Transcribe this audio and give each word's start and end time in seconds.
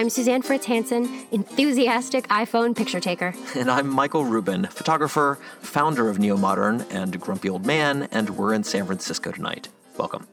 I'm 0.00 0.08
Suzanne 0.08 0.40
Fritz 0.40 0.64
Hansen, 0.64 1.26
enthusiastic 1.30 2.26
iPhone 2.28 2.74
picture 2.74 3.00
taker. 3.00 3.34
And 3.54 3.70
I'm 3.70 3.86
Michael 3.86 4.24
Rubin, 4.24 4.64
photographer, 4.64 5.38
founder 5.60 6.08
of 6.08 6.18
Neo 6.18 6.38
Modern, 6.38 6.86
and 6.90 7.20
Grumpy 7.20 7.50
Old 7.50 7.66
Man, 7.66 8.08
and 8.10 8.30
we're 8.30 8.54
in 8.54 8.64
San 8.64 8.86
Francisco 8.86 9.30
tonight. 9.30 9.68
Welcome. 9.98 10.26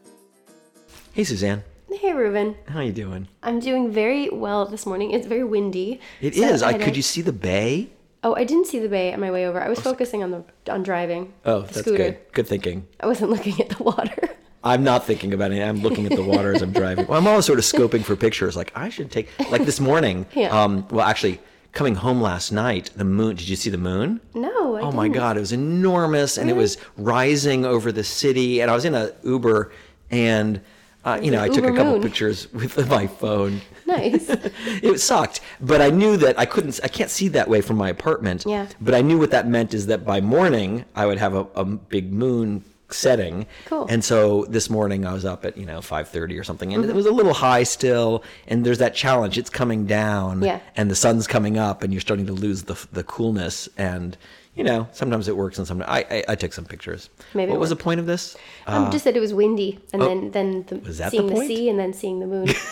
Hey, 1.12 1.26
Suzanne. 1.26 1.64
Hey, 1.92 2.14
Rubin. 2.14 2.56
How 2.70 2.80
you 2.80 2.94
doing? 2.94 3.28
I'm 3.44 3.60
doing 3.60 3.92
very 3.92 4.30
well 4.30 4.66
this 4.68 4.86
morning. 4.86 5.12
It's 5.12 5.28
very 5.28 5.44
windy. 5.44 6.00
It 6.22 6.36
so 6.36 6.44
is. 6.44 6.64
I, 6.64 6.72
had 6.72 6.80
could 6.80 6.94
a- 6.94 6.96
you 6.96 7.02
see 7.02 7.22
the 7.22 7.34
bay? 7.34 7.90
Oh, 8.24 8.36
I 8.36 8.46
didn't 8.46 8.68
see 8.68 8.80
the 8.80 8.88
bay 8.88 9.12
on 9.12 9.20
my 9.20 9.32
way 9.32 9.46
over. 9.48 9.62
I 9.62 9.68
was 9.68 9.82
focusing 9.82 10.24
on 10.24 10.32
the 10.32 10.46
on 10.72 10.82
driving. 10.84 11.34
Oh, 11.44 11.64
the 11.64 11.68
that's 11.68 11.80
scooter. 11.82 11.98
good. 11.98 12.18
Good 12.32 12.48
thinking. 12.48 12.88
I 13.02 13.06
wasn't 13.06 13.32
looking 13.36 13.60
at 13.60 13.68
the 13.68 13.84
water. 13.84 14.30
I'm 14.68 14.84
not 14.84 15.06
thinking 15.06 15.34
about 15.34 15.52
it. 15.52 15.62
I'm 15.62 15.82
looking 15.82 16.06
at 16.06 16.12
the 16.14 16.24
water 16.24 16.54
as 16.56 16.62
I'm 16.62 16.72
driving. 16.72 17.08
Well, 17.08 17.18
I'm 17.18 17.28
always 17.28 17.46
sort 17.46 17.60
of 17.60 17.66
scoping 17.66 18.04
for 18.04 18.16
pictures. 18.16 18.56
Like 18.56 18.72
I 18.76 18.90
should 18.90 19.12
take, 19.12 19.30
like 19.52 19.66
this 19.66 19.80
morning. 19.80 20.26
Yeah. 20.34 20.50
Um. 20.64 20.88
Well, 20.90 21.06
actually, 21.06 21.40
coming 21.74 21.96
home 21.96 22.22
last 22.22 22.52
night, 22.52 22.92
the 22.96 23.04
moon. 23.06 23.36
Did 23.36 23.50
you 23.50 23.56
see 23.56 23.70
the 23.70 23.78
moon? 23.78 24.20
No, 24.36 24.76
I 24.76 24.82
Oh 24.82 24.92
my 24.92 25.04
didn't. 25.06 25.16
God! 25.16 25.38
It 25.38 25.40
was 25.42 25.52
enormous, 25.54 26.38
and 26.38 26.50
it 26.50 26.56
was 26.56 26.78
rising 26.98 27.66
over 27.66 27.92
the 27.92 28.04
city. 28.04 28.62
And 28.62 28.70
I 28.70 28.76
was 28.76 28.86
in 28.86 28.94
a 28.96 29.12
Uber, 29.24 29.72
and 30.12 30.62
uh, 31.06 31.20
you 31.24 31.32
know, 31.32 31.40
I 31.42 31.46
an 31.48 31.54
took 31.54 31.64
a 31.66 31.72
couple 31.74 31.94
moon. 31.94 32.02
pictures 32.02 32.52
with 32.54 32.90
my 32.98 33.08
phone. 33.08 33.62
Nice. 33.86 34.30
it 34.84 35.00
sucked, 35.00 35.40
but 35.62 35.82
I 35.82 35.90
knew 35.90 36.18
that 36.18 36.38
I 36.38 36.46
couldn't. 36.46 36.80
I 36.84 36.88
can't 36.90 37.10
see 37.10 37.30
that 37.30 37.48
way 37.48 37.62
from 37.62 37.78
my 37.78 37.90
apartment. 37.90 38.44
Yeah. 38.46 38.68
But 38.82 38.94
I 38.94 39.02
knew 39.02 39.18
what 39.18 39.32
that 39.32 39.48
meant 39.48 39.74
is 39.74 39.88
that 39.88 40.06
by 40.06 40.20
morning 40.22 40.84
I 40.96 41.06
would 41.06 41.18
have 41.20 41.34
a, 41.34 41.48
a 41.56 41.64
big 41.66 42.12
moon 42.12 42.64
setting. 42.90 43.46
Cool. 43.66 43.86
And 43.90 44.04
so 44.04 44.46
this 44.50 44.70
morning 44.70 45.06
I 45.06 45.14
was 45.14 45.26
up 45.26 45.46
at 45.46 45.58
you 45.58 45.66
know 45.66 45.82
five 45.82 46.08
thirty 46.10 46.38
or 46.38 46.44
something, 46.44 46.74
and 46.74 46.84
Mm-hmm. 46.84 46.92
it 46.92 46.96
was 46.96 47.06
a 47.06 47.12
little 47.12 47.34
high 47.34 47.64
still. 47.64 48.24
And 48.48 48.66
there's 48.66 48.78
that 48.80 48.96
challenge; 48.96 49.38
it's 49.38 49.50
coming 49.50 49.86
down, 49.86 50.42
Yeah. 50.42 50.60
and 50.76 50.90
the 50.92 50.96
sun's 50.96 51.28
coming 51.28 51.58
up, 51.58 51.84
and 51.84 51.94
you're 51.94 52.02
starting 52.02 52.26
to 52.28 52.34
lose 52.34 52.64
the 52.64 52.76
the 52.94 53.04
coolness. 53.04 53.68
And 53.78 54.18
you 54.56 54.64
know, 54.64 54.88
sometimes 54.92 55.28
it 55.28 55.38
works, 55.38 55.58
and 55.60 55.68
sometimes 55.68 55.90
I 55.90 56.06
I, 56.18 56.24
I 56.30 56.36
took 56.36 56.54
some 56.54 56.66
pictures. 56.66 57.10
Maybe 57.34 57.52
what 57.52 57.60
was 57.60 57.70
the 57.70 57.76
point 57.76 58.00
of 58.00 58.06
this? 58.06 58.36
um, 58.68 58.92
just 58.92 59.04
that 59.06 59.16
it 59.16 59.20
was 59.20 59.34
windy, 59.34 59.80
and 59.94 60.02
oh, 60.02 60.08
then 60.08 60.32
then 60.32 60.66
the, 60.68 60.78
was 60.78 60.98
that 60.98 61.12
the 61.12 61.18
seeing 61.18 61.28
the, 61.28 61.34
point? 61.34 61.48
sea, 61.48 61.70
and 61.70 61.78
then 61.80 61.94
seeing 61.94 62.20
the 62.20 62.28
moon. 62.28 62.48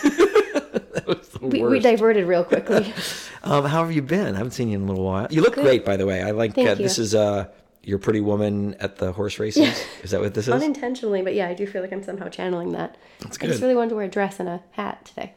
That 0.96 1.06
was 1.06 1.28
the 1.28 1.46
we, 1.46 1.62
we 1.62 1.78
diverted 1.78 2.26
real 2.26 2.42
quickly. 2.44 2.92
Um, 3.44 3.64
how 3.64 3.84
have 3.84 3.92
you 3.94 4.02
been? 4.02 4.34
I 4.34 4.38
haven't 4.38 4.52
seen 4.52 4.70
you 4.70 4.76
in 4.76 4.82
a 4.82 4.86
little 4.86 5.04
while. 5.04 5.28
You 5.30 5.40
look 5.40 5.54
great, 5.54 5.84
by 5.84 5.96
the 5.96 6.04
way. 6.04 6.20
I 6.20 6.32
like 6.32 6.58
uh, 6.58 6.74
this 6.74 6.98
is 6.98 7.14
uh, 7.14 7.46
your 7.86 7.98
pretty 7.98 8.20
woman 8.20 8.74
at 8.80 8.96
the 8.96 9.12
horse 9.12 9.38
races. 9.38 9.80
Is 10.02 10.10
that 10.10 10.20
what 10.20 10.34
this 10.34 10.48
is? 10.48 10.52
Unintentionally, 10.52 11.22
but 11.22 11.34
yeah, 11.34 11.46
I 11.48 11.54
do 11.54 11.68
feel 11.68 11.82
like 11.82 11.92
I'm 11.92 12.02
somehow 12.02 12.28
channeling 12.28 12.72
that. 12.72 12.96
That's 13.20 13.38
I 13.40 13.46
just 13.46 13.62
really 13.62 13.76
wanted 13.76 13.90
to 13.90 13.94
wear 13.94 14.06
a 14.06 14.08
dress 14.08 14.40
and 14.40 14.48
a 14.48 14.60
hat 14.72 15.04
today. 15.04 15.34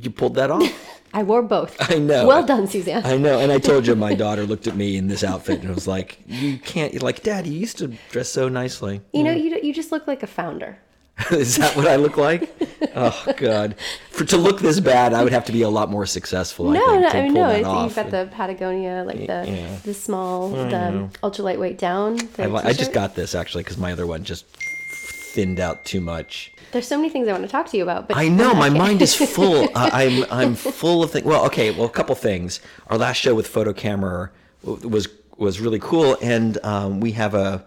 You 0.00 0.10
pulled 0.10 0.36
that 0.36 0.50
off. 0.50 1.02
I 1.12 1.22
wore 1.22 1.42
both. 1.42 1.76
I 1.90 1.98
know. 1.98 2.26
Well 2.26 2.46
done, 2.46 2.66
Suzanne. 2.66 3.04
I 3.04 3.18
know, 3.18 3.38
and 3.40 3.52
I 3.52 3.58
told 3.58 3.86
you 3.86 3.94
my 3.94 4.14
daughter 4.24 4.44
looked 4.44 4.66
at 4.66 4.74
me 4.74 4.96
in 4.96 5.08
this 5.08 5.22
outfit 5.22 5.60
and 5.60 5.74
was 5.74 5.86
like, 5.86 6.18
"You 6.26 6.58
can't." 6.58 6.94
You're 6.94 7.02
like, 7.02 7.22
Dad, 7.22 7.46
you 7.46 7.52
used 7.52 7.76
to 7.78 7.88
dress 8.10 8.30
so 8.30 8.48
nicely. 8.48 9.02
you 9.12 9.22
know, 9.22 9.32
you 9.32 9.58
you 9.62 9.74
just 9.74 9.92
look 9.92 10.06
like 10.06 10.22
a 10.22 10.26
founder. 10.26 10.78
is 11.32 11.56
that 11.56 11.76
what 11.76 11.86
I 11.88 11.96
look 11.96 12.16
like? 12.16 12.48
oh 12.94 13.32
God! 13.36 13.74
For 14.10 14.24
to 14.24 14.36
look 14.36 14.60
this 14.60 14.78
bad, 14.80 15.12
I 15.14 15.24
would 15.24 15.32
have 15.32 15.44
to 15.46 15.52
be 15.52 15.62
a 15.62 15.68
lot 15.68 15.90
more 15.90 16.06
successful. 16.06 16.70
I 16.70 16.74
No, 16.74 16.86
think, 16.86 17.00
no, 17.02 17.10
to 17.10 17.16
I 17.18 17.22
mean 17.22 17.32
pull 17.34 17.42
no. 17.42 17.48
that 17.48 17.58
It's, 17.58 17.68
off. 17.68 17.84
you've 17.86 17.96
got 17.96 18.10
the 18.10 18.28
Patagonia, 18.32 19.04
like 19.06 19.18
the 19.26 19.44
yeah. 19.46 19.76
the 19.84 19.94
small, 19.94 20.50
the 20.50 21.08
ultra 21.22 21.44
lightweight 21.44 21.78
down. 21.78 22.18
I, 22.38 22.46
li- 22.46 22.62
I 22.64 22.72
just 22.72 22.92
got 22.92 23.14
this 23.14 23.34
actually 23.34 23.64
because 23.64 23.78
my 23.78 23.92
other 23.92 24.06
one 24.06 24.22
just 24.24 24.46
thinned 24.46 25.60
out 25.60 25.84
too 25.84 26.00
much. 26.00 26.52
There's 26.72 26.86
so 26.86 26.96
many 26.96 27.08
things 27.08 27.28
I 27.28 27.32
want 27.32 27.44
to 27.44 27.50
talk 27.50 27.66
to 27.70 27.76
you 27.76 27.82
about, 27.82 28.08
but 28.08 28.16
I 28.16 28.28
know 28.28 28.52
my 28.54 28.68
Okay. 28.68 28.78
mind 28.78 29.02
is 29.02 29.14
full. 29.14 29.68
I, 29.74 30.04
I'm 30.04 30.24
I'm 30.30 30.54
full 30.54 31.02
of 31.02 31.10
things. 31.10 31.24
Well, 31.24 31.44
okay. 31.46 31.70
Well, 31.70 31.86
a 31.86 31.90
couple 31.90 32.14
things. 32.14 32.60
Our 32.88 32.98
last 32.98 33.16
show 33.16 33.34
with 33.34 33.46
Photo 33.48 33.72
Camera 33.72 34.30
was 34.62 35.08
was 35.36 35.60
really 35.60 35.78
cool, 35.78 36.16
and 36.20 36.58
um, 36.64 37.00
we 37.00 37.12
have 37.12 37.34
a 37.34 37.64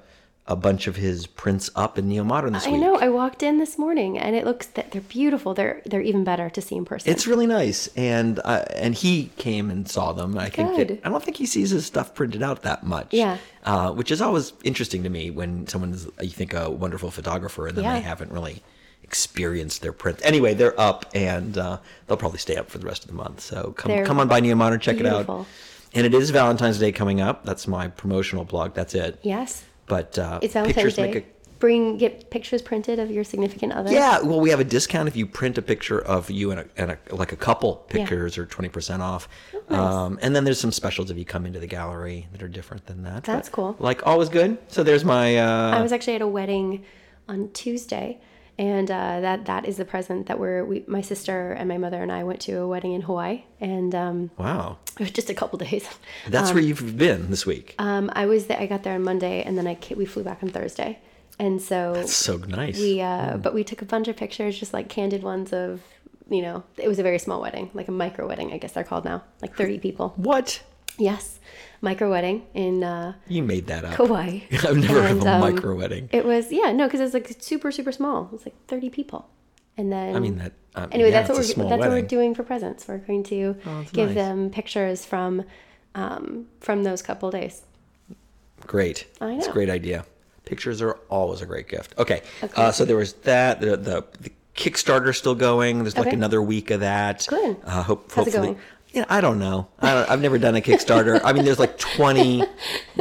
a 0.48 0.56
bunch 0.56 0.88
of 0.88 0.96
his 0.96 1.28
prints 1.28 1.70
up 1.76 1.98
in 1.98 2.10
Neo 2.10 2.24
Modern 2.24 2.52
this 2.54 2.66
week. 2.66 2.72
I 2.76 2.78
week. 2.78 2.82
know. 2.82 2.96
I 2.98 3.10
walked 3.10 3.44
in 3.44 3.60
this 3.60 3.78
morning, 3.78 4.18
and 4.18 4.36
it 4.36 4.44
looks 4.44 4.66
that 4.68 4.92
they're 4.92 5.02
beautiful. 5.02 5.54
They're 5.54 5.82
they're 5.86 6.02
even 6.02 6.24
better 6.24 6.50
to 6.50 6.62
see 6.62 6.76
in 6.76 6.84
person. 6.84 7.10
It's 7.12 7.28
really 7.28 7.48
nice, 7.48 7.88
and 7.96 8.40
uh, 8.44 8.66
and 8.76 8.96
he 8.96 9.32
came 9.38 9.70
and 9.70 9.88
saw 9.90 10.14
them. 10.14 10.38
I 10.38 10.50
think 10.50 10.76
that, 10.76 10.88
Good. 10.88 11.02
I 11.04 11.10
don't 11.10 11.24
think 11.24 11.38
he 11.38 11.46
sees 11.46 11.70
his 11.70 11.86
stuff 11.86 12.14
printed 12.16 12.42
out 12.44 12.64
that 12.64 12.84
much. 12.84 13.14
Yeah. 13.14 13.38
uh, 13.64 13.92
which 13.92 14.12
is 14.12 14.20
always 14.22 14.54
interesting 14.64 15.04
to 15.04 15.10
me 15.10 15.30
when 15.30 15.68
someone's 15.68 16.08
you 16.20 16.30
think 16.30 16.54
a 16.54 16.70
wonderful 16.70 17.12
photographer 17.12 17.68
and 17.68 17.78
then 17.78 17.84
Yeah. 17.86 17.94
they 17.94 18.02
haven't 18.02 18.32
really 18.32 18.64
experienced 19.04 19.82
their 19.82 19.94
print. 19.94 20.20
Anyway, 20.24 20.54
they're 20.54 20.80
up, 20.80 21.06
and 21.14 21.58
uh, 21.58 21.78
they'll 22.08 22.18
probably 22.18 22.40
stay 22.40 22.56
up 22.56 22.70
for 22.70 22.78
the 22.80 22.86
rest 22.88 23.04
of 23.04 23.08
the 23.10 23.16
month. 23.16 23.42
So 23.42 23.74
come 23.78 23.92
They're 23.92 24.06
come 24.06 24.20
on 24.20 24.28
by 24.28 24.40
Neo 24.40 24.56
Modern, 24.56 24.80
check 24.80 25.00
it 25.00 25.06
out. 25.06 25.46
And 25.94 26.06
it 26.06 26.14
is 26.14 26.30
Valentine's 26.30 26.80
Day 26.80 26.94
coming 26.94 27.20
up. 27.20 27.44
That's 27.46 27.68
my 27.68 27.90
promotional 27.90 28.46
blog. 28.46 28.74
That's 28.74 28.96
it. 28.96 29.20
yes, 29.24 29.66
But 29.92 30.18
uh, 30.18 30.40
it's 30.42 30.54
Valentine's 30.54 30.76
pictures 30.76 30.96
Day. 30.96 31.02
make 31.08 31.16
a 31.18 31.24
Bring 31.60 31.98
get 32.00 32.32
pictures 32.32 32.60
printed 32.60 32.98
of 32.98 33.12
your 33.12 33.24
significant 33.24 33.74
other. 33.74 33.92
Yeah, 33.92 34.22
well, 34.22 34.40
we 34.40 34.50
have 34.50 34.60
a 34.60 34.64
discount 34.64 35.08
if 35.08 35.16
you 35.16 35.28
print 35.28 35.60
a 35.60 35.62
picture 35.62 36.00
of 36.02 36.32
you 36.32 36.50
and 36.50 36.62
a, 36.62 36.66
and 36.76 36.90
a 36.92 36.98
like 37.16 37.34
a 37.34 37.36
couple 37.36 37.86
Yeah. 37.92 37.98
pictures 38.00 38.36
or 38.40 38.48
twenty 38.48 38.70
percent 38.70 39.04
off. 39.04 39.28
nice. 39.70 39.80
Um, 39.80 40.18
and 40.24 40.36
then 40.36 40.44
there's 40.44 40.60
some 40.60 40.72
specials 40.72 41.12
if 41.12 41.18
you 41.20 41.26
come 41.26 41.46
into 41.46 41.60
the 41.60 41.68
gallery 41.68 42.28
that 42.32 42.42
are 42.42 42.48
different 42.48 42.88
than 42.88 43.04
that. 43.04 43.26
That's 43.26 43.48
But, 43.50 43.56
cool. 43.56 43.76
Like 43.78 44.08
always 44.08 44.30
good. 44.30 44.58
So 44.70 44.82
there's 44.82 45.06
my. 45.06 45.38
Uh, 45.38 45.78
I 45.78 45.82
was 45.84 45.92
actually 45.92 46.16
at 46.16 46.24
a 46.24 46.28
wedding 46.28 46.84
on 47.30 47.50
Tuesday, 47.54 48.20
and 48.62 48.92
uh, 48.92 49.20
that 49.22 49.46
that 49.46 49.66
is 49.66 49.78
the 49.78 49.86
present 49.86 50.28
that 50.28 50.38
we're 50.38 50.64
we, 50.64 50.84
my 50.86 51.02
sister 51.02 51.52
and 51.52 51.68
my 51.68 51.80
mother 51.80 52.00
and 52.04 52.12
I 52.12 52.24
went 52.24 52.42
to 52.42 52.60
a 52.60 52.68
wedding 52.68 52.94
in 52.94 53.02
Hawaii, 53.02 53.44
and 53.60 53.96
um, 53.96 54.30
wow, 54.38 54.78
it 54.94 55.00
was 55.00 55.10
just 55.10 55.32
a 55.32 55.34
couple 55.34 55.58
days. 55.68 55.90
that's 56.28 56.54
where 56.54 56.62
you've 56.62 56.96
been 56.96 57.32
this 57.32 57.44
week. 57.44 57.74
Um, 57.80 58.12
I 58.14 58.28
was 58.28 58.46
there, 58.46 58.60
I 58.60 58.68
got 58.68 58.84
there 58.84 58.94
on 58.94 59.02
Monday, 59.04 59.42
and 59.42 59.58
then 59.58 59.66
I 59.66 59.80
we 59.96 60.06
flew 60.06 60.24
back 60.24 60.44
on 60.44 60.50
Thursday, 60.50 61.00
and 61.40 61.60
so 61.60 61.94
that's 61.96 62.14
so 62.14 62.38
nice. 62.38 62.78
we 62.78 63.02
uh, 63.02 63.38
but 63.38 63.56
we 63.56 63.64
took 63.64 63.82
a 63.82 63.86
bunch 63.86 64.08
of 64.08 64.16
pictures, 64.16 64.60
just 64.60 64.74
like 64.74 64.90
candid 64.90 65.24
ones 65.24 65.54
of 65.54 65.82
you 66.30 66.44
know 66.44 66.64
it 66.78 66.88
was 66.88 67.00
a 67.00 67.04
very 67.04 67.18
small 67.18 67.42
wedding, 67.42 67.72
like 67.74 67.88
a 67.88 67.92
micro 67.92 68.28
wedding, 68.28 68.54
I 68.54 68.60
guess 68.60 68.74
they're 68.74 68.84
called 68.84 69.06
now, 69.06 69.24
like 69.42 69.56
thirty 69.56 69.80
people. 69.80 70.14
what? 70.18 70.62
Yes, 71.02 71.40
micro 71.82 72.10
wedding 72.10 72.46
in 72.54 72.84
uh, 72.84 73.14
You 73.28 73.44
made 73.44 73.68
that 73.68 73.84
up. 73.84 73.96
Kauai. 73.96 74.42
I've 74.52 74.78
never 74.78 75.02
heard 75.02 75.18
of 75.18 75.24
a 75.24 75.34
um, 75.34 75.42
micro 75.42 75.76
wedding. 75.76 76.10
It 76.12 76.26
was 76.26 76.52
yeah 76.52 76.72
no 76.72 76.86
because 76.88 77.00
it's 77.00 77.14
like 77.14 77.36
super 77.40 77.72
super 77.72 77.92
small. 77.92 78.30
It's 78.34 78.46
like 78.46 78.56
thirty 78.68 78.90
people, 78.90 79.30
and 79.78 79.92
then 79.92 80.16
I 80.16 80.20
mean 80.20 80.38
that. 80.38 80.54
Um, 80.76 80.90
anyway 80.92 81.10
yeah, 81.10 81.24
that's 81.24 81.30
what 81.30 81.58
we're 81.58 81.70
that's 81.70 81.80
what 81.80 81.90
we're 81.90 82.02
doing 82.02 82.36
for 82.36 82.44
presents. 82.44 82.88
We're 82.88 83.00
going 83.00 83.24
to 83.24 83.58
that's 83.66 83.92
give 83.92 84.10
nice. 84.10 84.16
them 84.16 84.50
pictures 84.52 85.06
from 85.06 85.44
um, 85.96 86.48
from 86.60 86.84
those 86.84 87.02
couple 87.02 87.32
days. 87.32 87.64
Great. 88.68 89.08
I 89.20 89.34
It's 89.34 89.48
a 89.48 89.52
great 89.52 89.70
idea. 89.70 90.06
Pictures 90.46 90.82
are 90.82 90.94
always 91.10 91.42
a 91.42 91.46
great 91.46 91.68
gift. 91.68 91.94
Okay. 91.98 92.22
Okay. 92.44 92.62
Uh, 92.62 92.72
so 92.72 92.86
there 92.86 92.96
was 92.98 93.14
that. 93.14 93.60
The, 93.62 93.78
the, 93.78 94.06
the 94.20 94.32
Kickstarter 94.56 95.16
still 95.16 95.36
going. 95.36 95.80
There's 95.80 95.98
like 95.98 96.14
another 96.14 96.42
week 96.42 96.72
of 96.72 96.82
that. 96.82 97.26
Good. 97.28 97.58
Uh, 97.64 97.84
hope, 97.84 98.12
How's 98.12 98.26
hopefully. 98.26 98.58
Yeah, 98.94 99.06
I 99.10 99.22
don't 99.22 99.40
know. 99.40 99.68
I 99.80 99.94
don't, 99.94 100.10
I've 100.10 100.22
never 100.22 100.38
done 100.38 100.56
a 100.56 100.62
Kickstarter. 100.62 101.22
I 101.24 101.32
mean, 101.34 101.46
there's 101.46 101.60
like 101.60 101.78
20, 101.78 102.44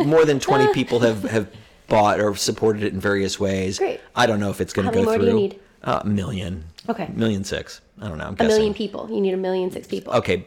more 0.05 0.25
than 0.25 0.39
20 0.39 0.73
people 0.75 1.01
have, 1.01 1.23
have 1.25 1.51
bought 1.89 2.21
or 2.21 2.35
supported 2.37 2.83
it 2.85 2.93
in 2.93 3.01
various 3.01 3.41
ways. 3.41 3.79
Great. 3.79 4.01
I 4.15 4.27
don't 4.27 4.39
know 4.41 4.51
if 4.51 4.61
it's 4.61 4.73
going 4.73 4.87
to 4.89 4.93
go 4.95 5.01
many 5.05 5.07
more 5.07 5.15
through. 5.17 5.25
do 5.25 5.31
you 5.31 5.49
need? 5.49 5.61
Uh, 5.83 6.01
a 6.05 6.07
million. 6.07 6.65
Okay. 6.89 7.09
Million 7.15 7.43
six. 7.43 7.81
I 8.01 8.09
don't 8.09 8.19
know. 8.19 8.25
I'm 8.27 8.35
A 8.35 8.37
guessing. 8.37 8.49
million 8.57 8.75
people. 8.75 9.09
You 9.11 9.21
need 9.21 9.35
a 9.35 9.39
million 9.39 9.71
six 9.71 9.87
people. 9.89 10.13
Okay, 10.15 10.47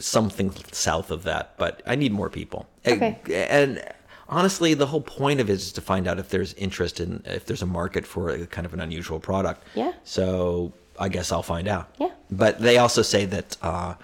something 0.00 0.52
south 0.72 1.10
of 1.10 1.22
that, 1.24 1.56
but 1.58 1.82
I 1.86 1.94
need 1.96 2.12
more 2.12 2.28
people. 2.30 2.66
Okay. 2.86 3.18
And 3.32 3.82
honestly, 4.28 4.74
the 4.74 4.86
whole 4.86 5.00
point 5.00 5.40
of 5.40 5.48
it 5.48 5.52
is 5.54 5.72
to 5.72 5.80
find 5.80 6.06
out 6.08 6.18
if 6.18 6.28
there's 6.30 6.54
interest 6.54 7.00
in 7.00 7.22
if 7.26 7.46
there's 7.46 7.62
a 7.62 7.66
market 7.66 8.06
for 8.06 8.30
a 8.30 8.46
kind 8.46 8.66
of 8.66 8.74
an 8.74 8.80
unusual 8.80 9.20
product. 9.20 9.62
Yeah. 9.74 9.92
So 10.04 10.72
I 10.98 11.08
guess 11.08 11.30
I'll 11.32 11.42
find 11.42 11.68
out. 11.68 11.94
Yeah. 11.98 12.10
But 12.30 12.60
they 12.60 12.78
also 12.78 13.02
say 13.02 13.24
that 13.26 13.56
uh, 13.62 13.94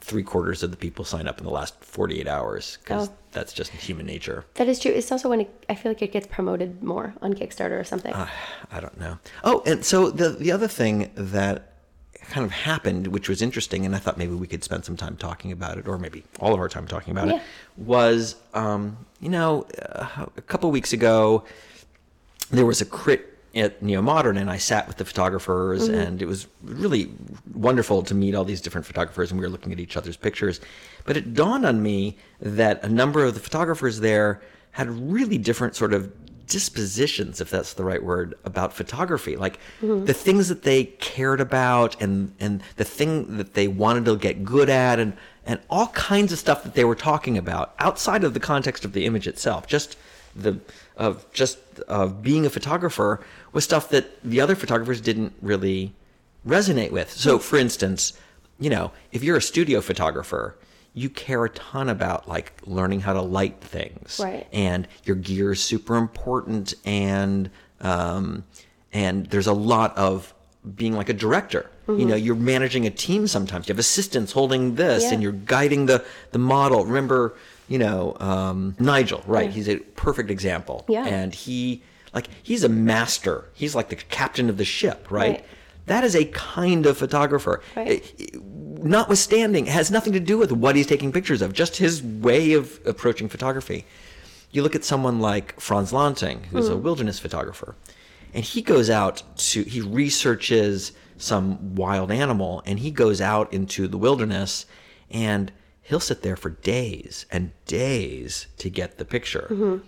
three 0.00 0.22
quarters 0.22 0.62
of 0.62 0.70
the 0.70 0.76
people 0.76 1.04
sign 1.04 1.26
up 1.28 1.38
in 1.38 1.44
the 1.44 1.50
last 1.50 1.74
48 1.84 2.26
hours 2.26 2.78
because 2.82 3.08
Oh. 3.08 3.12
that's 3.32 3.52
just 3.52 3.70
human 3.70 4.06
nature. 4.06 4.44
That 4.54 4.68
is 4.68 4.78
true. 4.78 4.90
It's 4.92 5.12
also 5.12 5.28
when 5.28 5.42
it, 5.42 5.64
I 5.68 5.74
feel 5.74 5.90
like 5.92 6.00
it 6.02 6.12
gets 6.12 6.26
promoted 6.26 6.82
more 6.82 7.14
on 7.20 7.34
Kickstarter 7.34 7.78
or 7.78 7.84
something. 7.84 8.14
I 8.14 8.80
don't 8.80 8.98
know. 8.98 9.18
Oh, 9.44 9.62
and 9.66 9.84
so 9.84 10.10
the 10.10 10.30
the 10.30 10.52
other 10.52 10.68
thing 10.68 11.10
that 11.16 11.70
kind 12.30 12.46
of 12.46 12.52
happened, 12.52 13.08
which 13.08 13.28
was 13.28 13.42
interesting, 13.42 13.84
and 13.84 13.94
I 13.94 13.98
thought 13.98 14.16
maybe 14.16 14.34
we 14.34 14.46
could 14.46 14.64
spend 14.64 14.86
some 14.86 14.96
time 14.96 15.16
talking 15.16 15.52
about 15.52 15.76
it, 15.76 15.86
or 15.86 15.98
maybe 15.98 16.24
all 16.40 16.54
of 16.54 16.60
our 16.60 16.70
time 16.70 16.86
talking 16.86 17.10
about 17.12 17.28
Yeah. 17.28 17.36
it, 17.36 17.42
was 17.76 18.36
um, 18.54 18.96
you 19.20 19.28
know 19.28 19.66
uh, 19.82 20.26
a 20.36 20.40
couple 20.42 20.70
weeks 20.70 20.94
ago 20.94 21.44
there 22.50 22.64
was 22.66 22.80
a 22.80 22.86
crit 22.86 23.33
at 23.54 23.82
Neo 23.82 24.02
Modern, 24.02 24.36
and 24.36 24.50
I 24.50 24.58
sat 24.58 24.86
with 24.86 24.96
the 24.96 25.04
photographers, 25.04 25.88
mm-hmm. 25.88 25.98
and 25.98 26.22
it 26.22 26.26
was 26.26 26.46
really 26.62 27.10
wonderful 27.52 28.02
to 28.02 28.14
meet 28.14 28.34
all 28.34 28.44
these 28.44 28.60
different 28.60 28.86
photographers, 28.86 29.30
and 29.30 29.40
we 29.40 29.46
were 29.46 29.50
looking 29.50 29.72
at 29.72 29.80
each 29.80 29.96
other's 29.96 30.16
pictures. 30.16 30.60
But 31.04 31.16
it 31.16 31.34
dawned 31.34 31.64
on 31.64 31.82
me 31.82 32.16
that 32.40 32.82
a 32.82 32.88
number 32.88 33.24
of 33.24 33.34
the 33.34 33.40
photographers 33.40 34.00
there 34.00 34.42
had 34.72 34.90
really 34.90 35.38
different 35.38 35.76
sort 35.76 35.92
of 35.92 36.12
dispositions, 36.46 37.40
if 37.40 37.50
that's 37.50 37.74
the 37.74 37.84
right 37.84 38.02
word, 38.02 38.34
about 38.44 38.72
photography. 38.72 39.36
Like 39.36 39.58
mm-hmm. 39.80 40.04
the 40.04 40.14
things 40.14 40.48
that 40.48 40.62
they 40.62 40.84
cared 40.84 41.40
about, 41.40 42.00
and 42.00 42.34
and 42.40 42.62
the 42.76 42.84
thing 42.84 43.36
that 43.36 43.54
they 43.54 43.68
wanted 43.68 44.04
to 44.06 44.16
get 44.16 44.44
good 44.44 44.68
at, 44.68 44.98
and 44.98 45.16
and 45.46 45.60
all 45.70 45.88
kinds 45.88 46.32
of 46.32 46.38
stuff 46.38 46.62
that 46.64 46.74
they 46.74 46.84
were 46.84 46.94
talking 46.94 47.38
about 47.38 47.74
outside 47.78 48.24
of 48.24 48.34
the 48.34 48.40
context 48.40 48.84
of 48.84 48.92
the 48.92 49.04
image 49.06 49.26
itself. 49.26 49.66
Just 49.66 49.96
the 50.34 50.60
of 50.96 51.30
just 51.32 51.58
of 51.88 52.22
being 52.22 52.46
a 52.46 52.50
photographer 52.50 53.20
was 53.52 53.64
stuff 53.64 53.88
that 53.90 54.22
the 54.22 54.40
other 54.40 54.54
photographers 54.54 55.00
didn't 55.00 55.32
really 55.42 55.92
resonate 56.46 56.90
with. 56.90 57.10
So, 57.10 57.38
for 57.38 57.56
instance, 57.56 58.12
you 58.60 58.70
know, 58.70 58.92
if 59.12 59.24
you're 59.24 59.36
a 59.36 59.42
studio 59.42 59.80
photographer, 59.80 60.56
you 60.92 61.10
care 61.10 61.44
a 61.44 61.50
ton 61.50 61.88
about 61.88 62.28
like 62.28 62.52
learning 62.64 63.00
how 63.00 63.12
to 63.12 63.20
light 63.20 63.60
things, 63.60 64.20
Right. 64.22 64.46
And 64.52 64.86
your 65.04 65.16
gear 65.16 65.52
is 65.52 65.62
super 65.62 65.96
important, 65.96 66.74
and 66.84 67.50
um, 67.80 68.44
and 68.92 69.26
there's 69.26 69.48
a 69.48 69.52
lot 69.52 69.96
of 69.98 70.32
being 70.76 70.94
like 70.94 71.08
a 71.08 71.12
director. 71.14 71.68
You 71.86 72.06
know, 72.06 72.16
you're 72.16 72.34
managing 72.34 72.86
a 72.86 72.90
team 72.90 73.26
sometimes. 73.26 73.68
You 73.68 73.72
have 73.74 73.78
assistants 73.78 74.32
holding 74.32 74.76
this, 74.76 75.02
Yeah. 75.04 75.12
and 75.12 75.22
you're 75.22 75.32
guiding 75.32 75.86
the 75.86 76.02
the 76.32 76.38
model. 76.38 76.84
Remember, 76.86 77.34
you 77.68 77.78
know, 77.78 78.16
um, 78.20 78.74
Nigel, 78.78 79.22
right? 79.26 79.50
He's 79.50 79.68
a 79.68 79.76
perfect 79.76 80.30
example. 80.30 80.84
Yeah. 80.88 81.04
And 81.06 81.34
he 81.34 81.82
like 82.14 82.28
he's 82.42 82.64
a 82.64 82.68
master. 82.70 83.44
He's 83.52 83.74
like 83.74 83.90
the 83.90 83.96
captain 83.96 84.48
of 84.48 84.56
the 84.56 84.64
ship, 84.64 85.06
right? 85.10 85.30
Right. 85.32 85.44
That 85.86 86.04
is 86.04 86.16
a 86.16 86.24
kind 86.26 86.86
of 86.86 86.96
photographer. 86.96 87.60
Right. 87.76 88.02
It- 88.18 88.40
notwithstanding, 88.84 89.66
it 89.66 89.72
has 89.72 89.90
nothing 89.90 90.12
to 90.12 90.20
do 90.20 90.36
with 90.36 90.52
what 90.52 90.76
he's 90.76 90.86
taking 90.86 91.10
pictures 91.10 91.40
of, 91.40 91.52
just 91.54 91.76
his 91.78 92.02
way 92.02 92.52
of 92.52 92.80
approaching 92.84 93.28
photography. 93.30 93.86
You 94.50 94.62
look 94.62 94.74
at 94.74 94.84
someone 94.84 95.20
like 95.20 95.58
Frans 95.58 95.90
Lanting, 95.92 96.44
who's 96.50 96.68
a 96.68 96.76
wilderness 96.76 97.18
photographer, 97.18 97.76
and 98.34 98.44
he 98.44 98.60
goes 98.60 98.90
out 98.90 99.22
to, 99.36 99.62
he 99.62 99.80
researches 99.80 100.92
some 101.16 101.74
wild 101.74 102.10
animal 102.10 102.62
and 102.66 102.78
he 102.80 102.90
goes 102.90 103.20
out 103.20 103.52
into 103.52 103.88
the 103.88 103.98
wilderness 103.98 104.66
and 105.10 105.52
he'll 105.82 106.00
sit 106.00 106.22
there 106.22 106.36
for 106.36 106.50
days 106.50 107.26
and 107.30 107.52
days 107.66 108.46
to 108.58 108.70
get 108.70 108.98
the 108.98 109.04
picture. 109.04 109.80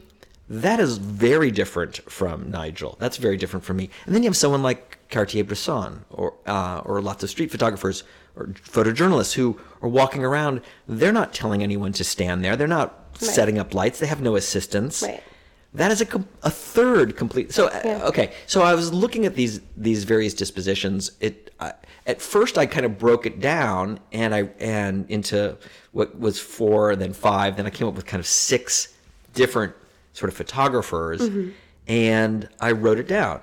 That 0.48 0.78
is 0.78 0.98
very 0.98 1.50
different 1.50 1.96
from 2.10 2.50
Nigel. 2.50 2.96
That's 3.00 3.16
very 3.16 3.36
different 3.36 3.64
from 3.64 3.78
me. 3.78 3.90
And 4.06 4.14
then 4.14 4.22
you 4.22 4.28
have 4.28 4.36
someone 4.36 4.62
like 4.62 4.98
Cartier-Bresson 5.10 6.04
or 6.10 6.34
uh, 6.46 6.82
or 6.84 7.00
lots 7.02 7.24
of 7.24 7.30
street 7.30 7.50
photographers 7.50 8.04
or 8.36 8.46
photojournalists 8.46 9.34
who 9.34 9.58
are 9.82 9.88
walking 9.88 10.24
around. 10.24 10.60
They're 10.86 11.12
not 11.12 11.34
telling 11.34 11.62
anyone 11.64 11.92
to 11.94 12.04
stand 12.04 12.44
there. 12.44 12.56
They're 12.56 12.68
not 12.68 13.16
setting 13.18 13.58
up 13.58 13.74
lights. 13.74 13.98
They 13.98 14.06
have 14.06 14.20
no 14.20 14.36
assistants. 14.36 15.02
Right. 15.02 15.22
That 15.76 15.90
is 15.92 16.00
a, 16.00 16.06
com- 16.06 16.28
a 16.42 16.50
third 16.50 17.16
complete. 17.16 17.52
So 17.52 17.70
Yeah. 17.84 18.02
okay, 18.06 18.32
so 18.46 18.62
I 18.62 18.74
was 18.74 18.92
looking 18.92 19.24
at 19.26 19.34
these 19.34 19.60
these 19.76 20.04
various 20.04 20.34
dispositions. 20.34 21.12
It 21.20 21.52
uh, 21.60 21.72
at 22.06 22.20
first 22.20 22.56
I 22.58 22.66
kind 22.66 22.84
of 22.86 22.98
broke 22.98 23.26
it 23.26 23.40
down 23.40 24.00
and 24.12 24.34
I 24.34 24.48
and 24.58 25.08
into 25.10 25.56
what 25.92 26.18
was 26.18 26.38
four, 26.40 26.96
then 26.96 27.12
five, 27.12 27.56
then 27.56 27.66
I 27.66 27.70
came 27.70 27.86
up 27.88 27.94
with 27.94 28.06
kind 28.06 28.20
of 28.20 28.26
six 28.26 28.94
different 29.34 29.74
sort 30.12 30.30
of 30.30 30.36
photographers, 30.36 31.20
Mm-hmm. 31.20 31.50
and 31.88 32.48
I 32.60 32.72
wrote 32.72 32.98
it 32.98 33.06
down 33.08 33.40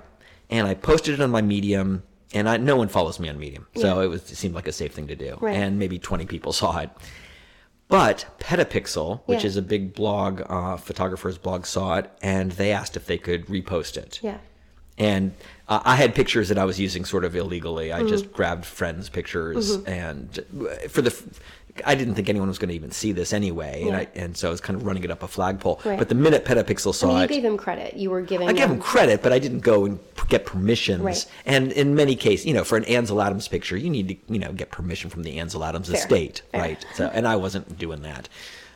and 0.50 0.66
I 0.66 0.74
posted 0.74 1.14
it 1.14 1.20
on 1.20 1.30
my 1.30 1.42
Medium. 1.42 2.02
And 2.36 2.48
I, 2.48 2.56
no 2.56 2.74
one 2.76 2.88
follows 2.88 3.20
me 3.20 3.28
on 3.28 3.38
Medium, 3.38 3.64
so 3.76 4.00
Yeah. 4.00 4.04
it 4.06 4.08
was 4.08 4.22
it 4.32 4.34
seemed 4.36 4.56
like 4.56 4.66
a 4.66 4.72
safe 4.72 4.92
thing 4.92 5.06
to 5.06 5.14
do. 5.14 5.38
Right. 5.40 5.54
And 5.54 5.78
maybe 5.78 6.00
twenty 6.00 6.26
people 6.26 6.52
saw 6.52 6.78
it. 6.78 6.90
But 7.94 8.26
Petapixel, 8.40 9.20
which 9.26 9.42
Yeah. 9.42 9.46
is 9.46 9.56
a 9.56 9.62
big 9.62 9.94
blog, 9.94 10.42
uh, 10.48 10.76
photographers 10.76 11.38
blog, 11.38 11.64
saw 11.66 11.96
it, 11.98 12.10
and 12.22 12.52
they 12.52 12.72
asked 12.72 12.96
if 12.96 13.06
they 13.06 13.18
could 13.18 13.46
repost 13.46 13.96
it. 13.96 14.18
Yeah. 14.22 14.38
And 14.98 15.32
uh, 15.68 15.80
I 15.84 15.96
had 15.96 16.14
pictures 16.14 16.48
that 16.50 16.58
I 16.58 16.64
was 16.64 16.78
using 16.78 17.04
sort 17.04 17.24
of 17.24 17.34
illegally. 17.34 17.92
I 17.92 18.02
just 18.04 18.24
Mm-hmm. 18.26 18.34
grabbed 18.36 18.64
friends' 18.64 19.08
pictures, 19.08 19.76
and 19.86 20.38
uh, 20.38 20.88
for 20.88 21.02
the, 21.02 21.10
I 21.84 21.94
didn't 21.94 22.14
think 22.14 22.28
anyone 22.28 22.48
was 22.48 22.58
going 22.58 22.68
to 22.68 22.74
even 22.74 22.92
see 22.92 23.12
this 23.12 23.32
anyway, 23.32 23.82
and 23.86 23.96
I 23.96 24.08
and 24.14 24.36
so 24.36 24.48
I 24.48 24.50
was 24.50 24.60
kind 24.60 24.78
of 24.78 24.86
running 24.86 25.02
it 25.02 25.10
up 25.10 25.22
a 25.22 25.28
flagpole. 25.28 25.80
Right. 25.84 25.98
But 25.98 26.08
the 26.08 26.14
minute 26.14 26.44
Petapixel 26.44 26.94
saw 26.94 27.06
it, 27.06 27.10
I 27.10 27.12
mean, 27.12 27.18
you 27.18 27.24
it, 27.24 27.28
gave 27.28 27.44
him 27.44 27.56
credit. 27.56 27.96
You 27.96 28.10
were 28.10 28.20
giving. 28.20 28.48
I 28.48 28.52
gave 28.52 28.68
them 28.68 28.76
him 28.76 28.82
credit, 28.82 29.22
but 29.22 29.32
I 29.32 29.38
didn't 29.38 29.60
go 29.60 29.84
and 29.84 29.98
get 30.28 30.46
permissions. 30.46 31.02
Right. 31.02 31.26
And 31.46 31.72
in 31.72 31.94
many 31.94 32.14
cases, 32.16 32.46
you 32.46 32.54
know, 32.54 32.64
for 32.64 32.76
an 32.76 32.84
Ansel 32.84 33.20
Adams 33.20 33.48
picture, 33.48 33.76
you 33.76 33.90
need 33.90 34.08
to, 34.08 34.32
you 34.32 34.38
know, 34.38 34.52
get 34.52 34.70
permission 34.70 35.10
from 35.10 35.22
the 35.22 35.38
Ansel 35.38 35.64
Adams 35.64 35.88
Fair. 35.88 35.96
estate, 35.96 36.42
Fair. 36.52 36.60
right? 36.60 36.86
So, 36.94 37.10
and 37.12 37.26
I 37.26 37.34
wasn't 37.36 37.76
doing 37.76 38.02
that. 38.02 38.28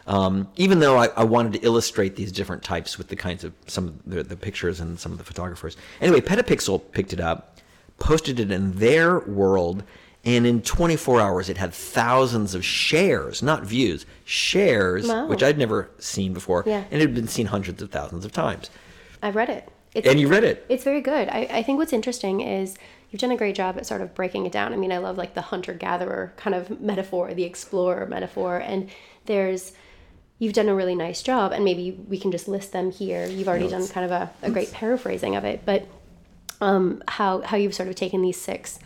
Um, 0.09 0.49
even 0.57 0.81
though 0.81 0.97
I, 0.97 1.09
I 1.09 1.25
wanted 1.25 1.53
to 1.53 1.59
illustrate 1.61 2.17
these 2.17 2.33
different 2.33 2.63
types 2.65 2.99
with 2.99 3.09
the 3.09 3.17
kinds 3.17 3.45
of 3.45 3.53
some 3.67 3.89
of 3.89 4.05
the, 4.07 4.23
the 4.25 4.37
pictures 4.37 4.81
and 4.81 4.99
some 4.99 5.13
of 5.13 5.19
the 5.19 5.25
photographers. 5.25 5.77
Anyway, 6.01 6.21
Petapixel 6.21 6.91
picked 6.93 7.13
it 7.13 7.21
up, 7.21 7.59
posted 7.99 8.41
it 8.41 8.51
in 8.51 8.73
their 8.79 9.21
world, 9.21 9.85
and 10.25 10.47
in 10.47 10.63
24 10.63 11.21
hours 11.21 11.49
it 11.49 11.57
had 11.59 11.73
thousands 11.73 12.55
of 12.55 12.65
shares, 12.65 13.43
not 13.43 13.65
views, 13.65 14.05
shares, 14.25 15.07
Wow. 15.09 15.27
which 15.27 15.43
I'd 15.43 15.59
never 15.59 15.91
seen 15.99 16.33
before, 16.33 16.65
Yeah. 16.67 16.85
and 16.91 17.01
it 17.01 17.07
had 17.07 17.15
been 17.15 17.29
seen 17.29 17.47
hundreds 17.47 17.81
of 17.83 17.91
thousands 17.91 18.25
of 18.25 18.33
times. 18.33 18.71
I've 19.23 19.37
read 19.37 19.49
it. 19.49 19.69
It's, 19.95 20.07
And 20.07 20.21
you 20.21 20.29
read 20.29 20.45
it. 20.45 20.65
It's 20.69 20.85
very 20.85 21.01
good. 21.01 21.29
I, 21.29 21.49
I 21.51 21.63
think 21.63 21.79
what's 21.79 21.93
interesting 21.93 22.41
is 22.41 22.77
you've 23.11 23.21
done 23.21 23.31
a 23.31 23.37
great 23.37 23.55
job 23.55 23.77
at 23.79 23.87
sort 23.87 24.01
of 24.03 24.15
breaking 24.15 24.45
it 24.47 24.53
down. 24.53 24.73
I 24.73 24.77
mean, 24.77 24.93
I 24.93 24.99
love 24.99 25.17
like 25.17 25.35
the 25.35 25.41
hunter 25.41 25.73
gatherer 25.73 26.33
kind 26.37 26.55
of 26.55 26.81
metaphor, 26.81 27.33
the 27.33 27.45
explorer 27.45 28.07
metaphor, 28.07 28.59
and 28.59 28.91
there's 29.27 29.73
you've 30.41 30.53
done 30.53 30.69
a 30.69 30.75
really 30.75 30.95
nice 30.95 31.21
job, 31.23 31.51
and 31.53 31.65
maybe 31.65 31.91
we 32.07 32.17
can 32.19 32.31
just 32.31 32.47
list 32.47 32.71
them 32.73 32.93
here. 32.93 33.27
You've 33.27 33.49
already 33.49 33.67
done 33.69 33.89
kind 33.89 34.05
of 34.05 34.13
a, 34.13 34.31
a 34.43 34.51
great 34.53 34.71
paraphrasing 34.73 35.35
of 35.35 35.45
it, 35.45 35.63
but 35.65 35.89
um, 36.61 37.03
how 37.09 37.41
how 37.43 37.57
you've 37.57 37.75
sort 37.75 37.89
of 37.89 37.95
taken 37.97 38.23
these 38.23 38.41
six. 38.41 38.79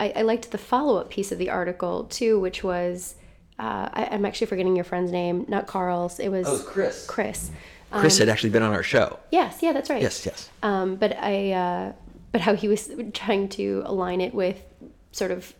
I, 0.00 0.12
I 0.16 0.22
liked 0.22 0.50
the 0.50 0.58
follow 0.58 0.98
up 0.98 1.10
piece 1.10 1.32
of 1.32 1.38
the 1.38 1.50
article 1.50 2.04
too, 2.04 2.38
which 2.38 2.62
was 2.64 3.14
uh, 3.58 3.88
I, 3.92 4.08
I'm 4.12 4.24
actually 4.24 4.46
forgetting 4.46 4.76
your 4.76 4.84
friend's 4.84 5.10
name, 5.10 5.44
not 5.48 5.66
Carl's. 5.66 6.20
It 6.20 6.28
was 6.28 6.46
Oh, 6.48 6.62
Chris. 6.66 7.06
Chris. 7.06 7.50
Chris 7.90 8.18
had 8.18 8.28
actually 8.28 8.50
been 8.50 8.62
on 8.62 8.72
our 8.72 8.82
show. 8.82 9.18
Yes, 9.32 9.58
yeah, 9.62 9.72
that's 9.72 9.88
right. 9.90 10.02
Yes, 10.02 10.24
yes. 10.26 10.50
Um, 10.62 10.96
but 10.96 11.16
I, 11.18 11.52
uh, 11.52 11.92
but 12.32 12.42
how 12.42 12.54
he 12.54 12.68
was 12.68 12.90
trying 13.14 13.48
to 13.50 13.82
align 13.86 14.20
it 14.20 14.34
with 14.34 14.62
sort 15.10 15.30
of 15.30 15.54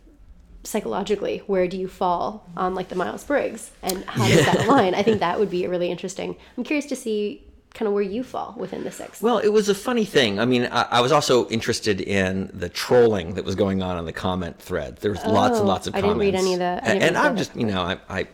psychologically, 0.63 1.39
where 1.47 1.67
do 1.67 1.77
you 1.77 1.87
fall 1.87 2.47
on 2.55 2.75
like 2.75 2.89
the 2.89 2.95
Myers 2.95 3.23
Briggs, 3.23 3.71
and 3.81 4.03
how 4.05 4.27
does 4.27 4.45
that 4.45 4.65
align? 4.67 4.93
I 4.93 5.01
think 5.03 5.19
that 5.21 5.39
would 5.39 5.49
be 5.49 5.65
really 5.67 5.89
interesting. 5.89 6.35
I'm 6.57 6.63
curious 6.63 6.85
to 6.87 6.95
see 6.95 7.43
kind 7.73 7.87
of 7.87 7.93
where 7.93 8.03
you 8.03 8.23
fall 8.23 8.55
within 8.57 8.83
the 8.83 8.91
six. 8.91 9.21
Well, 9.21 9.37
it 9.37 9.49
was 9.49 9.69
a 9.69 9.75
funny 9.75 10.05
thing. 10.05 10.39
I 10.39 10.45
mean, 10.45 10.67
I, 10.71 10.83
I 10.83 11.01
was 11.01 11.11
also 11.11 11.47
interested 11.49 12.01
in 12.01 12.49
the 12.53 12.67
trolling 12.69 13.35
that 13.35 13.45
was 13.45 13.55
going 13.55 13.81
on 13.83 13.97
in 13.97 14.05
the 14.05 14.13
comment 14.13 14.59
thread. 14.59 14.97
There 14.97 15.11
was 15.11 15.23
lots 15.25 15.59
and 15.59 15.65
Oh, 15.65 15.71
lots 15.71 15.87
of 15.87 15.95
I 15.95 16.01
comments. 16.01 16.19
didn't 16.19 16.33
read 16.33 16.39
any 16.39 16.53
of 16.53 16.59
the- 16.59 16.89
And, 16.89 17.03
and 17.03 17.17
I'm 17.17 17.37
just, 17.37 17.55
you 17.55 17.65
know, 17.67 17.81
I, 17.81 17.97
I, 18.09 18.27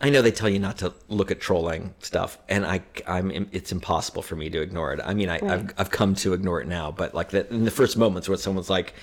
I 0.00 0.10
know 0.10 0.20
they 0.20 0.30
tell 0.32 0.48
you 0.48 0.58
not 0.58 0.78
to 0.78 0.92
look 1.08 1.30
at 1.30 1.40
trolling 1.40 1.94
stuff, 2.00 2.36
and 2.48 2.66
I, 2.66 2.82
I'm, 3.06 3.30
it's 3.52 3.72
impossible 3.72 4.20
for 4.22 4.36
me 4.36 4.50
to 4.50 4.60
ignore 4.60 4.92
it. 4.92 5.00
I 5.04 5.14
mean, 5.14 5.28
I, 5.28 5.36
I've, 5.36 5.72
I've 5.78 5.90
come 5.90 6.14
to 6.16 6.32
ignore 6.34 6.60
it 6.60 6.66
now, 6.66 6.90
but 6.90 7.14
like 7.14 7.30
that 7.30 7.50
in 7.50 7.64
the 7.64 7.70
first 7.70 7.96
moments 7.96 8.28
where 8.28 8.36
someone's 8.36 8.68
like, 8.68 8.94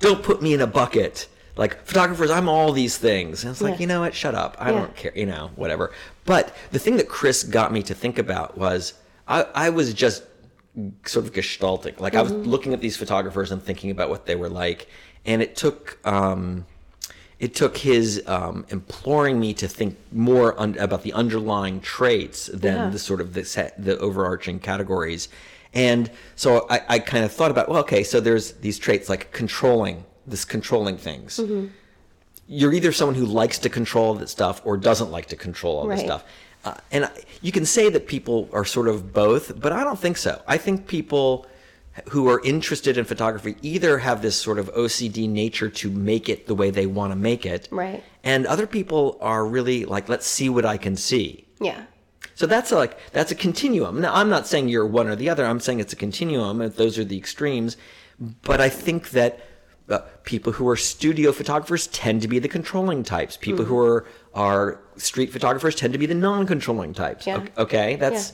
"Don't 0.00 0.22
put 0.22 0.40
me 0.42 0.54
in 0.54 0.60
a 0.60 0.66
bucket." 0.66 1.28
Like 1.56 1.84
photographers, 1.84 2.30
I'm 2.30 2.48
all 2.48 2.72
these 2.72 2.96
things. 2.96 3.42
And 3.44 3.50
it's 3.50 3.60
like, 3.60 3.74
Yeah. 3.74 3.80
you 3.80 3.86
know 3.88 4.00
what? 4.00 4.14
Shut 4.14 4.34
up. 4.36 4.56
I 4.60 4.70
Yeah. 4.70 4.78
don't 4.78 4.94
care. 4.96 5.12
You 5.14 5.26
know, 5.26 5.50
whatever. 5.56 5.92
But 6.24 6.54
the 6.70 6.78
thing 6.78 6.96
that 6.98 7.08
Chris 7.08 7.42
got 7.42 7.72
me 7.72 7.82
to 7.82 7.94
think 7.94 8.16
about 8.18 8.56
was 8.56 8.94
I, 9.28 9.46
I 9.54 9.70
was 9.70 9.92
just 9.94 10.22
sort 11.04 11.26
of 11.26 11.32
gestalting. 11.32 11.98
Like 12.00 12.14
I 12.14 12.22
was 12.22 12.32
Mm-hmm. 12.32 12.48
looking 12.50 12.72
at 12.72 12.80
these 12.80 12.96
photographers 12.96 13.50
and 13.52 13.62
thinking 13.62 13.90
about 13.90 14.08
what 14.10 14.26
they 14.26 14.36
were 14.36 14.48
like, 14.48 14.88
and 15.26 15.42
it 15.42 15.56
took 15.56 15.98
um, 16.06 16.66
it 17.38 17.54
took 17.54 17.76
his 17.76 18.22
um, 18.26 18.64
imploring 18.68 19.38
me 19.38 19.54
to 19.54 19.68
think 19.68 19.96
more 20.12 20.58
un- 20.60 20.76
about 20.78 21.02
the 21.02 21.12
underlying 21.12 21.80
traits 21.80 22.46
than 22.46 22.76
Yeah. 22.76 22.90
the 22.90 22.98
sort 22.98 23.20
of 23.20 23.34
the 23.34 23.44
set, 23.44 23.82
the 23.82 23.96
overarching 23.98 24.58
categories. 24.60 25.28
And 25.74 26.10
so 26.34 26.66
I, 26.70 26.80
I 26.88 26.98
kind 26.98 27.24
of 27.24 27.30
thought 27.32 27.50
about 27.50 27.68
well, 27.68 27.80
okay, 27.80 28.02
so 28.02 28.20
there's 28.20 28.52
these 28.52 28.78
traits 28.78 29.08
like 29.08 29.32
controlling 29.32 30.04
this 30.26 30.44
controlling 30.44 30.96
things. 30.96 31.38
Mm-hmm. 31.38 31.66
You're 32.50 32.72
either 32.72 32.92
someone 32.92 33.14
who 33.14 33.26
likes 33.26 33.58
to 33.58 33.68
control 33.68 34.06
all 34.06 34.14
that 34.14 34.28
stuff 34.30 34.62
or 34.64 34.76
doesn't 34.78 35.10
like 35.10 35.26
to 35.26 35.36
control 35.36 35.78
all 35.78 35.86
this 35.86 36.00
stuff. 36.00 36.24
Uh, 36.64 36.74
and 36.90 37.04
I- 37.06 37.10
you 37.40 37.52
can 37.52 37.64
say 37.64 37.88
that 37.90 38.06
people 38.08 38.48
are 38.52 38.64
sort 38.64 38.88
of 38.88 39.12
both, 39.12 39.60
but 39.60 39.72
I 39.72 39.84
don't 39.84 39.98
think 39.98 40.16
so. 40.16 40.42
I 40.46 40.56
think 40.58 40.86
people 40.88 41.46
who 42.10 42.28
are 42.28 42.40
interested 42.44 42.96
in 42.96 43.04
photography 43.04 43.56
either 43.62 43.98
have 43.98 44.22
this 44.22 44.36
sort 44.36 44.58
of 44.58 44.68
OCD 44.76 45.28
nature 45.28 45.68
to 45.68 45.90
make 45.90 46.28
it 46.28 46.46
the 46.46 46.54
way 46.54 46.70
they 46.70 46.86
want 46.86 47.12
to 47.12 47.16
make 47.16 47.44
it. 47.44 47.68
Right. 47.70 48.02
And 48.22 48.46
other 48.46 48.66
people 48.66 49.18
are 49.20 49.44
really 49.46 49.84
like, 49.84 50.08
let's 50.08 50.26
see 50.26 50.48
what 50.48 50.64
I 50.64 50.76
can 50.76 50.96
see. 50.96 51.46
Yeah. 51.60 51.82
So 52.34 52.46
that's 52.46 52.70
a, 52.70 52.76
like 52.76 52.96
that's 53.12 53.32
a 53.32 53.34
continuum. 53.34 54.00
Now 54.00 54.14
I'm 54.14 54.28
not 54.28 54.46
saying 54.46 54.68
you're 54.68 54.86
one 54.86 55.08
or 55.08 55.16
the 55.16 55.28
other. 55.28 55.44
I'm 55.44 55.58
saying 55.58 55.80
it's 55.80 55.92
a 55.92 55.96
continuum. 55.96 56.60
and 56.60 56.72
Those 56.72 56.96
are 56.98 57.04
the 57.04 57.18
extremes. 57.18 57.76
But 58.42 58.60
I 58.60 58.68
think 58.68 59.10
that 59.10 59.40
uh, 59.88 60.00
people 60.22 60.52
who 60.52 60.68
are 60.68 60.76
studio 60.76 61.32
photographers 61.32 61.88
tend 61.88 62.22
to 62.22 62.28
be 62.28 62.38
the 62.38 62.48
controlling 62.48 63.02
types. 63.02 63.36
People 63.36 63.64
who 63.64 63.78
are 63.78 64.06
are 64.34 64.80
street 64.98 65.32
photographers 65.32 65.74
tend 65.74 65.92
to 65.92 65.98
be 65.98 66.06
the 66.06 66.14
non-controlling 66.14 66.94
types. 66.94 67.26
Yeah. 67.26 67.46
Okay, 67.56 67.96
that's 67.96 68.32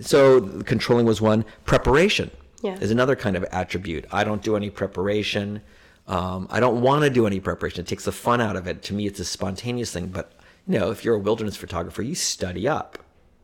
so 0.00 0.40
controlling 0.62 1.06
was 1.06 1.20
one. 1.20 1.44
Preparation 1.64 2.30
Yeah. 2.62 2.78
is 2.80 2.90
another 2.90 3.16
kind 3.16 3.36
of 3.36 3.44
attribute. 3.52 4.06
I 4.10 4.24
don't 4.24 4.42
do 4.42 4.56
any 4.56 4.70
preparation. 4.70 5.62
Um, 6.08 6.48
I 6.50 6.60
don't 6.60 6.80
want 6.80 7.04
to 7.04 7.10
do 7.10 7.26
any 7.26 7.40
preparation. 7.40 7.80
It 7.80 7.86
takes 7.86 8.04
the 8.04 8.12
fun 8.12 8.40
out 8.40 8.56
of 8.56 8.66
it. 8.66 8.82
To 8.84 8.94
me, 8.94 9.06
it's 9.06 9.20
a 9.20 9.24
spontaneous 9.24 9.92
thing. 9.92 10.08
But 10.08 10.32
you 10.66 10.78
know, 10.78 10.90
if 10.90 11.04
you're 11.04 11.14
a 11.14 11.18
wilderness 11.18 11.56
photographer, 11.56 12.02
you 12.02 12.14
study 12.14 12.66
up, 12.66 12.98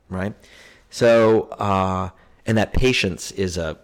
right? 0.08 0.34
So, 0.90 1.42
uh, 1.58 2.10
and 2.46 2.56
that 2.58 2.72
patience 2.72 3.32
is 3.32 3.56
a 3.56 3.78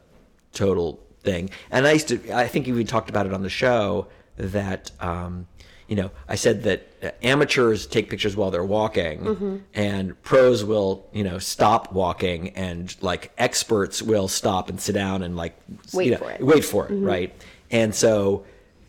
total 0.52 1.00
thing. 1.22 1.50
And 1.70 1.86
I 1.86 1.92
used 1.92 2.08
to, 2.08 2.32
I 2.32 2.46
think 2.46 2.66
we 2.66 2.84
talked 2.84 3.10
about 3.10 3.26
it 3.26 3.32
on 3.32 3.42
the 3.42 3.48
show 3.50 4.06
that, 4.42 4.90
um, 5.00 5.46
you 5.88 5.96
know, 5.96 6.10
I 6.28 6.36
said 6.36 6.62
that 6.64 6.86
uh, 7.02 7.10
amateurs 7.22 7.86
take 7.86 8.08
pictures 8.10 8.36
while 8.36 8.50
they're 8.50 8.64
walking, 8.64 9.62
and 9.74 10.20
pros 10.22 10.64
will, 10.64 11.06
you 11.12 11.24
know, 11.24 11.38
stop 11.38 11.92
walking, 11.92 12.50
and 12.50 12.94
like 13.02 13.32
experts 13.38 14.02
will 14.02 14.28
stop 14.28 14.68
and 14.68 14.80
sit 14.80 14.94
down 14.94 15.22
and 15.22 15.36
like 15.36 15.56
Wait 15.92 16.06
you 16.06 16.10
know, 16.12 16.18
for 16.18 16.30
it. 16.30 16.40
Wait 16.42 16.64
for 16.64 16.88
it, 16.88 16.94
right? 16.96 17.34
And 17.70 17.94
so 17.94 18.44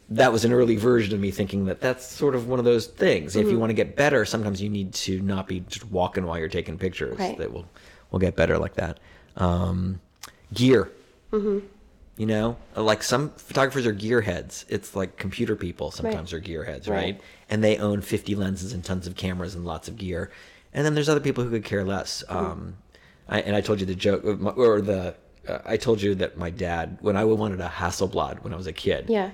that 0.10 0.32
was 0.32 0.46
an 0.46 0.54
early 0.54 0.76
version 0.76 1.14
of 1.14 1.20
me 1.20 1.32
thinking 1.32 1.66
that 1.66 1.82
that's 1.82 2.06
sort 2.06 2.36
of 2.36 2.48
one 2.48 2.60
of 2.60 2.66
those 2.66 2.88
things. 2.88 3.34
Mm-hmm. 3.34 3.48
If 3.48 3.52
you 3.52 3.60
want 3.60 3.70
to 3.72 3.74
get 3.74 3.96
better, 3.96 4.26
sometimes 4.26 4.62
you 4.62 4.70
need 4.70 4.94
to 4.94 5.22
not 5.22 5.48
be 5.48 5.62
just 5.62 5.90
walking 5.90 6.26
while 6.26 6.38
you're 6.38 6.50
taking 6.50 6.78
pictures. 6.78 7.18
Right. 7.18 7.38
That 7.38 7.52
will 7.52 7.66
will 8.12 8.20
get 8.20 8.36
better 8.36 8.58
like 8.58 8.76
that. 8.76 9.00
Um, 9.38 10.00
gear. 10.54 10.92
You 12.16 12.28
know, 12.28 12.58
like 12.76 13.02
some 13.02 13.30
photographers 13.32 13.88
are 13.88 13.94
gearheads. 13.94 14.66
It's 14.70 14.96
like 14.96 15.18
computer 15.18 15.56
people 15.56 15.90
sometimes 15.90 16.32
Right. 16.32 16.40
are 16.40 16.46
gearheads, 16.48 16.88
Right. 16.88 16.96
right? 16.96 17.22
And 17.50 17.64
they 17.64 17.78
own 17.78 18.02
50 18.02 18.36
lenses 18.36 18.72
and 18.72 18.84
tons 18.84 19.08
of 19.08 19.16
cameras 19.16 19.56
and 19.56 19.66
lots 19.66 19.88
of 19.88 19.98
gear. 19.98 20.30
And 20.76 20.86
then 20.86 20.94
there's 20.94 21.10
other 21.10 21.20
people 21.20 21.44
who 21.44 21.50
could 21.50 21.64
care 21.64 21.84
less. 21.84 22.24
Mm-hmm. 22.30 22.38
Um, 22.46 22.78
I, 23.28 23.42
and 23.42 23.56
I 23.56 23.62
told 23.62 23.80
you 23.80 23.88
the 23.88 23.96
joke, 23.96 24.24
or 24.26 24.80
the, 24.82 25.16
uh, 25.48 25.60
I 25.66 25.78
told 25.78 26.02
you 26.04 26.14
that 26.16 26.38
my 26.38 26.52
dad, 26.52 26.98
when 27.02 27.18
I 27.18 27.24
wanted 27.26 27.62
a 27.62 27.68
Hasselblad 27.68 28.44
when 28.44 28.54
I 28.54 28.58
was 28.58 28.68
a 28.68 28.74
kid, 28.74 29.06
Yeah. 29.10 29.32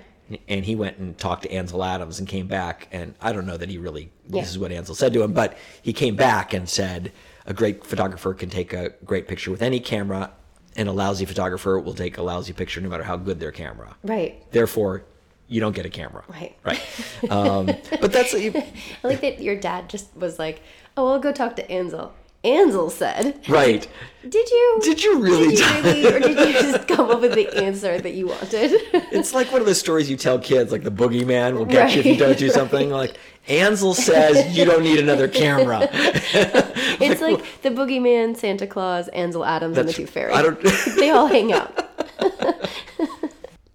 and 0.48 0.64
he 0.64 0.76
went 0.76 1.00
and 1.00 1.18
talked 1.18 1.44
to 1.44 1.52
Ansel 1.52 1.84
Adams 1.84 2.18
and 2.20 2.30
came 2.30 2.48
back, 2.48 2.88
and 2.94 3.14
I 3.20 3.34
don't 3.34 3.46
know 3.46 3.58
that 3.58 3.68
he 3.70 3.78
really, 3.78 4.10
Yeah. 4.30 4.40
this 4.42 4.52
is 4.52 4.58
what 4.60 4.72
Ansel 4.72 4.96
said 4.96 5.12
to 5.14 5.24
him, 5.24 5.34
but 5.34 5.58
he 5.82 5.92
came 5.92 6.16
back 6.16 6.54
and 6.54 6.70
said, 6.70 7.12
a 7.46 7.54
great 7.54 7.84
photographer 7.86 8.34
can 8.34 8.50
take 8.50 8.72
a 8.72 8.92
great 9.04 9.28
picture 9.28 9.52
with 9.52 9.62
any 9.62 9.80
camera, 9.82 10.32
and 10.76 10.88
a 10.88 10.92
lousy 10.92 11.26
photographer 11.26 11.80
will 11.80 11.94
take 11.94 12.18
a 12.18 12.22
lousy 12.24 12.54
picture 12.54 12.82
no 12.82 12.90
matter 12.90 13.04
how 13.04 13.18
good 13.18 13.40
their 13.40 13.52
camera. 13.52 13.96
Right. 14.04 14.44
Therefore, 14.52 15.04
you 15.48 15.60
don't 15.60 15.76
get 15.76 15.86
a 15.86 15.90
camera. 15.90 16.24
Right. 16.28 16.56
Right. 16.64 17.32
Um, 17.32 17.66
but 18.00 18.12
that's 18.12 18.34
I 18.36 18.64
like 19.04 19.22
that 19.22 19.42
your 19.42 19.56
dad 19.56 19.90
just 19.90 20.16
was 20.16 20.40
like, 20.40 20.62
"Oh, 20.96 21.08
I'll 21.08 21.20
go 21.20 21.32
talk 21.32 21.56
to 21.58 21.72
Ansel." 21.72 22.14
Ansel 22.44 22.90
said, 22.90 23.38
right. 23.50 23.86
"Did 24.28 24.50
you? 24.50 24.80
Did 24.82 25.04
you 25.04 25.20
really? 25.20 25.56
Did 25.56 25.60
you 25.60 25.82
really, 25.82 26.08
or 26.08 26.20
did 26.20 26.38
you 26.38 26.54
just 26.72 26.88
come 26.88 27.10
up 27.10 27.20
with 27.20 27.34
the 27.34 27.54
answer 27.58 28.00
that 28.00 28.12
you 28.14 28.28
wanted?" 28.28 28.72
It's 29.12 29.34
like 29.34 29.52
one 29.52 29.60
of 29.60 29.68
those 29.68 29.80
stories 29.80 30.10
you 30.10 30.16
tell 30.16 30.40
kids, 30.40 30.72
like 30.72 30.84
the 30.84 30.92
boogeyman 30.92 31.56
will 31.58 31.66
get 31.66 31.94
you 31.94 32.00
if 32.00 32.06
you 32.06 32.16
don't 32.16 32.38
do 32.38 32.50
something. 32.50 32.90
Like 32.90 33.18
Ansel 33.50 33.94
says, 33.94 34.56
you 34.58 34.64
don't 34.64 34.84
need 34.84 35.00
another 35.00 35.28
camera. 35.42 35.90
it's 35.92 37.22
like 37.22 37.62
the 37.62 37.70
boogeyman, 37.72 38.38
Santa 38.38 38.68
Claus, 38.68 39.10
Ansel 39.10 39.44
Adams, 39.44 39.78
and 39.78 39.90
the 39.90 39.94
Tooth 39.94 40.10
Fairy. 40.12 40.32
I 40.32 40.42
don't. 40.42 40.62
they 40.98 41.10
all 41.10 41.28
hang 41.28 41.52
out. 41.52 41.90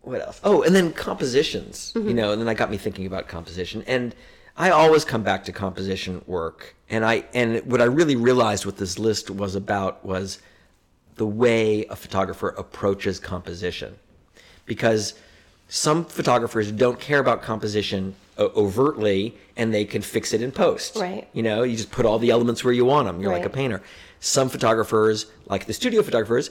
what 0.00 0.22
else? 0.22 0.40
Oh, 0.42 0.62
and 0.62 0.74
then 0.74 0.92
compositions. 0.92 1.92
Mm-hmm. 1.94 2.08
You 2.08 2.14
know, 2.14 2.32
and 2.32 2.40
then 2.40 2.46
that 2.46 2.56
got 2.56 2.70
me 2.70 2.78
thinking 2.78 3.04
about 3.04 3.28
composition. 3.28 3.82
And 3.86 4.14
I 4.56 4.70
always 4.70 5.04
come 5.04 5.22
back 5.22 5.44
to 5.44 5.52
composition 5.52 6.22
work. 6.26 6.76
And 6.88 7.04
I 7.04 7.24
and 7.34 7.64
what 7.66 7.80
I 7.80 7.84
really 7.84 8.16
realized 8.16 8.66
what 8.66 8.76
this 8.76 8.98
list 8.98 9.30
was 9.30 9.54
about 9.54 10.04
was 10.04 10.40
the 11.16 11.26
way 11.26 11.86
a 11.86 11.96
photographer 11.96 12.48
approaches 12.50 13.18
composition. 13.18 13.96
Because 14.66 15.14
some 15.68 16.04
photographers 16.04 16.70
don't 16.70 17.00
care 17.00 17.18
about 17.18 17.42
composition 17.42 18.14
uh, 18.38 18.44
overtly 18.56 19.34
and 19.56 19.72
they 19.72 19.84
can 19.84 20.02
fix 20.02 20.32
it 20.32 20.42
in 20.42 20.52
post. 20.52 20.96
Right. 20.96 21.28
You 21.32 21.42
know, 21.42 21.62
you 21.62 21.76
just 21.76 21.90
put 21.90 22.06
all 22.06 22.18
the 22.18 22.30
elements 22.30 22.64
where 22.64 22.72
you 22.72 22.84
want 22.84 23.06
them. 23.06 23.20
You're 23.20 23.32
like 23.32 23.44
a 23.44 23.50
painter. 23.50 23.82
Some 24.20 24.48
photographers, 24.48 25.26
like 25.46 25.66
the 25.66 25.72
studio 25.72 26.02
photographers, 26.02 26.50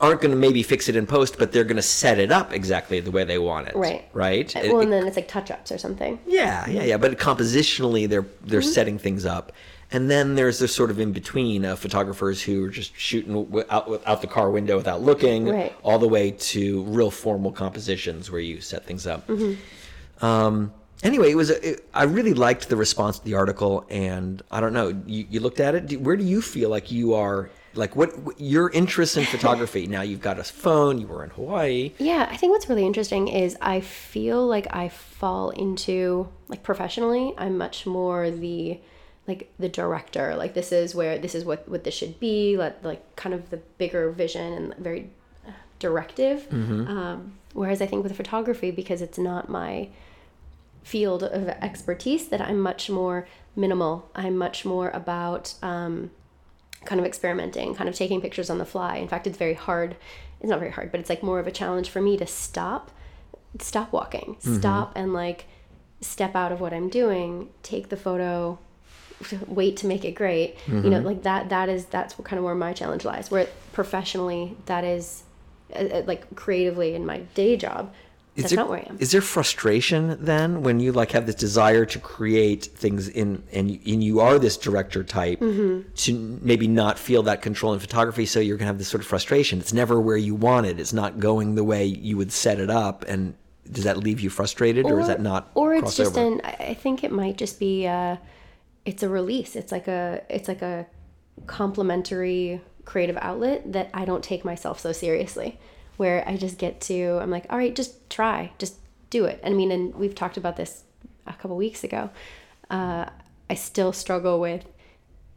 aren't 0.00 0.20
going 0.20 0.30
to 0.30 0.36
maybe 0.36 0.62
fix 0.62 0.88
it 0.88 0.94
in 0.96 1.06
post, 1.06 1.38
but 1.38 1.50
they're 1.52 1.64
going 1.64 1.76
to 1.76 1.82
set 1.82 2.18
it 2.18 2.30
up 2.30 2.52
exactly 2.52 3.00
the 3.00 3.10
way 3.10 3.24
they 3.24 3.38
want 3.38 3.66
it. 3.68 3.74
Right. 3.74 4.08
Right. 4.12 4.52
Well, 4.54 4.78
it- 4.80 4.84
and 4.84 4.92
then 4.92 5.06
it's 5.06 5.16
like 5.16 5.28
touch-ups 5.28 5.72
or 5.72 5.78
something. 5.78 6.18
yeah, 6.26 6.68
yeah, 6.68 6.84
yeah. 6.84 6.96
But 6.96 7.18
compositionally, 7.18 8.08
they're 8.08 8.26
they're 8.44 8.60
Mm-hmm. 8.60 8.70
setting 8.70 8.98
things 8.98 9.26
up, 9.26 9.52
and 9.90 10.08
then 10.10 10.34
there's 10.36 10.58
this 10.60 10.74
sort 10.74 10.90
of 10.90 11.00
in 11.00 11.12
between 11.12 11.64
of 11.64 11.78
photographers 11.80 12.40
who 12.42 12.64
are 12.64 12.68
just 12.70 12.96
shooting 12.96 13.34
out 13.70 14.02
out 14.06 14.20
the 14.20 14.26
car 14.28 14.50
window 14.50 14.76
without 14.76 15.02
looking, 15.02 15.48
Right. 15.48 15.74
all 15.82 15.98
the 15.98 16.08
way 16.08 16.30
to 16.30 16.82
real 16.84 17.10
formal 17.10 17.50
compositions 17.52 18.30
where 18.30 18.40
you 18.40 18.60
set 18.60 18.84
things 18.86 19.06
up. 19.06 19.26
Mm-hmm. 19.26 20.24
Um, 20.24 20.72
anyway, 21.02 21.30
it 21.30 21.34
was 21.36 21.50
a, 21.50 21.70
it, 21.72 21.88
I 21.92 22.04
really 22.04 22.34
liked 22.34 22.68
the 22.68 22.76
response 22.76 23.18
to 23.18 23.24
the 23.24 23.34
article, 23.34 23.84
and 23.90 24.42
I 24.50 24.60
don't 24.60 24.72
know. 24.72 24.88
You, 25.06 25.26
you 25.28 25.40
looked 25.40 25.60
at 25.60 25.74
it. 25.74 25.86
Do, 25.86 25.98
where 25.98 26.16
do 26.16 26.24
you 26.24 26.40
feel 26.40 26.70
like 26.70 26.90
you 26.92 27.14
are? 27.14 27.50
Like 27.76 27.96
what, 27.96 28.18
what 28.20 28.40
your 28.40 28.70
interest 28.70 29.16
in 29.16 29.24
photography? 29.24 29.86
now 29.86 30.02
you've 30.02 30.20
got 30.20 30.38
a 30.38 30.44
phone. 30.44 30.98
You 30.98 31.06
were 31.06 31.24
in 31.24 31.30
Hawaii. 31.30 31.92
Yeah, 31.98 32.28
I 32.30 32.36
think 32.36 32.52
what's 32.52 32.68
really 32.68 32.86
interesting 32.86 33.28
is 33.28 33.56
I 33.60 33.80
feel 33.80 34.46
like 34.46 34.66
I 34.74 34.88
fall 34.88 35.50
into 35.50 36.28
like 36.48 36.62
professionally, 36.62 37.34
I'm 37.38 37.58
much 37.58 37.86
more 37.86 38.30
the 38.30 38.80
like 39.26 39.52
the 39.58 39.68
director. 39.68 40.36
Like 40.36 40.54
this 40.54 40.72
is 40.72 40.94
where 40.94 41.18
this 41.18 41.34
is 41.34 41.44
what 41.44 41.68
what 41.68 41.84
this 41.84 41.94
should 41.94 42.18
be. 42.20 42.56
Like 42.56 42.82
like 42.84 43.16
kind 43.16 43.34
of 43.34 43.50
the 43.50 43.58
bigger 43.78 44.10
vision 44.10 44.52
and 44.52 44.74
very 44.76 45.10
directive. 45.78 46.46
Um, 46.88 47.34
whereas 47.52 47.80
I 47.82 47.86
think 47.86 48.02
with 48.02 48.16
photography, 48.16 48.70
because 48.70 49.02
it's 49.02 49.18
not 49.18 49.48
my 49.48 49.88
field 50.82 51.22
of 51.22 51.48
expertise, 51.48 52.28
that 52.28 52.40
I'm 52.40 52.60
much 52.60 52.88
more 52.88 53.26
minimal. 53.54 54.10
I'm 54.14 54.36
much 54.36 54.64
more 54.64 54.90
about 54.90 55.54
um, 55.62 56.10
kind 56.86 57.00
of 57.00 57.06
experimenting, 57.06 57.74
kind 57.74 57.88
of 57.88 57.94
taking 57.94 58.20
pictures 58.20 58.50
on 58.50 58.58
the 58.58 58.64
fly. 58.64 58.96
In 58.96 59.08
fact, 59.08 59.26
it's 59.26 59.38
very 59.38 59.54
hard. 59.54 59.96
It's 60.40 60.50
not 60.50 60.58
very 60.58 60.70
hard, 60.72 60.90
but 60.90 61.00
it's 61.00 61.08
like 61.10 61.22
more 61.22 61.38
of 61.40 61.46
a 61.46 61.52
challenge 61.52 61.88
for 61.90 62.00
me 62.00 62.16
to 62.18 62.26
stop, 62.26 62.90
stop 63.60 63.92
walking, 63.92 64.36
stop 64.40 64.92
and 64.96 65.12
like 65.14 65.46
step 66.00 66.34
out 66.34 66.52
of 66.52 66.60
what 66.60 66.72
I'm 66.74 66.88
doing, 66.88 67.48
take 67.62 67.88
the 67.88 67.96
photo, 67.96 68.58
wait 69.46 69.76
to 69.78 69.86
make 69.86 70.04
it 70.04 70.12
great. 70.12 70.56
You 70.84 70.90
know, 70.90 71.00
like 71.00 71.22
that. 71.22 71.48
That 71.48 71.68
is 71.68 71.86
that's 71.86 72.18
what 72.18 72.26
kind 72.26 72.38
of 72.38 72.44
where 72.44 72.54
my 72.54 72.72
challenge 72.74 73.04
lies. 73.04 73.30
Where 73.30 73.48
professionally, 73.72 74.56
that 74.66 74.84
is 74.84 75.22
uh, 75.74 75.78
uh, 75.78 76.02
like 76.06 76.34
creatively 76.36 76.94
in 76.94 77.06
my 77.06 77.18
day 77.34 77.56
job. 77.56 77.92
That's 78.42 78.50
there, 78.50 78.56
not 78.58 78.68
where 78.68 78.78
I 78.80 78.82
am. 78.90 78.96
Is 79.00 79.12
there 79.12 79.20
frustration 79.20 80.18
then 80.20 80.62
when 80.62 80.80
you 80.80 80.92
like 80.92 81.12
have 81.12 81.26
this 81.26 81.34
desire 81.34 81.84
to 81.86 81.98
create 81.98 82.66
things 82.66 83.08
in 83.08 83.42
and 83.52 83.70
you, 83.70 83.80
and 83.94 84.04
you 84.04 84.20
are 84.20 84.38
this 84.38 84.56
director 84.56 85.02
type 85.02 85.40
Mm-hmm. 85.40 85.92
to 85.94 86.38
maybe 86.42 86.68
not 86.68 86.98
feel 86.98 87.22
that 87.24 87.42
control 87.42 87.72
in 87.72 87.80
photography, 87.80 88.26
so 88.26 88.40
you're 88.40 88.56
gonna 88.56 88.66
have 88.66 88.78
this 88.78 88.88
sort 88.88 89.00
of 89.00 89.06
frustration. 89.06 89.58
It's 89.58 89.72
never 89.72 90.00
where 90.00 90.16
you 90.16 90.34
want 90.34 90.66
it. 90.66 90.78
It's 90.78 90.92
not 90.92 91.18
going 91.18 91.54
the 91.54 91.64
way 91.64 91.84
you 91.84 92.16
would 92.16 92.32
set 92.32 92.58
it 92.60 92.70
up, 92.70 93.04
and 93.08 93.34
does 93.70 93.84
that 93.84 93.96
leave 93.96 94.20
you 94.20 94.30
frustrated, 94.30 94.86
or, 94.86 95.00
is 95.00 95.08
that 95.08 95.20
not? 95.20 95.50
or 95.54 95.74
it's 95.74 95.96
just 95.96 96.14
crossover? 96.14 96.34
an 96.34 96.40
i 96.44 96.56
I 96.70 96.74
think 96.74 97.02
it 97.02 97.10
might 97.12 97.36
just 97.38 97.58
be 97.58 97.86
uh 97.86 98.16
it's 98.84 99.02
a 99.02 99.08
release 99.08 99.56
it's 99.56 99.72
like 99.72 99.88
a 99.88 100.22
it's 100.28 100.46
like 100.46 100.62
a 100.62 100.86
complementary 101.46 102.60
creative 102.84 103.16
outlet 103.20 103.72
that 103.72 103.90
i 103.94 104.04
don't 104.04 104.22
take 104.22 104.44
myself 104.44 104.78
so 104.80 104.92
seriously 104.92 105.58
where 105.96 106.26
i 106.28 106.36
just 106.36 106.58
get 106.58 106.80
to 106.80 107.18
i'm 107.20 107.30
like 107.30 107.46
all 107.50 107.58
right 107.58 107.74
just 107.76 108.08
try 108.10 108.52
just 108.58 108.76
do 109.08 109.24
it. 109.24 109.40
I 109.44 109.50
mean 109.50 109.70
and 109.70 109.94
we've 109.94 110.14
talked 110.14 110.36
about 110.36 110.56
this 110.56 110.82
a 111.26 111.32
couple 111.32 111.56
weeks 111.56 111.84
ago. 111.84 112.10
Uh, 112.68 113.06
i 113.48 113.54
still 113.54 113.92
struggle 113.92 114.40
with 114.40 114.66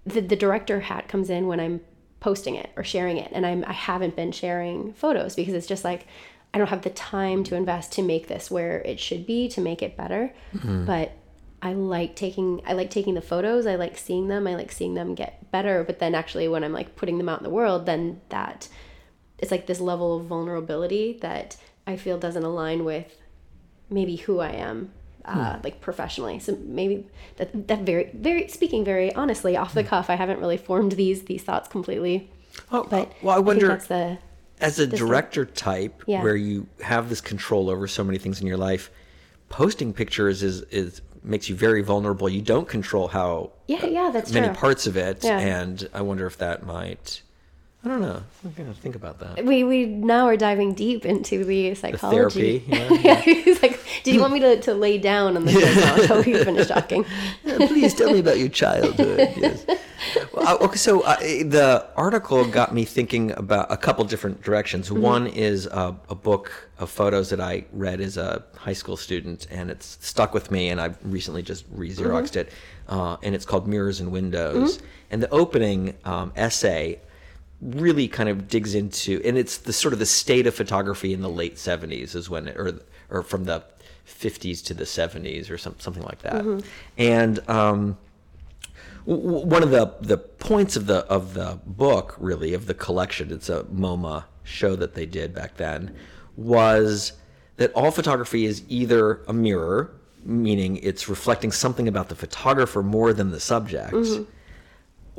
the, 0.06 0.22
the 0.22 0.36
director 0.36 0.80
hat 0.80 1.08
comes 1.08 1.30
in 1.30 1.46
when 1.48 1.60
i'm 1.60 1.82
posting 2.20 2.56
it 2.56 2.72
or 2.76 2.84
sharing 2.84 3.18
it 3.18 3.32
and 3.32 3.46
I'm, 3.46 3.64
i 3.68 3.74
haven't 3.74 4.16
been 4.16 4.32
sharing 4.32 4.94
photos 4.94 5.36
because 5.36 5.54
it's 5.54 5.68
just 5.68 5.84
like 5.84 6.08
i 6.54 6.58
don't 6.58 6.70
have 6.70 6.82
the 6.82 6.90
time 6.90 7.44
to 7.46 7.56
invest 7.56 7.92
to 7.94 8.02
make 8.02 8.28
this 8.28 8.50
where 8.50 8.82
it 8.82 9.00
should 9.00 9.28
be 9.28 9.48
to 9.50 9.62
make 9.62 9.82
it 9.84 9.96
better. 9.96 10.34
But 10.86 11.12
i 11.62 11.74
like 11.74 12.16
taking 12.16 12.62
i 12.66 12.74
like 12.74 12.90
taking 12.90 13.14
the 13.14 13.22
photos 13.22 13.68
i 13.68 13.76
like 13.76 13.98
seeing 13.98 14.28
them 14.28 14.48
i 14.48 14.56
like 14.56 14.72
seeing 14.72 14.94
them 14.94 15.14
get 15.14 15.52
better 15.52 15.84
but 15.84 16.00
then 16.00 16.16
actually 16.16 16.48
when 16.48 16.64
i'm 16.64 16.72
like 16.74 16.96
putting 16.96 17.18
them 17.18 17.28
out 17.30 17.40
in 17.40 17.44
the 17.44 17.50
world 17.50 17.86
then 17.86 18.22
that 18.30 18.68
it's 19.40 19.52
like 19.52 19.66
this 19.68 19.80
level 19.80 20.18
of 20.18 20.26
vulnerability 20.26 21.18
that 21.22 21.58
I 21.88 21.96
feel 21.96 22.18
doesn't 22.18 22.44
align 22.44 22.84
with 22.86 23.16
maybe 23.90 24.18
who 24.18 24.40
I 24.40 24.50
am 24.52 24.92
uh, 25.26 25.56
Hmm. 25.56 25.62
like 25.64 25.82
professionally. 25.82 26.40
So 26.40 26.58
maybe 26.64 27.06
that 27.38 27.68
that 27.68 27.80
very 27.82 28.10
very 28.14 28.48
speaking 28.48 28.84
very 28.86 29.14
honestly 29.16 29.56
off 29.58 29.74
the 29.74 29.84
cuff, 29.84 30.10
I 30.10 30.16
haven't 30.16 30.40
really 30.40 30.58
formed 30.58 30.94
these 30.94 31.24
these 31.24 31.44
thoughts 31.44 31.68
completely. 31.68 32.30
Oh, 32.72 32.86
But 32.90 33.12
well, 33.22 33.36
I 33.36 33.40
wonder 33.40 33.68
that's 33.68 33.88
the 33.88 34.18
as 34.62 34.78
a 34.80 34.88
director 34.88 35.46
type, 35.46 36.04
Yeah. 36.06 36.22
where 36.24 36.36
you 36.36 36.68
have 36.82 37.10
this 37.10 37.22
control 37.22 37.70
over 37.70 37.88
so 37.88 38.04
many 38.04 38.18
things 38.18 38.42
in 38.42 38.48
your 38.48 38.58
life. 38.58 38.92
Posting 39.50 39.94
pictures 39.94 40.44
is 40.44 40.62
is 40.64 41.02
makes 41.24 41.50
you 41.50 41.56
very 41.56 41.82
vulnerable. 41.82 42.30
You 42.30 42.42
don't 42.42 42.68
control 42.68 43.08
how 43.10 43.52
yeah 43.68 43.86
yeah 43.86 44.10
that's 44.12 44.32
many 44.32 44.48
true. 44.48 44.56
parts 44.56 44.88
of 44.88 44.96
it, 44.98 45.24
Yeah. 45.24 45.38
and 45.40 45.88
I 45.94 46.02
wonder 46.02 46.26
if 46.28 46.38
that 46.38 46.66
might. 46.66 47.22
I 47.82 47.88
don't 47.88 48.02
know. 48.02 48.22
I'm 48.44 48.52
gonna 48.58 48.74
think 48.74 48.96
about 48.96 49.20
that. 49.20 49.46
we 49.46 49.64
we 49.64 49.86
now 49.86 50.26
are 50.26 50.36
diving 50.36 50.74
deep 50.74 51.06
into 51.06 51.46
the 51.46 51.76
psychology. 51.76 52.60
therapy, 52.60 52.66
yeah. 53.02 53.16
yeah, 53.16 53.22
he's 53.22 53.62
like, 53.64 53.80
"Did 54.04 54.16
you 54.16 54.20
want 54.20 54.34
me 54.34 54.42
to, 54.42 54.60
to 54.60 54.74
lay 54.74 54.98
down 54.98 55.38
on 55.38 55.46
the 55.46 55.52
show 55.62 56.02
until 56.02 56.18
we 56.18 56.44
finish 56.44 56.68
talking?" 56.68 57.06
Please 57.46 57.96
tell 57.96 58.12
me 58.12 58.20
about 58.20 58.38
your 58.38 58.50
childhood. 58.50 59.20
Yes. 59.38 59.66
Well, 60.34 60.48
uh, 60.48 60.66
okay, 60.66 60.76
so 60.76 61.02
uh, 61.02 61.18
the 61.20 61.88
article 61.96 62.46
got 62.46 62.74
me 62.74 62.84
thinking 62.84 63.32
about 63.32 63.72
a 63.72 63.78
couple 63.78 64.04
different 64.04 64.42
directions. 64.42 64.92
One 64.92 65.28
is 65.28 65.66
a, 65.66 65.96
a 66.10 66.16
book 66.16 66.70
of 66.80 66.90
photos 66.90 67.30
that 67.30 67.40
I 67.40 67.64
read 67.72 68.02
as 68.02 68.18
a 68.18 68.44
high 68.58 68.74
school 68.74 68.98
student, 68.98 69.48
and 69.50 69.72
it's 69.72 69.98
stuck 70.02 70.34
with 70.34 70.52
me. 70.52 70.70
And 70.70 70.82
I've 70.82 70.98
recently 71.04 71.44
just 71.44 71.64
re-xeroxed 71.72 72.36
it, 72.36 72.52
uh, 72.90 73.16
and 73.24 73.34
it's 73.36 73.46
called 73.46 73.70
Mirrors 73.70 74.02
and 74.02 74.12
Windows. 74.12 74.80
And 75.12 75.24
the 75.24 75.30
opening 75.30 75.96
um, 76.04 76.34
essay 76.36 77.00
really 77.62 78.08
kind 78.08 78.30
of 78.30 78.48
digs 78.48 78.74
into, 78.76 79.22
and 79.26 79.38
it's 79.38 79.58
the 79.58 79.74
sort 79.74 79.94
of 79.94 80.00
the 80.00 80.06
state 80.06 80.48
of 80.48 80.56
photography 80.56 81.14
in 81.14 81.22
the 81.22 81.30
late 81.30 81.56
'70s 81.56 82.16
is 82.16 82.30
when, 82.30 82.48
it, 82.48 82.58
or 82.58 82.80
or 83.10 83.24
from 83.24 83.46
the 83.46 83.64
50s 84.08 84.64
to 84.66 84.74
the 84.74 84.84
70s 84.86 85.50
or 85.52 85.58
some, 85.58 85.76
something 85.80 86.04
like 86.04 86.20
that. 86.20 86.44
And 86.98 87.48
um, 87.50 87.98
w- 89.06 89.46
one 89.46 89.64
of 89.64 89.72
the 89.72 89.94
the 90.02 90.18
points 90.18 90.76
of 90.76 90.86
the 90.88 91.00
of 91.06 91.34
the 91.34 91.60
book, 91.66 92.16
really, 92.20 92.54
of 92.54 92.66
the 92.66 92.74
collection, 92.74 93.32
it's 93.32 93.50
a 93.50 93.64
MoMA 93.66 94.26
show 94.44 94.76
that 94.76 94.96
they 94.96 95.06
did 95.06 95.34
back 95.34 95.58
then, 95.58 95.96
was 96.36 97.14
that 97.58 97.72
all 97.74 97.92
photography 97.92 98.46
is 98.46 98.64
either 98.70 99.22
a 99.28 99.34
mirror, 99.34 99.92
meaning 100.24 100.78
it's 100.78 101.10
reflecting 101.10 101.52
something 101.52 101.88
about 101.88 102.10
the 102.10 102.16
photographer 102.16 102.82
more 102.82 103.14
than 103.14 103.32
the 103.32 103.40
subject 103.40 103.94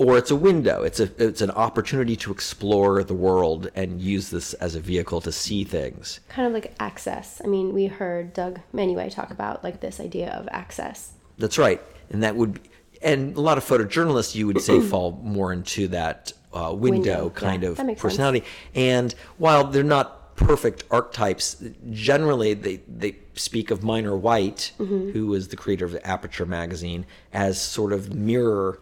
or 0.00 0.16
it's 0.16 0.30
a 0.30 0.36
window. 0.36 0.82
It's 0.82 0.98
a 0.98 1.10
it's 1.22 1.42
an 1.42 1.50
opportunity 1.50 2.16
to 2.16 2.32
explore 2.32 3.04
the 3.04 3.12
world 3.14 3.70
and 3.74 4.00
use 4.00 4.30
this 4.30 4.54
as 4.54 4.74
a 4.74 4.80
vehicle 4.80 5.20
to 5.20 5.30
see 5.30 5.62
things. 5.62 6.20
kind 6.30 6.48
of 6.48 6.54
like 6.54 6.72
access. 6.80 7.40
I 7.44 7.48
mean, 7.48 7.74
we 7.74 7.84
heard 7.86 8.32
Doug 8.32 8.60
Menuez 8.74 9.14
talk 9.14 9.30
about 9.30 9.62
like 9.62 9.80
this 9.80 10.00
idea 10.00 10.30
of 10.30 10.48
access. 10.50 11.12
That's 11.36 11.58
right, 11.58 11.80
and 12.10 12.22
that 12.22 12.34
would 12.34 12.60
and 13.02 13.36
a 13.36 13.40
lot 13.42 13.58
of 13.58 13.64
photojournalists 13.64 14.34
you 14.34 14.46
would 14.46 14.60
say 14.62 14.80
fall 14.92 15.20
more 15.22 15.52
into 15.52 15.88
that 15.88 16.32
uh, 16.54 16.72
window, 16.74 17.24
Window, 17.24 17.30
kind 17.30 17.62
yeah, 17.62 17.68
of 17.68 17.76
makes 17.78 18.00
sense. 18.00 18.00
personality. 18.00 18.42
And 18.74 19.14
while 19.36 19.64
they're 19.64 19.82
not 19.84 20.34
perfect 20.36 20.84
archetypes, 20.90 21.62
generally 21.90 22.54
they 22.54 22.76
they 22.88 23.16
speak 23.34 23.70
of 23.70 23.82
Minor 23.82 24.16
White, 24.16 24.72
Mm-hmm. 24.78 25.10
who 25.10 25.26
was 25.26 25.48
the 25.48 25.56
creator 25.56 25.84
of 25.84 25.94
Aperture 26.04 26.46
magazine, 26.46 27.04
as 27.34 27.60
sort 27.60 27.92
of 27.92 28.14
mirror 28.14 28.80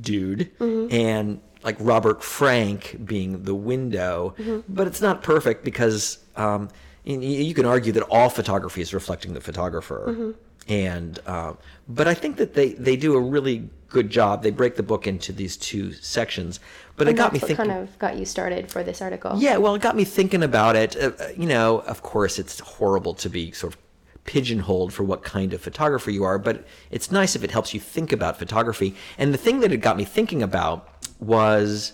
dude, 0.00 0.50
Mm-hmm. 0.58 0.94
and 0.94 1.40
like 1.62 1.76
Robert 1.80 2.22
Frank 2.22 2.98
being 3.04 3.44
the 3.44 3.54
window. 3.54 4.34
Mm-hmm. 4.38 4.60
But 4.74 4.86
it's 4.86 5.00
not 5.00 5.22
perfect 5.22 5.64
because 5.64 6.18
um, 6.36 6.68
y- 7.06 7.16
y- 7.16 7.18
you 7.24 7.54
can 7.54 7.64
argue 7.64 7.92
that 7.92 8.02
all 8.04 8.28
photography 8.28 8.82
is 8.82 8.92
reflecting 8.92 9.32
the 9.34 9.40
photographer. 9.40 10.04
Mm-hmm. 10.08 10.30
And 10.68 11.18
um, 11.26 11.58
but 11.88 12.06
I 12.08 12.14
think 12.14 12.36
that 12.36 12.54
they 12.54 12.72
they 12.74 12.96
do 12.96 13.14
a 13.16 13.20
really 13.20 13.68
good 13.88 14.10
job. 14.10 14.42
They 14.42 14.50
break 14.50 14.76
the 14.76 14.82
book 14.82 15.06
into 15.06 15.30
these 15.32 15.56
two 15.56 15.92
sections. 15.92 16.58
But 16.96 17.08
it 17.08 17.14
got 17.14 17.32
me 17.32 17.38
thinking. 17.38 17.56
kind 17.56 17.72
of 17.72 17.98
got 17.98 18.16
you 18.16 18.24
started 18.24 18.70
for 18.70 18.82
this 18.82 19.02
article. 19.02 19.32
Yeah, 19.36 19.56
well, 19.58 19.74
it 19.74 19.82
got 19.82 19.94
me 19.96 20.04
thinking 20.04 20.42
about 20.42 20.76
it. 20.76 20.96
Uh, 20.96 21.10
uh, 21.18 21.28
you 21.36 21.46
know, 21.46 21.80
of 21.80 22.02
course, 22.02 22.38
it's 22.38 22.60
horrible 22.60 23.14
to 23.14 23.28
be 23.28 23.52
sort 23.52 23.74
of 23.74 23.83
pigeonholed 24.24 24.92
for 24.92 25.02
what 25.04 25.22
kind 25.22 25.52
of 25.52 25.60
photographer 25.60 26.10
you 26.10 26.24
are, 26.24 26.38
but 26.38 26.66
it's 26.90 27.10
nice 27.10 27.36
if 27.36 27.44
it 27.44 27.50
helps 27.50 27.74
you 27.74 27.80
think 27.80 28.12
about 28.12 28.38
photography. 28.38 28.94
And 29.18 29.32
the 29.34 29.38
thing 29.38 29.60
that 29.60 29.72
it 29.72 29.78
got 29.78 29.96
me 29.96 30.04
thinking 30.04 30.42
about 30.42 30.88
was, 31.20 31.92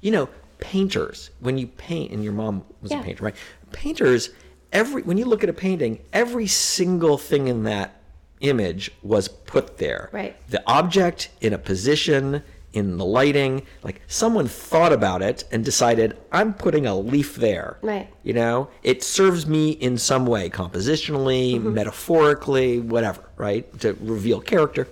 you 0.00 0.10
know, 0.10 0.28
painters. 0.58 1.30
When 1.40 1.58
you 1.58 1.66
paint, 1.66 2.12
and 2.12 2.24
your 2.24 2.32
mom 2.32 2.64
was 2.80 2.90
Yeah. 2.90 3.00
a 3.00 3.04
painter, 3.04 3.24
right? 3.24 3.36
Painters, 3.72 4.30
every 4.72 5.02
when 5.02 5.18
you 5.18 5.26
look 5.26 5.42
at 5.42 5.50
a 5.50 5.52
painting, 5.54 6.00
every 6.12 6.46
single 6.46 7.18
thing 7.18 7.48
in 7.48 7.64
that 7.64 8.00
image 8.40 8.90
was 9.02 9.28
put 9.28 9.78
there. 9.78 10.08
Right. 10.12 10.36
The 10.50 10.62
object 10.66 11.30
in 11.40 11.52
a 11.52 11.58
position, 11.58 12.42
in 12.76 12.98
the 12.98 13.04
lighting, 13.04 13.62
like 13.82 14.02
someone 14.06 14.46
thought 14.46 14.92
about 14.92 15.22
it 15.22 15.44
and 15.50 15.64
decided, 15.64 16.16
I'm 16.30 16.52
putting 16.52 16.86
a 16.86 16.94
leaf 16.96 17.36
there. 17.36 17.78
Right. 17.80 18.08
You 18.22 18.34
know, 18.34 18.68
it 18.82 19.02
serves 19.02 19.46
me 19.46 19.70
in 19.70 19.96
some 19.96 20.26
way, 20.26 20.50
compositionally, 20.50 21.54
Mm-hmm. 21.56 21.72
metaphorically, 21.74 22.78
whatever, 22.80 23.22
right? 23.36 23.64
To 23.80 23.94
reveal 24.00 24.40
character. 24.40 24.86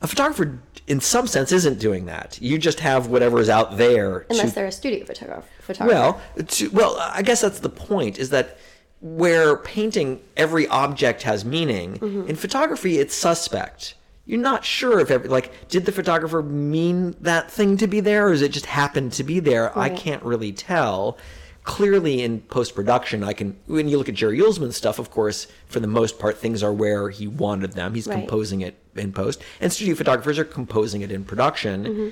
A 0.00 0.08
photographer, 0.08 0.58
in 0.88 1.00
some 1.00 1.28
sense, 1.28 1.52
isn't 1.52 1.78
doing 1.78 2.06
that. 2.06 2.38
You 2.42 2.58
just 2.58 2.80
have 2.80 3.06
whatever 3.06 3.38
is 3.38 3.48
out 3.48 3.76
there 3.78 4.26
Unless 4.28 4.48
to 4.50 4.54
they're 4.56 4.66
a 4.66 4.72
studio 4.72 5.04
photographer. 5.04 5.46
well, 5.84 6.20
to, 6.48 6.68
well, 6.70 6.96
I 6.98 7.22
guess 7.22 7.40
that's 7.42 7.60
the 7.60 7.68
point. 7.68 8.18
Is 8.18 8.30
that 8.30 8.58
where 9.00 9.56
painting 9.56 10.20
every 10.36 10.66
object 10.68 11.22
has 11.22 11.44
meaning 11.44 11.94
Mm-hmm. 11.98 12.28
in 12.30 12.34
photography, 12.36 12.98
it's 12.98 13.14
suspect. 13.14 13.94
You're 14.24 14.40
not 14.40 14.64
sure 14.64 15.00
if 15.00 15.10
every 15.10 15.28
like 15.28 15.68
did 15.68 15.84
the 15.84 15.92
photographer 15.92 16.42
mean 16.42 17.16
that 17.20 17.50
thing 17.50 17.76
to 17.78 17.86
be 17.86 18.00
there, 18.00 18.28
or 18.28 18.32
is 18.32 18.42
it 18.42 18.52
just 18.52 18.66
happened 18.66 19.12
to 19.14 19.24
be 19.24 19.40
there? 19.40 19.76
I 19.76 19.88
can't 19.88 20.22
really 20.22 20.52
tell. 20.52 21.18
Clearly, 21.64 22.22
in 22.22 22.40
post 22.40 22.74
production, 22.74 23.22
I 23.22 23.32
can. 23.34 23.56
When 23.66 23.88
you 23.88 23.96
look 23.98 24.08
at 24.08 24.16
Jerry 24.16 24.38
Uelsmann's 24.38 24.76
stuff, 24.76 24.98
of 24.98 25.10
course, 25.10 25.46
for 25.66 25.78
the 25.80 25.86
most 25.86 26.18
part, 26.18 26.38
things 26.38 26.62
are 26.62 26.72
where 26.72 27.10
he 27.10 27.28
wanted 27.28 27.72
them. 27.72 27.94
He's 27.94 28.06
Right. 28.08 28.18
composing 28.18 28.62
it 28.62 28.76
in 28.96 29.12
post, 29.12 29.40
and 29.60 29.72
studio 29.72 29.94
photographers 29.94 30.38
are 30.38 30.44
composing 30.44 31.02
it 31.02 31.12
in 31.12 31.24
production. 31.24 31.84
Mm-hmm. 31.84 32.08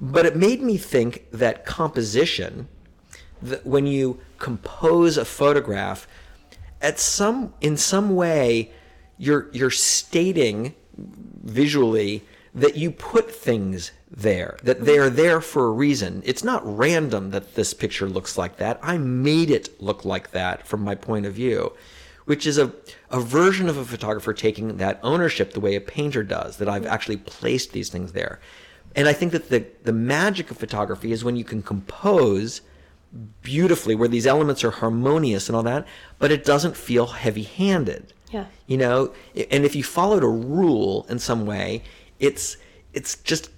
But 0.00 0.26
it 0.26 0.36
made 0.36 0.62
me 0.62 0.76
think 0.78 1.26
that 1.32 1.66
composition, 1.66 2.68
that 3.42 3.66
when 3.66 3.86
you 3.86 4.20
compose 4.38 5.16
a 5.18 5.24
photograph, 5.24 6.08
at 6.80 6.98
some 6.98 7.52
in 7.60 7.76
some 7.76 8.14
way, 8.14 8.70
you're 9.18 9.48
you're 9.52 9.70
stating 9.70 10.74
visually 10.96 12.22
that 12.54 12.76
you 12.76 12.90
put 12.90 13.34
things 13.34 13.90
there, 14.08 14.56
that 14.62 14.84
they 14.84 14.96
are 14.96 15.10
there 15.10 15.40
for 15.40 15.66
a 15.66 15.72
reason. 15.72 16.22
It's 16.24 16.44
not 16.44 16.62
random 16.64 17.30
that 17.30 17.56
this 17.56 17.74
picture 17.74 18.08
looks 18.08 18.38
like 18.38 18.58
that. 18.58 18.78
I 18.80 18.96
made 18.96 19.50
it 19.50 19.82
look 19.82 20.04
like 20.04 20.30
that 20.30 20.66
from 20.66 20.84
my 20.84 20.94
point 20.94 21.26
of 21.26 21.34
view, 21.34 21.72
which 22.26 22.46
is 22.46 22.56
a, 22.56 22.72
a 23.10 23.18
version 23.20 23.68
of 23.68 23.76
a 23.76 23.84
photographer 23.84 24.32
taking 24.32 24.76
that 24.76 25.00
ownership 25.02 25.52
the 25.52 25.60
way 25.60 25.74
a 25.74 25.80
painter 25.80 26.22
does, 26.22 26.58
that 26.58 26.68
I've 26.68 26.86
actually 26.86 27.16
placed 27.16 27.72
these 27.72 27.88
things 27.88 28.12
there. 28.12 28.38
And 28.94 29.08
I 29.08 29.12
think 29.12 29.32
that 29.32 29.50
the, 29.50 29.66
the 29.82 29.92
magic 29.92 30.52
of 30.52 30.56
photography 30.56 31.10
is 31.10 31.24
when 31.24 31.34
you 31.34 31.44
can 31.44 31.60
compose 31.60 32.60
beautifully, 33.42 33.96
where 33.96 34.08
these 34.08 34.28
elements 34.28 34.62
are 34.62 34.70
harmonious 34.70 35.48
and 35.48 35.56
all 35.56 35.64
that, 35.64 35.86
but 36.20 36.30
it 36.30 36.44
doesn't 36.44 36.76
feel 36.76 37.06
heavy 37.06 37.42
handed. 37.42 38.13
Yeah. 38.34 38.46
You 38.66 38.76
know, 38.78 39.14
and 39.50 39.64
if 39.64 39.74
you 39.76 39.82
followed 39.84 40.24
a 40.24 40.28
rule 40.28 41.06
in 41.08 41.18
some 41.18 41.46
way, 41.46 41.82
it's 42.18 42.56
it's 42.92 43.16
just 43.30 43.50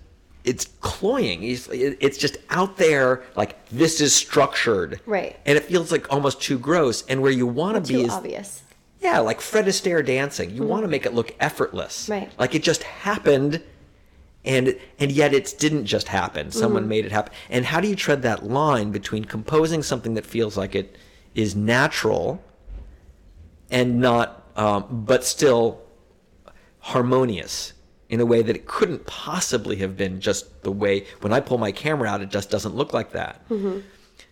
it's 0.44 0.66
cloying. 0.80 1.42
It's, 1.42 1.68
it's 1.72 2.18
just 2.18 2.36
out 2.50 2.76
there 2.76 3.22
like 3.36 3.52
this 3.70 4.00
is 4.00 4.14
structured, 4.14 5.00
Right. 5.06 5.34
And 5.46 5.56
it 5.58 5.64
feels 5.64 5.90
like 5.90 6.12
almost 6.12 6.40
too 6.40 6.58
gross. 6.58 7.02
And 7.08 7.20
where 7.22 7.32
you 7.32 7.46
want 7.46 7.74
to 7.76 7.80
be 7.92 7.98
Too 8.00 8.06
is 8.06 8.12
obvious. 8.12 8.62
yeah, 9.00 9.18
like 9.20 9.40
Fred 9.40 9.64
Astaire 9.66 10.04
dancing. 10.04 10.50
You 10.50 10.62
want 10.62 10.82
to 10.84 10.88
make 10.88 11.04
it 11.06 11.14
look 11.14 11.34
effortless, 11.40 11.94
Mm-hmm. 12.04 12.12
Right. 12.12 12.30
Like 12.38 12.54
it 12.54 12.62
just 12.62 12.82
happened, 12.84 13.62
and 14.44 14.76
and 15.00 15.10
yet 15.10 15.32
it 15.34 15.54
didn't 15.58 15.86
just 15.86 16.08
happen. 16.08 16.50
Someone 16.52 16.82
Mm-hmm. 16.82 16.88
made 16.96 17.04
it 17.06 17.12
happen. 17.12 17.32
And 17.50 17.64
how 17.64 17.80
do 17.80 17.88
you 17.88 17.96
tread 17.96 18.22
that 18.22 18.44
line 18.44 18.92
between 18.92 19.24
composing 19.24 19.82
something 19.82 20.14
that 20.14 20.26
feels 20.26 20.56
like 20.56 20.74
it 20.76 20.96
is 21.34 21.56
natural, 21.56 22.40
and 23.70 24.00
not, 24.00 24.45
um, 24.56 24.84
but 24.90 25.24
still 25.24 25.80
harmonious 26.80 27.72
in 28.08 28.20
a 28.20 28.26
way 28.26 28.42
that 28.42 28.54
it 28.54 28.66
couldn't 28.66 29.06
possibly 29.06 29.76
have 29.76 29.96
been 29.96 30.20
just 30.20 30.62
the 30.62 30.70
way 30.70 31.04
when 31.20 31.32
I 31.32 31.40
pull 31.40 31.58
my 31.58 31.72
camera 31.72 32.08
out, 32.08 32.20
it 32.20 32.30
just 32.30 32.50
doesn't 32.50 32.74
look 32.74 32.92
like 32.92 33.12
that. 33.12 33.42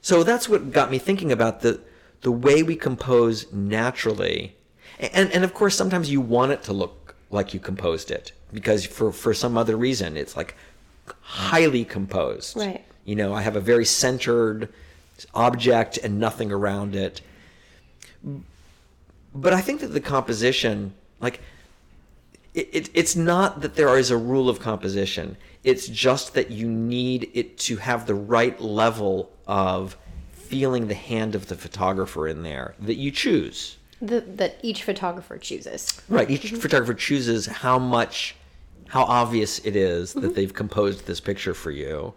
So 0.01 0.23
that's 0.23 0.49
what 0.49 0.71
got 0.73 0.91
me 0.91 0.99
thinking 0.99 1.33
about 1.33 1.61
the 1.61 1.81
the 2.21 2.33
way 2.33 2.63
we 2.63 2.77
compose 2.77 3.53
naturally, 3.53 4.57
and 4.99 5.31
and 5.33 5.45
of 5.45 5.55
course 5.55 5.77
sometimes 5.77 6.11
you 6.11 6.21
want 6.21 6.53
it 6.53 6.63
to 6.65 6.73
look 6.73 7.15
like 7.31 7.53
you 7.53 7.61
composed 7.61 8.11
it 8.11 8.33
because 8.53 8.87
for 8.87 9.13
for 9.13 9.35
some 9.35 9.59
other 9.59 9.77
reason 9.77 10.17
it's 10.17 10.37
like 10.37 10.55
highly 11.21 11.85
composed. 11.85 12.57
Right. 12.57 12.85
You 13.05 13.17
know, 13.17 13.35
I 13.35 13.43
have 13.43 13.57
a 13.57 13.61
very 13.61 13.85
centered 13.85 14.73
object 15.35 15.99
and 15.99 16.19
nothing 16.19 16.51
around 16.51 16.95
it. 16.95 17.21
But 19.35 19.53
I 19.53 19.61
think 19.61 19.81
that 19.81 19.89
the 19.89 20.01
composition, 20.01 20.95
like, 21.21 21.41
it, 22.55 22.69
it, 22.73 22.91
it's 22.95 23.17
not 23.17 23.63
that 23.63 23.75
there 23.75 23.99
is 23.99 24.11
a 24.11 24.17
rule 24.17 24.49
of 24.49 24.61
composition. 24.61 25.37
It's 25.65 25.89
just 25.89 26.35
that 26.35 26.51
you 26.51 26.69
need 26.69 27.31
it 27.35 27.59
to 27.59 27.77
have 27.79 28.07
the 28.07 28.15
right 28.15 28.61
level 28.61 29.31
of 29.47 29.97
feeling 30.33 30.87
the 30.87 30.95
hand 30.95 31.35
of 31.35 31.49
the 31.49 31.57
photographer 31.57 32.29
in 32.29 32.43
there 32.43 32.75
that 32.81 32.95
you 32.95 33.11
choose. 33.11 33.79
The, 34.01 34.21
that 34.21 34.59
each 34.63 34.85
photographer 34.85 35.39
chooses. 35.39 36.01
Right. 36.09 36.31
Each 36.31 36.43
mm-hmm. 36.43 36.57
photographer 36.57 36.95
chooses 36.95 37.47
how 37.47 37.79
much, 37.79 38.37
how 38.89 39.03
obvious 39.05 39.59
it 39.61 39.75
is 39.75 40.13
that 40.13 40.21
mm-hmm. 40.21 40.35
they've 40.35 40.55
composed 40.55 41.07
this 41.07 41.21
picture 41.21 41.55
for 41.55 41.71
you. 41.71 42.13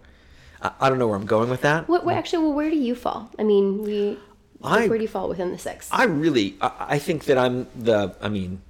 I, 0.62 0.72
I 0.82 0.90
don't 0.90 1.00
know 1.00 1.08
where 1.08 1.16
I'm 1.16 1.26
going 1.26 1.50
with 1.50 1.62
that. 1.62 1.88
What, 1.88 2.06
what 2.06 2.16
actually? 2.16 2.44
Well, 2.44 2.54
where 2.54 2.70
do 2.70 2.76
you 2.76 2.94
fall? 2.94 3.32
I 3.40 3.44
mean, 3.44 3.84
we. 3.84 4.20
I- 4.64 4.88
where 4.88 4.98
do 4.98 5.04
you 5.04 5.08
fall 5.08 5.30
within 5.30 5.52
the 5.52 5.58
six? 5.58 5.90
I 5.92 6.06
really, 6.06 6.56
I, 6.62 6.72
I 6.80 7.00
think 7.00 7.26
that 7.26 7.38
I'm 7.38 7.68
the, 7.76 8.16
I 8.22 8.30
mean, 8.30 8.62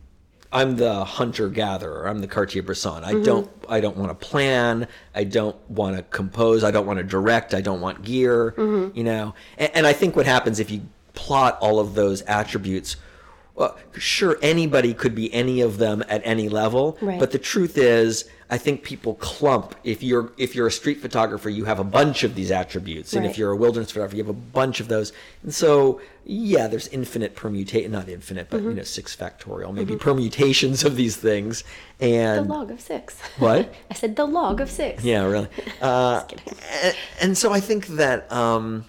I'm 0.52 0.78
the 0.78 1.04
hunter 1.04 1.50
gatherer. 1.50 2.08
I'm 2.08 2.20
the 2.20 2.28
Cartier 2.28 2.64
Bresson. 2.64 3.04
I 3.04 3.14
mm-hmm. 3.14 3.24
don't, 3.24 3.52
I 3.68 3.82
don't 3.82 3.98
want 3.98 4.18
to 4.18 4.28
plan. 4.28 4.88
I 5.14 5.24
don't 5.26 5.58
want 5.70 5.98
to 5.98 6.04
compose. 6.04 6.64
I 6.64 6.72
don't 6.72 6.86
want 6.86 6.98
to 6.98 7.04
direct. 7.04 7.54
I 7.54 7.62
don't 7.62 7.82
want 7.82 8.04
gear. 8.04 8.54
Mm-hmm. 8.58 8.98
You 8.98 9.04
know, 9.04 9.36
and, 9.58 9.72
and 9.76 9.88
I 9.88 9.94
think 9.94 10.16
what 10.16 10.26
happens 10.26 10.60
if 10.60 10.72
you 10.72 10.82
plot 11.14 11.58
all 11.62 11.80
of 11.80 11.96
those 11.96 12.22
attributes. 12.24 12.96
Well, 13.56 13.76
sure, 13.98 14.38
anybody 14.42 14.94
could 14.94 15.16
be 15.16 15.34
any 15.34 15.62
of 15.62 15.80
them 15.80 16.04
at 16.08 16.22
any 16.24 16.48
level, 16.48 16.96
Right. 17.02 17.20
but 17.20 17.32
the 17.32 17.40
truth 17.40 17.76
is, 17.76 18.30
I 18.50 18.58
think 18.58 18.84
people 18.84 19.16
clump. 19.16 19.76
If 19.84 20.02
you're 20.02 20.32
if 20.38 20.56
you're 20.56 20.68
a 20.68 20.72
street 20.72 21.02
photographer, 21.02 21.50
you 21.50 21.66
have 21.66 21.80
a 21.80 21.84
bunch 21.84 22.24
of 22.24 22.34
these 22.34 22.50
attributes, 22.50 23.14
and 23.14 23.26
if 23.26 23.38
you're 23.38 23.52
a 23.52 23.58
wilderness 23.58 23.92
photographer, 23.92 24.16
you 24.16 24.24
have 24.24 24.30
a 24.30 24.34
bunch 24.34 24.80
of 24.80 24.88
those. 24.88 25.12
And 25.44 25.54
so, 25.54 26.00
yeah, 26.24 26.68
there's 26.68 26.88
infinite 26.88 27.36
permutation, 27.36 27.92
not 27.92 28.08
infinite, 28.08 28.50
but 28.50 28.62
you 28.62 28.74
know, 28.74 28.84
six 28.84 29.14
factorial, 29.16 29.74
maybe 29.74 29.98
permutations 29.98 30.86
of 30.86 30.96
these 30.96 31.18
things. 31.18 31.66
And 32.00 32.50
the 32.50 32.54
log 32.54 32.72
of 32.72 32.80
six. 32.80 33.20
What? 33.38 33.74
I 33.92 33.94
said 33.94 34.16
the 34.16 34.26
log 34.26 34.62
of 34.62 34.72
six. 34.72 35.04
yeah, 35.04 35.26
really. 35.26 35.50
Uh, 35.82 36.22
Just 36.22 36.30
kidding. 36.30 36.60
and, 36.84 36.96
and 37.22 37.38
so 37.38 37.52
I 37.52 37.60
think 37.60 37.88
that 37.88 38.32
um, 38.32 38.86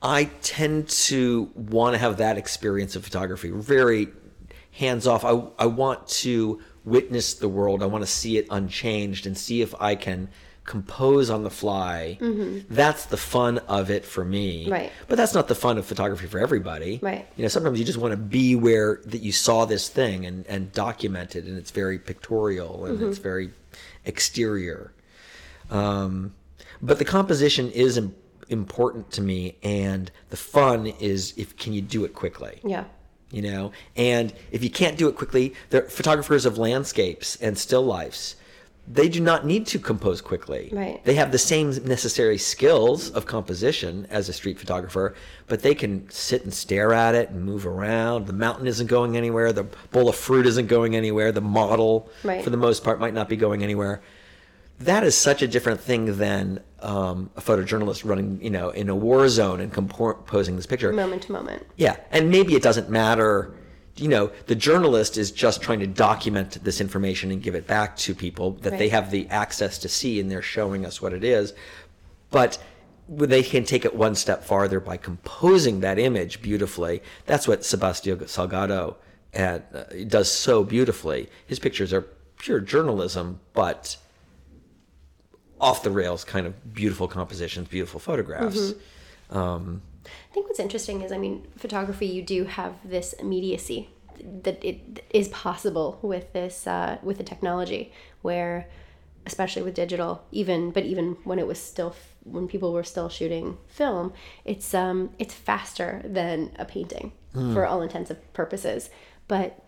I 0.00 0.24
tend 0.42 0.88
to 0.90 1.50
want 1.54 1.94
to 1.94 1.98
have 1.98 2.18
that 2.18 2.38
experience 2.38 2.94
of 2.94 3.04
photography, 3.04 3.50
very 3.50 4.08
hands 4.70 5.06
off. 5.06 5.24
I, 5.24 5.42
I 5.58 5.66
want 5.66 6.06
to 6.08 6.60
witness 6.84 7.34
the 7.34 7.48
world. 7.48 7.82
I 7.82 7.86
want 7.86 8.02
to 8.02 8.10
see 8.10 8.36
it 8.38 8.46
unchanged 8.50 9.26
and 9.26 9.36
see 9.36 9.62
if 9.62 9.74
I 9.80 9.94
can 9.94 10.28
compose 10.64 11.28
on 11.28 11.44
the 11.44 11.50
fly. 11.50 12.18
That's 12.70 13.06
the 13.06 13.16
fun 13.18 13.58
of 13.58 13.90
it 13.90 14.04
for 14.04 14.24
me. 14.24 14.64
Mm-hmm. 14.64 14.72
Right. 14.72 14.92
But 15.08 15.16
that's 15.16 15.34
not 15.34 15.48
the 15.48 15.54
fun 15.54 15.76
of 15.76 15.84
photography 15.84 16.26
for 16.26 16.38
everybody. 16.38 16.98
Right. 17.02 17.28
You 17.36 17.42
know, 17.42 17.48
sometimes 17.48 17.78
you 17.78 17.84
just 17.84 17.98
want 17.98 18.12
to 18.12 18.16
be 18.16 18.56
where 18.56 19.00
that 19.04 19.18
you 19.18 19.32
saw 19.32 19.66
this 19.66 19.88
thing 19.88 20.24
and, 20.24 20.46
and 20.46 20.72
document 20.72 21.36
it 21.36 21.44
and 21.44 21.58
it's 21.58 21.70
very 21.70 21.98
pictorial 21.98 22.86
and 22.86 23.02
it's 23.02 23.18
very 23.18 23.50
exterior. 24.06 24.92
Um, 25.70 26.34
but 26.80 26.98
the 26.98 27.04
composition 27.04 27.70
is 27.70 27.96
Im- 27.96 28.14
important 28.48 29.10
to 29.12 29.22
me, 29.22 29.56
and 29.62 30.10
the 30.30 30.36
fun 30.36 30.86
is 30.86 31.32
if 31.36 31.56
can 31.56 31.72
you 31.72 31.80
do 31.80 32.04
it 32.04 32.14
quickly. 32.14 32.60
Yeah. 32.64 32.84
You 33.30 33.42
know, 33.42 33.72
and 33.96 34.32
if 34.52 34.62
you 34.62 34.70
can't 34.70 34.96
do 34.96 35.08
it 35.08 35.16
quickly, 35.16 35.54
the 35.70 35.82
photographers 35.82 36.46
of 36.46 36.56
landscapes 36.56 37.34
and 37.36 37.58
still 37.58 37.82
lifes, 37.82 38.36
they 38.86 39.08
do 39.08 39.18
not 39.18 39.44
need 39.46 39.66
to 39.68 39.78
compose 39.78 40.20
quickly. 40.20 40.68
Right. 40.70 41.02
They 41.04 41.14
have 41.14 41.32
the 41.32 41.38
same 41.38 41.70
necessary 41.84 42.38
skills 42.38 43.10
of 43.10 43.26
composition 43.26 44.06
as 44.10 44.28
a 44.28 44.32
street 44.32 44.58
photographer, 44.58 45.14
but 45.48 45.62
they 45.62 45.74
can 45.74 46.08
sit 46.10 46.44
and 46.44 46.52
stare 46.52 46.92
at 46.92 47.14
it 47.14 47.30
and 47.30 47.42
move 47.44 47.66
around. 47.66 48.26
The 48.26 48.34
mountain 48.34 48.66
isn't 48.66 48.86
going 48.86 49.16
anywhere. 49.16 49.52
The 49.52 49.64
bowl 49.90 50.08
of 50.10 50.14
fruit 50.16 50.46
isn't 50.46 50.66
going 50.66 50.94
anywhere. 50.94 51.32
The 51.32 51.40
model, 51.40 52.10
Right. 52.22 52.44
for 52.44 52.50
the 52.50 52.56
most 52.58 52.84
part, 52.84 53.00
might 53.00 53.14
not 53.14 53.28
be 53.28 53.36
going 53.36 53.64
anywhere 53.64 54.02
that 54.84 55.04
is 55.04 55.16
such 55.16 55.42
a 55.42 55.48
different 55.48 55.80
thing 55.80 56.16
than 56.18 56.60
um, 56.80 57.30
a 57.36 57.40
photojournalist 57.40 58.04
running, 58.04 58.40
you 58.42 58.50
know, 58.50 58.70
in 58.70 58.88
a 58.88 58.94
war 58.94 59.28
zone 59.28 59.60
and 59.60 59.72
composing 59.72 60.56
this 60.56 60.66
picture. 60.66 60.92
Moment 60.92 61.22
to 61.22 61.32
moment. 61.32 61.66
Yeah, 61.76 61.96
and 62.10 62.30
maybe 62.30 62.54
it 62.54 62.62
doesn't 62.62 62.90
matter. 62.90 63.54
You 63.96 64.08
know, 64.08 64.32
the 64.46 64.54
journalist 64.54 65.16
is 65.16 65.30
just 65.30 65.62
trying 65.62 65.80
to 65.80 65.86
document 65.86 66.62
this 66.64 66.80
information 66.80 67.30
and 67.30 67.42
give 67.42 67.54
it 67.54 67.66
back 67.66 67.96
to 67.98 68.14
people 68.14 68.52
that 68.62 68.78
they 68.78 68.88
have 68.88 69.10
the 69.10 69.28
access 69.28 69.78
to 69.78 69.88
see, 69.88 70.20
and 70.20 70.30
they're 70.30 70.42
showing 70.42 70.84
us 70.84 71.00
what 71.00 71.12
it 71.12 71.24
is. 71.24 71.54
But 72.30 72.58
they 73.08 73.42
can 73.42 73.64
take 73.64 73.84
it 73.84 73.94
one 73.94 74.14
step 74.14 74.44
farther 74.44 74.80
by 74.80 74.96
composing 74.96 75.80
that 75.80 75.98
image 75.98 76.42
beautifully. 76.42 77.02
That's 77.26 77.46
what 77.46 77.60
Sebastião 77.60 78.16
Salgado 78.22 78.96
uh, 79.36 79.58
does 80.08 80.30
so 80.30 80.64
beautifully. 80.64 81.28
His 81.46 81.58
pictures 81.58 81.92
are 81.92 82.06
pure 82.38 82.60
journalism, 82.60 83.40
but 83.52 83.96
off 85.64 85.82
the 85.82 85.90
rails 85.90 86.24
kind 86.24 86.46
of 86.46 86.74
beautiful 86.74 87.08
compositions, 87.08 87.68
beautiful 87.68 87.98
photographs. 87.98 88.74
Um, 89.30 89.80
I 90.04 90.34
think 90.34 90.46
what's 90.46 90.60
interesting 90.60 91.00
is, 91.00 91.10
I 91.10 91.18
mean, 91.18 91.46
photography, 91.56 92.06
you 92.06 92.22
do 92.22 92.44
have 92.44 92.74
this 92.84 93.14
immediacy 93.14 93.88
that 94.42 94.62
it 94.62 95.02
is 95.10 95.28
possible 95.28 95.98
with 96.02 96.32
this, 96.34 96.66
uh, 96.66 96.98
with 97.02 97.16
the 97.16 97.24
technology, 97.24 97.92
where, 98.20 98.68
especially 99.24 99.62
with 99.62 99.74
digital, 99.74 100.22
even, 100.30 100.70
but 100.70 100.84
even 100.84 101.16
when 101.24 101.38
it 101.38 101.46
was 101.46 101.58
still, 101.58 101.96
when 102.24 102.46
people 102.46 102.72
were 102.72 102.84
still 102.84 103.08
shooting 103.08 103.56
film, 103.66 104.12
it's, 104.44 104.74
um, 104.74 105.10
it's 105.18 105.34
faster 105.34 106.02
than 106.04 106.50
a 106.56 106.66
painting 106.66 107.12
for 107.52 107.66
all 107.66 107.82
intents 107.82 108.10
and 108.10 108.32
purposes. 108.32 108.90
But 109.26 109.63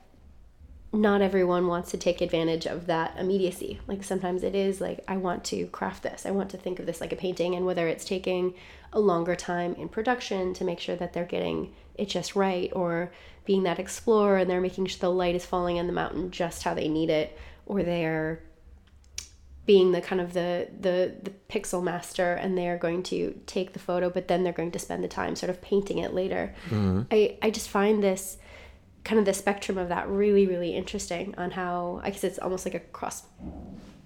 not 0.97 1.21
everyone 1.21 1.67
wants 1.67 1.91
to 1.91 1.99
take 1.99 2.21
advantage 2.21 2.67
of 2.67 2.87
that 2.87 3.17
immediacy. 3.19 3.81
Like 3.87 4.03
sometimes 4.03 4.43
it 4.43 4.55
is 4.55 4.81
like, 4.81 5.05
I 5.07 5.17
want 5.17 5.45
to 5.45 5.67
craft 5.67 6.03
this. 6.03 6.25
I 6.25 6.31
want 6.31 6.51
to 6.51 6.57
think 6.57 6.79
of 6.79 6.87
this 6.87 7.01
like 7.01 7.13
a 7.13 7.17
painting. 7.17 7.55
And 7.55 7.67
whether 7.67 7.87
it's 7.87 8.05
taking 8.05 8.55
a 8.93 9.01
longer 9.01 9.37
time 9.37 9.75
in 9.75 9.89
production 9.89 10.55
to 10.55 10.65
make 10.65 10.81
sure 10.81 10.97
that 10.97 11.13
they're 11.13 11.25
getting 11.25 11.75
it 11.97 12.09
just 12.09 12.37
right, 12.37 12.71
or 12.75 13.13
being 13.45 13.63
that 13.63 13.79
explorer 13.79 14.39
and 14.39 14.51
they're 14.51 14.61
making 14.61 14.87
sure 14.87 14.99
the 15.01 15.11
light 15.11 15.35
is 15.35 15.47
falling 15.47 15.79
on 15.79 15.87
the 15.87 15.93
mountain 15.93 16.31
just 16.31 16.63
how 16.63 16.75
they 16.75 16.89
need 16.89 17.11
it, 17.11 17.39
or 17.67 17.83
they're 17.83 18.43
being 19.67 19.93
the 19.93 20.01
kind 20.01 20.21
of 20.21 20.33
the 20.33 20.69
the 20.81 21.15
the 21.23 21.33
pixel 21.51 21.83
master 21.83 22.35
and 22.35 22.57
they're 22.57 22.79
going 22.79 23.03
to 23.03 23.39
take 23.47 23.73
the 23.73 23.79
photo 23.81 24.09
but 24.09 24.29
then 24.29 24.45
they're 24.45 24.53
going 24.53 24.71
to 24.71 24.79
spend 24.79 25.03
the 25.03 25.09
time 25.09 25.35
sort 25.35 25.51
of 25.51 25.61
painting 25.61 25.99
it 25.99 26.15
later 26.15 26.55
mm-hmm. 26.67 27.03
i 27.11 27.37
i 27.43 27.51
just 27.51 27.69
find 27.69 28.01
this 28.01 28.39
kind 29.07 29.19
of 29.19 29.25
the 29.25 29.33
spectrum 29.35 29.79
of 29.79 29.89
that 29.89 30.09
really 30.09 30.47
really 30.47 30.73
interesting 30.75 31.35
on 31.39 31.51
how 31.53 32.01
i 32.03 32.11
guess 32.11 32.25
it's 32.25 32.39
almost 32.39 32.65
like 32.67 32.75
a 32.75 32.81
cross 32.99 33.23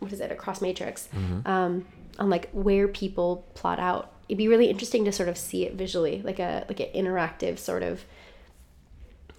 what 0.01 0.13
is 0.13 0.21
it? 0.21 0.33
A 0.33 0.35
cross 0.35 0.61
matrix 0.61 1.09
um 1.47 1.87
on 2.19 2.29
like 2.29 2.51
where 2.53 2.89
people 2.89 3.47
plot 3.55 3.79
out. 3.79 4.13
It'd 4.29 4.39
be 4.39 4.49
really 4.49 4.69
interesting 4.69 5.05
to 5.05 5.13
sort 5.13 5.29
of 5.29 5.37
see 5.39 5.65
it 5.67 5.75
visually 5.75 6.23
like 6.23 6.39
a 6.39 6.65
like 6.69 6.81
an 6.81 6.89
interactive 6.95 7.59
sort 7.59 7.83
of 7.83 8.05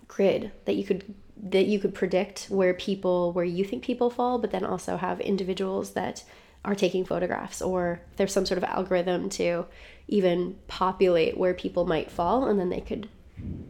grid 0.07 0.51
that 0.65 0.75
you 0.75 0.83
could 0.83 1.13
that 1.43 1.65
you 1.65 1.79
could 1.79 1.93
predict 1.93 2.47
where 2.49 2.73
people 2.73 3.33
where 3.33 3.45
you 3.45 3.63
think 3.65 3.83
people 3.83 4.09
fall 4.09 4.37
but 4.37 4.51
then 4.51 4.65
also 4.65 4.97
have 4.97 5.19
individuals 5.21 5.91
that 5.91 6.23
are 6.63 6.75
taking 6.75 7.03
photographs 7.05 7.61
or 7.61 8.01
there's 8.17 8.33
some 8.33 8.45
sort 8.45 8.57
of 8.59 8.63
algorithm 8.65 9.29
to 9.29 9.65
even 10.07 10.55
populate 10.67 11.37
where 11.37 11.53
people 11.53 11.85
might 11.85 12.11
fall 12.11 12.45
and 12.45 12.59
then 12.59 12.69
they 12.69 12.81
could 12.81 13.07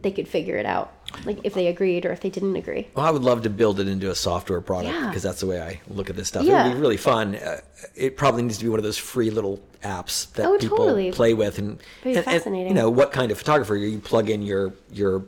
they 0.02 0.10
could 0.10 0.26
figure 0.26 0.56
it 0.56 0.66
out 0.66 0.92
like 1.24 1.38
if 1.44 1.54
they 1.54 1.68
agreed 1.68 2.04
or 2.04 2.10
if 2.12 2.20
they 2.20 2.30
didn't 2.30 2.56
agree 2.56 2.88
Well, 2.94 3.06
I 3.06 3.10
would 3.10 3.22
love 3.22 3.42
to 3.42 3.50
build 3.50 3.78
it 3.78 3.86
into 3.88 4.10
a 4.10 4.14
software 4.14 4.60
product 4.60 4.94
Yeah. 4.94 5.06
because 5.08 5.22
that's 5.22 5.40
the 5.40 5.46
way 5.46 5.60
I 5.62 5.80
look 5.88 6.10
at 6.10 6.16
this 6.16 6.28
stuff. 6.28 6.44
it 6.44 6.50
would 6.52 6.74
be 6.74 6.80
really 6.80 6.96
fun. 6.96 7.36
Uh, 7.36 7.60
it 7.94 8.16
probably 8.16 8.42
needs 8.42 8.58
to 8.58 8.64
be 8.64 8.68
one 8.70 8.78
of 8.80 8.84
those 8.84 8.98
free 8.98 9.30
little 9.30 9.60
apps 9.84 10.32
that 10.32 10.46
Oh, 10.46 10.58
people 10.58 10.78
totally. 10.78 11.12
play 11.12 11.34
with, 11.34 11.58
and, 11.58 11.80
Very 12.02 12.16
and, 12.16 12.26
and, 12.46 12.56
you 12.68 12.74
know 12.74 12.90
what 12.90 13.12
kind 13.12 13.30
of 13.30 13.38
photographer 13.38 13.76
you 13.76 13.98
plug 13.98 14.28
in 14.30 14.42
your 14.42 14.72
your 14.90 15.24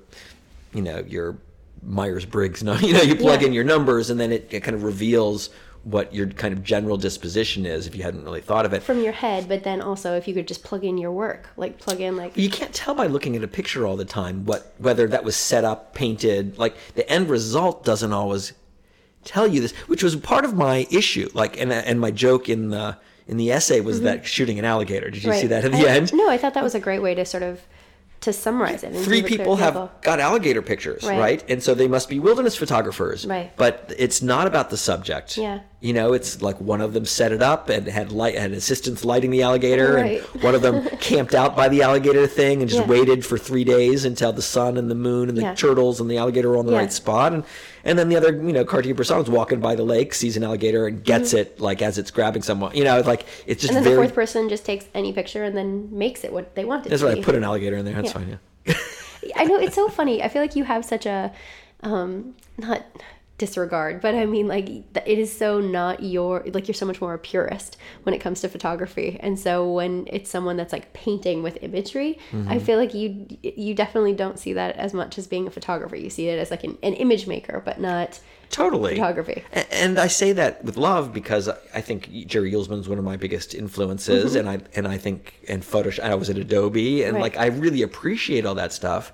you 0.72 0.82
know 0.82 1.04
your 1.06 1.36
Myers 1.82 2.24
Briggs. 2.24 2.62
No, 2.62 2.74
you 2.78 2.92
know 2.94 3.02
you 3.02 3.14
plug 3.16 3.42
Yeah. 3.42 3.48
in 3.48 3.52
your 3.52 3.64
numbers, 3.64 4.10
and 4.10 4.18
then 4.18 4.32
it, 4.32 4.48
it 4.50 4.60
kind 4.60 4.74
of 4.74 4.82
reveals 4.84 5.50
what 5.84 6.14
your 6.14 6.26
kind 6.28 6.52
of 6.54 6.62
general 6.64 6.96
disposition 6.96 7.66
is 7.66 7.86
if 7.86 7.94
you 7.94 8.02
hadn't 8.02 8.24
really 8.24 8.40
thought 8.40 8.64
of 8.64 8.72
it. 8.72 8.82
from 8.82 9.02
your 9.02 9.12
head 9.12 9.46
but 9.48 9.64
then 9.64 9.80
also 9.82 10.16
if 10.16 10.26
you 10.26 10.32
could 10.34 10.48
just 10.48 10.64
plug 10.64 10.82
in 10.82 10.96
your 10.96 11.12
work 11.12 11.48
like 11.58 11.78
plug 11.78 12.00
in 12.00 12.16
like 12.16 12.36
you 12.36 12.48
can't 12.48 12.72
tell 12.74 12.94
by 12.94 13.06
looking 13.06 13.36
at 13.36 13.42
a 13.44 13.48
picture 13.48 13.86
all 13.86 13.96
the 13.96 14.04
time 14.04 14.44
what 14.46 14.74
whether 14.78 15.06
that 15.06 15.22
was 15.24 15.36
set 15.36 15.62
up 15.64 15.94
painted 15.94 16.56
like 16.58 16.74
the 16.94 17.08
end 17.10 17.28
result 17.28 17.84
doesn't 17.84 18.12
always 18.14 18.52
tell 19.24 19.46
you 19.46 19.60
this 19.60 19.72
which 19.86 20.02
was 20.02 20.16
part 20.16 20.44
of 20.44 20.54
my 20.54 20.86
issue 20.90 21.28
like 21.34 21.58
and 21.60 21.72
and 21.72 22.00
my 22.00 22.10
joke 22.10 22.48
in 22.48 22.70
the 22.70 22.96
in 23.26 23.36
the 23.36 23.50
essay 23.52 23.80
was 23.80 24.00
that 24.02 24.26
shooting 24.26 24.58
an 24.58 24.64
alligator 24.64 25.10
did 25.10 25.22
you 25.24 25.32
see 25.32 25.40
Mm-hmm. 25.40 25.48
That 25.48 25.64
at 25.66 25.72
the 25.72 25.86
I- 25.88 25.92
end 25.96 26.12
no 26.14 26.28
i 26.28 26.36
thought 26.38 26.54
that 26.54 26.64
was 26.64 26.74
a 26.74 26.80
great 26.80 27.00
way 27.00 27.14
to 27.14 27.24
sort 27.24 27.42
of 27.42 27.60
to 28.20 28.32
summarize 28.32 28.82
it 28.82 28.92
three 28.94 29.20
give 29.20 29.24
a 29.24 29.28
clear 29.28 29.38
people 29.38 29.56
have 29.56 29.90
got 30.00 30.18
alligator 30.18 30.62
pictures 30.62 31.04
right. 31.04 31.18
Right. 31.18 31.44
and 31.50 31.62
so 31.62 31.74
they 31.74 31.88
must 31.88 32.08
be 32.08 32.18
wilderness 32.20 32.56
photographers 32.56 33.26
Right. 33.26 33.54
but 33.56 33.92
it's 33.98 34.22
not 34.22 34.46
about 34.46 34.70
the 34.70 34.78
subject 34.78 35.36
Yeah. 35.36 35.60
You 35.84 35.92
know, 35.92 36.14
it's 36.14 36.40
like 36.40 36.58
one 36.62 36.80
of 36.80 36.94
them 36.94 37.04
set 37.04 37.30
it 37.30 37.42
up 37.42 37.68
and 37.68 37.86
had 37.86 38.10
light 38.10 38.38
had 38.38 38.52
assistants 38.52 39.04
lighting 39.04 39.30
the 39.30 39.42
alligator, 39.42 39.92
Right. 39.96 40.22
and 40.32 40.42
one 40.42 40.54
of 40.54 40.62
them 40.62 40.86
camped 41.00 41.34
out 41.34 41.54
by 41.54 41.68
the 41.68 41.82
alligator 41.82 42.26
thing 42.26 42.62
and 42.62 42.70
just 42.70 42.80
Yeah. 42.82 42.88
waited 42.88 43.26
for 43.26 43.36
three 43.36 43.64
days 43.64 44.06
until 44.06 44.32
the 44.32 44.40
sun 44.40 44.78
and 44.78 44.90
the 44.90 44.94
moon 44.94 45.28
and 45.28 45.36
the 45.36 45.42
Yeah. 45.42 45.54
turtles 45.54 46.00
and 46.00 46.10
the 46.10 46.16
alligator 46.16 46.48
were 46.48 46.56
on 46.56 46.64
the 46.64 46.72
Yeah. 46.72 46.78
right 46.78 46.92
spot, 46.92 47.34
and 47.34 47.44
and 47.84 47.98
then 47.98 48.08
the 48.08 48.16
other, 48.16 48.32
you 48.32 48.52
know, 48.54 48.64
cartoon 48.64 48.96
person's 48.96 49.28
walking 49.28 49.60
by 49.60 49.74
the 49.74 49.82
lake, 49.84 50.14
sees 50.14 50.38
an 50.38 50.42
alligator 50.42 50.86
and 50.86 51.04
gets 51.04 51.34
it 51.34 51.60
like 51.60 51.82
as 51.82 51.98
it's 51.98 52.10
grabbing 52.10 52.40
someone. 52.40 52.74
You 52.74 52.84
know, 52.84 53.00
like 53.00 53.26
it's 53.46 53.60
just 53.60 53.72
Mm-hmm. 53.72 53.76
and 53.76 53.86
then 53.86 53.92
very. 53.92 54.06
the 54.06 54.08
fourth 54.08 54.14
person 54.14 54.48
just 54.48 54.64
takes 54.64 54.86
any 54.94 55.12
picture 55.12 55.44
and 55.44 55.54
then 55.54 55.90
makes 55.92 56.24
it 56.24 56.32
what 56.32 56.54
they 56.54 56.64
want 56.64 56.86
it 56.86 56.88
that's 56.88 57.02
right. 57.02 57.16
be. 57.16 57.20
I 57.20 57.24
put 57.24 57.34
an 57.34 57.44
alligator 57.44 57.76
in 57.76 57.84
there. 57.84 57.94
That's 57.94 58.12
fine. 58.12 58.38
Yeah. 58.64 58.74
I 59.36 59.44
know 59.44 59.56
it's 59.60 59.74
so 59.74 59.88
funny. 59.88 60.22
I 60.22 60.28
feel 60.28 60.40
like 60.40 60.56
you 60.56 60.64
have 60.64 60.82
such 60.82 61.04
a 61.04 61.30
um 61.82 62.34
not 62.56 62.86
disregard, 63.36 64.00
but 64.00 64.14
I 64.14 64.26
mean 64.26 64.46
like 64.46 64.68
it 64.68 65.18
is 65.18 65.36
so 65.36 65.60
not 65.60 66.02
your 66.02 66.44
like 66.54 66.68
you're 66.68 66.74
so 66.74 66.86
much 66.86 67.00
more 67.00 67.14
a 67.14 67.18
purist 67.18 67.76
when 68.04 68.14
it 68.14 68.20
comes 68.20 68.40
to 68.42 68.48
photography. 68.48 69.18
And 69.20 69.38
so 69.38 69.68
when 69.72 70.06
it's 70.10 70.30
someone 70.30 70.56
that's 70.56 70.72
like 70.72 70.92
painting 70.92 71.42
with 71.42 71.58
imagery, 71.62 72.18
Mm-hmm. 72.30 72.48
I 72.48 72.58
feel 72.60 72.78
like 72.78 72.94
you 72.94 73.26
you 73.42 73.74
definitely 73.74 74.12
don't 74.12 74.38
see 74.38 74.52
that 74.52 74.76
as 74.76 74.94
much 74.94 75.18
as 75.18 75.26
being 75.26 75.46
a 75.46 75.50
photographer. 75.50 75.96
You 75.96 76.10
see 76.10 76.28
it 76.28 76.38
as 76.38 76.50
like 76.50 76.62
an, 76.64 76.78
an 76.82 76.94
image 76.94 77.26
maker, 77.26 77.60
but 77.64 77.80
not 77.80 78.20
Totally. 78.50 78.92
photography. 78.94 79.42
A- 79.52 79.74
And 79.74 79.98
I 79.98 80.06
say 80.06 80.32
that 80.32 80.64
with 80.64 80.76
love 80.76 81.12
because 81.12 81.48
I- 81.48 81.80
think 81.80 82.08
Jerry 82.26 82.52
is 82.54 82.68
one 82.88 82.98
of 82.98 83.04
my 83.04 83.16
biggest 83.16 83.52
influences, 83.54 84.36
and 84.36 84.48
I 84.48 84.60
and 84.76 84.86
I 84.86 84.96
think 84.96 85.40
and 85.48 85.62
Photoshop. 85.62 86.04
I 86.04 86.14
was 86.14 86.30
at 86.30 86.38
Adobe, 86.38 87.02
and 87.02 87.14
Right. 87.14 87.22
like 87.22 87.36
I 87.36 87.46
really 87.46 87.82
appreciate 87.82 88.46
all 88.46 88.54
that 88.54 88.72
stuff. 88.72 89.12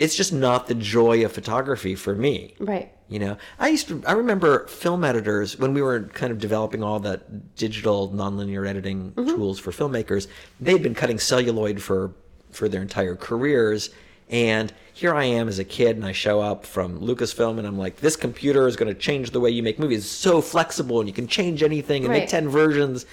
It's 0.00 0.16
just 0.16 0.32
not 0.32 0.66
the 0.66 0.74
joy 0.74 1.26
of 1.26 1.32
photography 1.32 1.94
for 1.94 2.14
me. 2.14 2.54
Right. 2.58 2.90
You 3.08 3.18
know, 3.18 3.36
I 3.58 3.68
used 3.68 3.86
to. 3.88 4.02
I 4.06 4.12
remember 4.12 4.66
film 4.66 5.04
editors 5.04 5.58
when 5.58 5.74
we 5.74 5.82
were 5.82 6.04
kind 6.04 6.32
of 6.32 6.38
developing 6.38 6.82
all 6.82 7.00
that 7.00 7.54
digital 7.54 8.08
nonlinear 8.08 8.66
editing 8.66 9.12
tools 9.14 9.58
for 9.58 9.72
filmmakers. 9.72 10.26
They'd 10.58 10.82
been 10.82 10.94
cutting 10.94 11.18
celluloid 11.18 11.82
for 11.82 12.14
for 12.50 12.66
their 12.66 12.80
entire 12.80 13.14
careers, 13.14 13.90
and 14.30 14.72
here 14.94 15.14
I 15.14 15.24
am 15.24 15.48
as 15.48 15.58
a 15.58 15.64
kid, 15.64 15.96
and 15.96 16.06
I 16.06 16.12
show 16.12 16.40
up 16.40 16.64
from 16.64 17.00
Lucasfilm, 17.00 17.58
and 17.58 17.66
I'm 17.66 17.76
like, 17.76 17.96
this 17.96 18.16
computer 18.16 18.66
is 18.66 18.76
going 18.76 18.92
to 18.92 18.98
change 18.98 19.32
the 19.32 19.40
way 19.40 19.50
you 19.50 19.62
make 19.62 19.78
movies. 19.78 19.98
It's 19.98 20.08
so 20.08 20.40
flexible, 20.40 21.00
and 21.00 21.08
you 21.08 21.14
can 21.14 21.26
change 21.26 21.62
anything 21.62 22.04
and 22.04 22.12
make 22.12 22.30
ten 22.30 22.48
versions. 22.48 23.04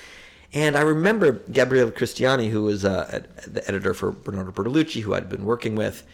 And 0.53 0.77
I 0.77 0.81
remember 0.81 1.33
Gabriella 1.51 1.91
Cristiani, 1.91 2.49
who 2.49 2.63
was 2.63 2.85
uh, 2.85 3.23
the 3.45 3.67
editor 3.67 3.93
for 3.93 4.11
Bernardo 4.11 4.51
Bertolucci, 4.51 5.01
who 5.01 5.13
I'd 5.13 5.27
been 5.27 5.43
working 5.43 5.75
with, 5.75 6.05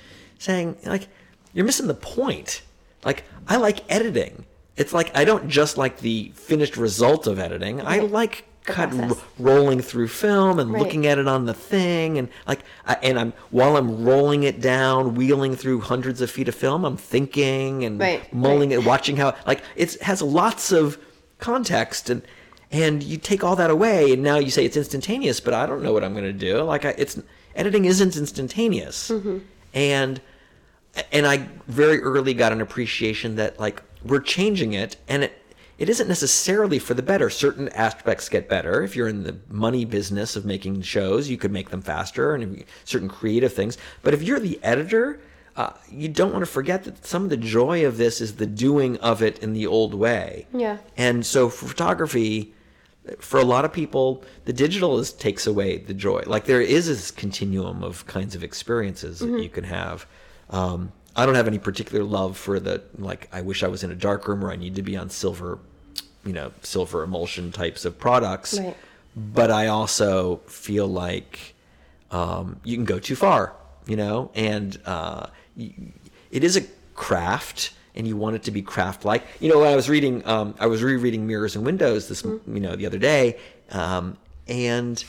saying, 0.44 0.78
like, 0.86 1.08
you're 1.54 1.66
missing 1.66 1.88
the 1.88 1.94
point. 1.94 2.62
Like, 3.06 3.24
I 3.48 3.58
like 3.58 3.80
editing. 3.92 4.46
It's 4.76 4.94
like 4.94 5.16
I 5.16 5.24
don't 5.24 5.50
just 5.50 5.78
like 5.78 6.00
the 6.00 6.32
finished 6.36 6.78
result 6.78 7.28
of 7.28 7.38
editing. 7.40 7.80
I 7.82 8.00
like 8.00 8.46
cut 8.64 8.94
r- 8.94 9.18
rolling 9.38 9.82
through 9.82 10.08
film 10.08 10.58
and 10.58 10.72
Right. 10.72 10.82
looking 10.82 11.06
at 11.06 11.18
it 11.20 11.28
on 11.28 11.46
the 11.46 11.54
thing 11.54 12.18
and 12.18 12.30
like 12.48 12.62
I, 12.88 12.98
and 13.04 13.20
I'm 13.20 13.34
while 13.52 13.76
I'm 13.78 14.04
rolling 14.04 14.44
it 14.44 14.62
down, 14.62 15.14
wheeling 15.16 15.56
through 15.56 15.82
hundreds 15.82 16.22
of 16.22 16.32
feet 16.32 16.48
of 16.48 16.56
film, 16.56 16.86
I'm 16.86 16.98
thinking 16.98 17.84
and 17.84 18.00
Right, 18.00 18.34
mulling 18.34 18.70
right. 18.72 18.80
it, 18.80 18.86
watching 18.86 19.18
how 19.18 19.36
like 19.46 19.62
it 19.76 20.02
has 20.02 20.22
lots 20.24 20.72
of 20.72 20.98
context 21.40 22.10
and 22.10 22.24
and 22.72 23.04
you 23.04 23.18
take 23.18 23.44
all 23.44 23.56
that 23.58 23.70
away 23.70 24.12
and 24.12 24.24
now 24.24 24.38
you 24.38 24.50
say 24.50 24.66
it's 24.66 24.78
instantaneous, 24.78 25.40
but 25.40 25.54
I 25.54 25.68
don't 25.68 25.84
know 25.84 25.94
what 25.94 26.04
I'm 26.04 26.14
going 26.14 26.24
to 26.24 26.34
do. 26.34 26.64
Like 26.64 26.86
I, 26.86 26.96
it's 26.98 27.22
editing 27.56 27.86
isn't 27.86 28.16
instantaneous, 28.16 29.10
mm-hmm. 29.12 29.38
and 29.76 30.20
and 31.12 31.26
I 31.26 31.48
very 31.68 32.02
early 32.02 32.34
got 32.34 32.52
an 32.52 32.62
appreciation 32.62 33.36
that 33.36 33.60
like 33.60 33.82
we're 34.04 34.22
changing 34.22 34.74
it 34.74 34.98
and 35.08 35.24
it 35.24 35.40
it 35.80 35.90
isn't 35.90 36.08
necessarily 36.08 36.78
for 36.78 36.94
the 36.94 37.02
better. 37.02 37.30
Certain 37.30 37.68
aspects 37.70 38.30
get 38.30 38.48
better. 38.48 38.84
If 38.84 38.96
you're 38.96 39.08
in 39.08 39.24
the 39.24 39.38
money 39.50 39.86
business 39.86 40.36
of 40.36 40.46
making 40.46 40.84
shows, 40.84 41.30
you 41.30 41.38
could 41.38 41.52
make 41.52 41.72
them 41.72 41.82
faster 41.82 42.36
and 42.36 42.64
certain 42.86 43.10
creative 43.10 43.54
things. 43.54 43.78
But 44.04 44.14
if 44.14 44.22
you're 44.22 44.40
the 44.40 44.60
editor, 44.64 45.20
uh, 45.56 45.72
you 45.90 46.10
don't 46.10 46.32
want 46.32 46.46
to 46.46 46.50
forget 46.52 46.84
that 46.84 47.06
some 47.06 47.24
of 47.24 47.30
the 47.32 47.38
joy 47.38 47.86
of 47.86 47.98
this 47.98 48.22
is 48.22 48.36
the 48.36 48.46
doing 48.46 48.98
of 49.00 49.22
it 49.24 49.40
in 49.40 49.54
the 49.54 49.66
old 49.66 49.94
way. 49.96 50.48
Yeah. 50.54 50.78
And 50.96 51.26
so 51.26 51.50
for 51.50 51.68
photography, 51.68 52.54
for 53.20 53.40
a 53.40 53.46
lot 53.46 53.66
of 53.66 53.74
people, 53.74 54.24
the 54.46 54.54
digital 54.54 55.00
is 55.00 55.12
takes 55.12 55.48
away 55.48 55.80
the 55.80 55.94
joy. 55.94 56.24
Like 56.26 56.46
there 56.46 56.62
is 56.62 56.88
this 56.88 57.12
continuum 57.12 57.84
of 57.84 58.06
kinds 58.06 58.36
of 58.36 58.44
experiences 58.44 59.20
that 59.20 59.42
you 59.42 59.50
can 59.50 59.64
have. 59.64 60.06
Um, 60.54 60.94
I 61.16 61.26
don't 61.26 61.36
have 61.36 61.48
any 61.48 61.60
particular 61.60 62.04
love 62.04 62.38
for 62.38 62.60
the 62.60 62.82
like. 62.98 63.28
I 63.34 63.42
wish 63.42 63.64
I 63.64 63.68
was 63.68 63.84
in 63.84 63.92
a 63.92 63.96
dark 63.96 64.28
room 64.28 64.42
where 64.42 64.52
I 64.52 64.56
need 64.56 64.76
to 64.76 64.82
be 64.82 64.96
on 64.96 65.10
silver, 65.10 65.60
you 66.26 66.32
know, 66.34 66.54
silver 66.62 67.04
emulsion 67.04 67.52
types 67.52 67.84
of 67.86 68.00
products. 68.00 68.58
Right. 68.58 68.78
But 69.16 69.52
I 69.52 69.68
also 69.68 70.38
feel 70.48 70.88
like 70.88 71.56
um, 72.10 72.60
you 72.64 72.76
can 72.76 72.86
go 72.86 72.98
too 72.98 73.16
far, 73.16 73.54
you 73.86 73.96
know, 73.96 74.32
and 74.34 74.80
uh, 74.86 75.28
it 75.58 76.44
is 76.44 76.58
a 76.58 76.62
craft, 76.96 77.74
and 77.96 78.08
you 78.08 78.18
want 78.18 78.36
it 78.36 78.44
to 78.44 78.52
be 78.52 78.62
craft-like. 78.64 79.24
You 79.40 79.50
know, 79.50 79.60
when 79.60 79.72
I 79.72 79.76
was 79.76 79.88
reading, 79.88 80.26
um, 80.28 80.56
I 80.60 80.66
was 80.66 80.82
rereading 80.82 81.28
Mirrors 81.28 81.56
and 81.56 81.64
Windows 81.64 82.08
this, 82.08 82.24
you 82.24 82.60
know, 82.60 82.76
the 82.76 82.88
other 82.88 82.98
day, 82.98 83.38
um, 83.70 84.18
and 84.48 85.04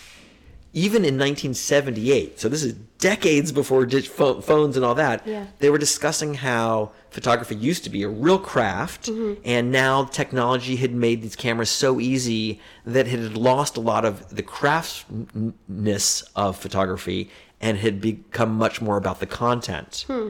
even 0.75 1.05
in 1.05 1.15
1978, 1.15 2.41
so 2.41 2.49
this 2.49 2.63
is 2.65 2.73
decades 2.99 3.53
before 3.53 3.87
dig- 3.87 4.07
pho- 4.07 4.41
phones 4.41 4.77
and 4.77 4.85
all 4.85 4.97
that, 4.97 5.25
Yeah. 5.25 5.47
they 5.61 5.71
were 5.71 5.79
discussing 5.79 6.35
how 6.35 6.91
photography 7.11 7.55
used 7.55 7.85
to 7.85 7.91
be 7.91 8.03
a 8.03 8.09
real 8.09 8.39
craft, 8.41 9.07
mm-hmm. 9.07 9.41
and 9.45 9.71
now 9.71 10.05
technology 10.05 10.77
had 10.77 10.93
made 10.93 11.23
these 11.23 11.37
cameras 11.37 11.71
so 11.71 12.01
easy 12.01 12.61
that 12.85 13.07
it 13.07 13.11
had 13.21 13.37
lost 13.37 13.77
a 13.77 13.81
lot 13.81 14.05
of 14.05 14.29
the 14.35 14.43
craftness 14.43 16.25
of 16.35 16.57
photography 16.57 17.31
and 17.61 17.79
had 17.79 18.01
become 18.01 18.53
much 18.55 18.83
more 18.83 18.97
about 18.97 19.21
the 19.21 19.27
content. 19.27 20.05
Hmm. 20.09 20.29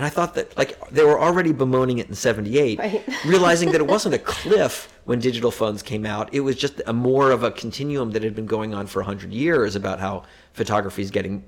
And 0.00 0.06
I 0.06 0.08
thought 0.08 0.32
that, 0.36 0.56
like, 0.56 0.80
they 0.88 1.04
were 1.04 1.20
already 1.20 1.52
bemoaning 1.52 1.98
it 1.98 2.08
in 2.08 2.14
78, 2.14 2.78
Right. 2.78 3.04
realizing 3.26 3.70
that 3.72 3.82
it 3.82 3.86
wasn't 3.86 4.14
a 4.14 4.18
cliff 4.18 4.90
when 5.04 5.18
digital 5.20 5.50
phones 5.50 5.82
came 5.82 6.06
out. 6.06 6.32
It 6.32 6.40
was 6.40 6.56
just 6.56 6.80
a 6.86 6.94
more 6.94 7.30
of 7.30 7.42
a 7.42 7.50
continuum 7.50 8.12
that 8.12 8.22
had 8.22 8.34
been 8.34 8.46
going 8.46 8.72
on 8.72 8.86
for 8.86 9.00
100 9.00 9.30
years 9.30 9.76
about 9.76 10.00
how 10.00 10.22
photography 10.54 11.02
is 11.02 11.10
getting 11.10 11.44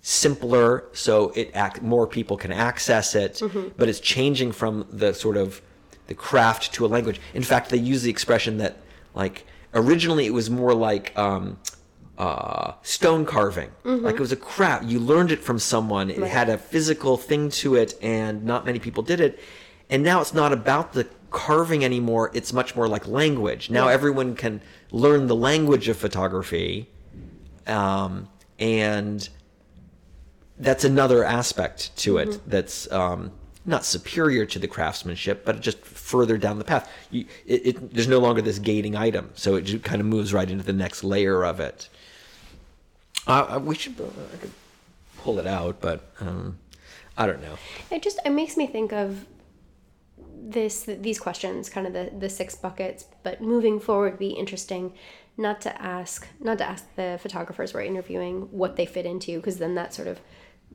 simpler 0.00 0.84
so 0.94 1.28
it 1.36 1.50
act, 1.52 1.82
more 1.82 2.06
people 2.06 2.38
can 2.38 2.52
access 2.52 3.14
it, 3.14 3.42
but 3.76 3.86
it's 3.90 4.00
changing 4.00 4.52
from 4.52 4.86
the 4.90 5.12
sort 5.12 5.36
of 5.36 5.60
the 6.06 6.14
craft 6.14 6.72
to 6.72 6.86
a 6.86 6.88
language. 6.88 7.20
In 7.34 7.42
fact, 7.42 7.68
they 7.68 7.76
use 7.76 8.00
the 8.02 8.08
expression 8.10 8.56
that, 8.58 8.78
like, 9.14 9.46
originally 9.74 10.24
it 10.24 10.32
was 10.32 10.48
more 10.48 10.72
like 10.72 11.12
um, 11.18 11.58
uh, 12.18 12.74
stone 12.82 13.24
carving. 13.26 13.70
Like 13.84 14.14
it 14.14 14.20
was 14.20 14.32
a 14.32 14.36
craft. 14.36 14.84
You 14.84 15.00
learned 15.00 15.32
it 15.32 15.40
from 15.40 15.58
someone. 15.58 16.10
It 16.10 16.22
had 16.22 16.48
a 16.48 16.58
physical 16.58 17.16
thing 17.16 17.50
to 17.50 17.74
it, 17.74 17.94
and 18.02 18.44
not 18.44 18.64
many 18.64 18.78
people 18.78 19.02
did 19.02 19.20
it. 19.20 19.38
And 19.90 20.02
now 20.02 20.20
it's 20.20 20.32
not 20.34 20.52
about 20.52 20.92
the 20.92 21.06
carving 21.30 21.84
anymore. 21.84 22.30
It's 22.32 22.52
much 22.52 22.76
more 22.76 22.86
like 22.88 23.06
language. 23.08 23.68
Now 23.70 23.88
Yeah. 23.88 23.94
everyone 23.94 24.34
can 24.36 24.60
learn 24.92 25.26
the 25.26 25.34
language 25.36 25.88
of 25.88 25.96
photography, 25.96 26.88
um, 27.66 28.28
and 28.58 29.28
that's 30.58 30.84
another 30.84 31.24
aspect 31.24 31.96
to 31.96 32.18
it 32.18 32.40
that's 32.48 32.90
um, 32.92 33.32
not 33.66 33.84
superior 33.84 34.46
to 34.46 34.58
the 34.58 34.68
craftsmanship, 34.68 35.44
but 35.44 35.60
just 35.60 35.84
further 35.84 36.38
down 36.38 36.58
the 36.58 36.64
path. 36.64 36.88
You, 37.10 37.26
it, 37.46 37.66
it, 37.66 37.94
there's 37.94 38.06
no 38.08 38.18
longer 38.20 38.40
this 38.42 38.58
gating 38.60 38.94
item, 38.94 39.30
so 39.34 39.56
it 39.56 39.82
kind 39.82 40.00
of 40.00 40.06
moves 40.06 40.32
right 40.32 40.48
into 40.48 40.64
the 40.64 40.72
next 40.72 41.02
layer 41.02 41.44
of 41.44 41.58
it. 41.60 41.88
Uh, 43.26 43.60
we 43.62 43.74
should. 43.74 44.00
Uh, 44.00 44.04
I 44.32 44.36
could 44.36 44.52
pull 45.18 45.38
it 45.38 45.46
out, 45.46 45.80
but 45.80 46.12
um, 46.20 46.58
I 47.16 47.26
don't 47.26 47.42
know. 47.42 47.56
It 47.90 48.02
just 48.02 48.18
it 48.24 48.30
makes 48.30 48.56
me 48.56 48.66
think 48.66 48.92
of 48.92 49.24
this 50.36 50.84
these 50.84 51.18
questions, 51.18 51.70
kind 51.70 51.86
of 51.86 51.92
the 51.92 52.10
the 52.18 52.28
six 52.28 52.54
buckets. 52.54 53.06
But 53.22 53.40
moving 53.40 53.80
forward, 53.80 54.12
would 54.12 54.18
be 54.18 54.30
interesting 54.30 54.92
not 55.36 55.60
to 55.62 55.82
ask 55.82 56.28
not 56.40 56.58
to 56.58 56.64
ask 56.64 56.84
the 56.96 57.18
photographers 57.22 57.72
we're 57.74 57.82
interviewing 57.82 58.42
what 58.50 58.76
they 58.76 58.86
fit 58.86 59.06
into, 59.06 59.36
because 59.38 59.58
then 59.58 59.74
that 59.76 59.94
sort 59.94 60.08
of 60.08 60.20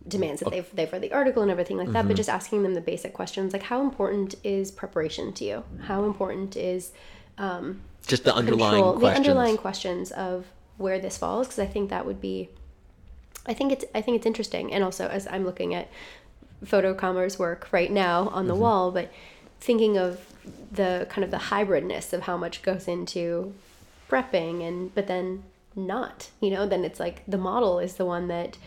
demands 0.08 0.40
that 0.42 0.50
they've 0.50 0.70
they've 0.74 0.92
read 0.92 1.02
the 1.02 1.12
article 1.12 1.42
and 1.44 1.52
everything 1.52 1.78
like 1.78 1.92
that. 1.92 2.08
But 2.08 2.16
just 2.16 2.30
asking 2.30 2.64
them 2.64 2.74
the 2.74 2.82
basic 2.82 3.14
questions, 3.14 3.54
like 3.54 3.64
how 3.64 3.82
important 3.82 4.36
is 4.44 4.72
preparation 4.72 5.34
to 5.34 5.46
you? 5.46 5.64
How 5.84 6.04
important 6.06 6.56
is 6.56 6.92
Just 8.08 8.24
the 8.24 8.34
underlying 8.34 8.74
control, 8.82 8.94
questions. 9.00 9.26
the 9.26 9.30
underlying 9.32 9.58
questions 9.58 10.12
of 10.12 10.46
where 10.80 10.98
this 10.98 11.18
falls 11.18 11.48
because 11.48 11.60
I 11.60 11.68
think 11.68 11.92
that 11.92 12.06
would 12.06 12.20
be 12.20 12.50
I 13.46 13.54
think 13.54 13.72
it's 13.72 13.86
I 13.94 14.02
think 14.02 14.18
it's 14.18 14.26
interesting 14.26 14.74
and 14.74 14.84
also 14.84 15.08
as 15.08 15.28
I'm 15.28 15.46
looking 15.46 15.76
at 15.76 15.88
photocommerce 16.66 17.38
work 17.38 17.68
right 17.72 17.92
now 17.92 18.30
on 18.30 18.48
the 18.48 18.54
Mm-hmm. 18.54 18.62
wall 18.64 18.92
but 18.92 19.12
thinking 19.60 19.98
of 19.98 20.26
the 20.72 21.06
kind 21.10 21.24
of 21.24 21.32
the 21.32 21.38
hybridness 21.38 22.14
of 22.14 22.24
how 22.24 22.38
much 22.38 22.62
goes 22.64 22.88
into 22.88 23.54
prepping 24.10 24.68
and 24.68 24.94
but 24.96 25.08
then 25.08 25.44
not 25.76 26.30
you 26.42 26.50
know 26.50 26.66
then 26.66 26.84
it's 26.84 27.00
like 27.00 27.24
the 27.28 27.38
model 27.38 27.80
is 27.80 27.96
the 27.96 28.06
one 28.06 28.28
that 28.28 28.58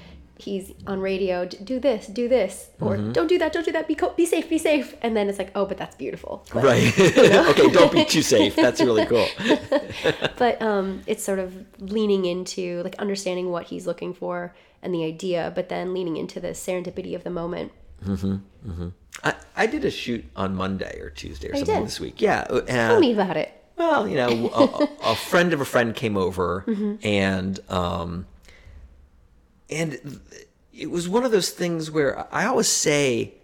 he's 0.42 0.72
on 0.86 1.00
radio, 1.00 1.44
do 1.46 1.78
this, 1.80 2.06
do 2.06 2.28
this, 2.28 2.68
or 2.80 2.96
Mm-hmm. 2.96 3.12
don't 3.12 3.26
do 3.28 3.38
that, 3.38 3.52
don't 3.52 3.64
do 3.64 3.72
that, 3.72 3.86
be 3.88 3.94
co- 3.94 4.12
be 4.14 4.26
safe, 4.26 4.48
be 4.48 4.58
safe. 4.58 4.94
And 5.02 5.16
then 5.16 5.28
it's 5.28 5.38
like, 5.38 5.50
oh, 5.54 5.64
but 5.66 5.76
that's 5.78 5.96
beautiful. 5.96 6.44
But, 6.52 6.64
Right. 6.64 6.92
okay, 7.50 7.68
don't 7.70 7.92
be 7.92 8.04
too 8.04 8.22
safe. 8.22 8.54
That's 8.56 8.80
really 8.80 9.06
cool. 9.06 9.28
but 10.36 10.60
um, 10.60 11.02
it's 11.06 11.24
sort 11.24 11.38
of 11.38 11.54
leaning 11.80 12.24
into 12.24 12.82
like 12.82 12.96
understanding 12.96 13.50
what 13.50 13.64
he's 13.66 13.86
looking 13.86 14.12
for 14.14 14.54
and 14.82 14.92
the 14.94 15.04
idea, 15.04 15.52
but 15.54 15.68
then 15.68 15.94
leaning 15.94 16.16
into 16.16 16.40
the 16.40 16.48
serendipity 16.48 17.14
of 17.14 17.22
the 17.24 17.30
moment. 17.30 17.72
I, 19.24 19.34
I 19.56 19.66
did 19.66 19.84
a 19.84 19.90
shoot 19.90 20.24
on 20.34 20.54
Monday 20.56 20.98
or 21.00 21.10
Tuesday 21.10 21.48
or 21.48 21.54
Oh, 21.54 21.58
you 21.58 21.64
something 21.64 21.82
did? 21.82 21.86
this 21.86 22.00
week. 22.00 22.20
Yeah. 22.20 22.40
uh, 22.50 22.60
Tell 22.62 23.00
me 23.00 23.12
about 23.12 23.36
it. 23.36 23.52
Well, 23.76 24.06
you 24.08 24.16
know, 24.16 24.50
a, 24.54 24.64
a- 24.64 25.12
a 25.12 25.16
friend 25.16 25.52
of 25.52 25.60
a 25.60 25.64
friend 25.64 25.94
came 25.94 26.16
over, 26.16 26.64
Mm-hmm. 26.68 27.06
and 27.06 27.60
um, 27.68 28.26
and 29.72 30.20
it 30.72 30.90
was 30.90 31.08
one 31.08 31.24
of 31.24 31.30
those 31.32 31.50
things 31.50 31.90
where 31.90 32.26
I 32.34 32.46
always 32.46 32.68
say 32.68 33.34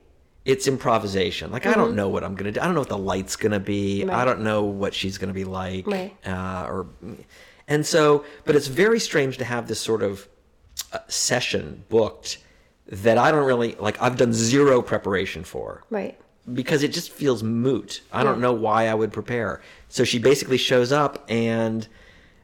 it's 0.44 0.66
improvisation. 0.66 1.50
Like 1.52 1.66
I 1.66 1.74
don't 1.74 1.94
know 1.94 2.08
what 2.08 2.24
I'm 2.24 2.34
gonna 2.34 2.52
do. 2.52 2.60
I 2.60 2.64
don't 2.64 2.74
know 2.74 2.80
what 2.80 2.88
the 2.88 2.96
light's 2.98 3.36
gonna 3.36 3.60
be. 3.60 4.02
I 4.02 4.06
Mm-hmm. 4.06 4.24
Don't 4.26 4.40
know 4.42 4.62
what 4.64 4.94
she's 4.94 5.18
gonna 5.18 5.34
be 5.34 5.44
like. 5.44 5.86
Right. 5.86 6.16
Uh, 6.26 6.66
or, 6.68 6.86
and 7.66 7.84
so, 7.84 8.24
but 8.46 8.56
it's 8.56 8.66
very 8.66 8.98
strange 9.00 9.36
to 9.38 9.44
have 9.44 9.68
this 9.68 9.78
sort 9.80 10.02
of 10.02 10.26
uh, 10.92 11.00
session 11.08 11.84
booked 11.90 12.38
that 12.86 13.18
I 13.18 13.30
don't 13.30 13.44
really 13.44 13.74
like. 13.78 14.00
I've 14.00 14.16
done 14.16 14.32
zero 14.32 14.80
preparation 14.80 15.44
for 15.44 15.84
Right. 15.90 16.18
because 16.54 16.82
it 16.82 16.92
just 16.94 17.10
feels 17.10 17.42
moot. 17.42 18.00
I 18.10 18.24
don't 18.24 18.40
know 18.40 18.54
why 18.54 18.86
I 18.88 18.94
would 18.94 19.12
prepare. 19.12 19.60
So 19.90 20.04
she 20.04 20.18
basically 20.18 20.56
shows 20.56 20.92
up 20.92 21.26
and 21.28 21.86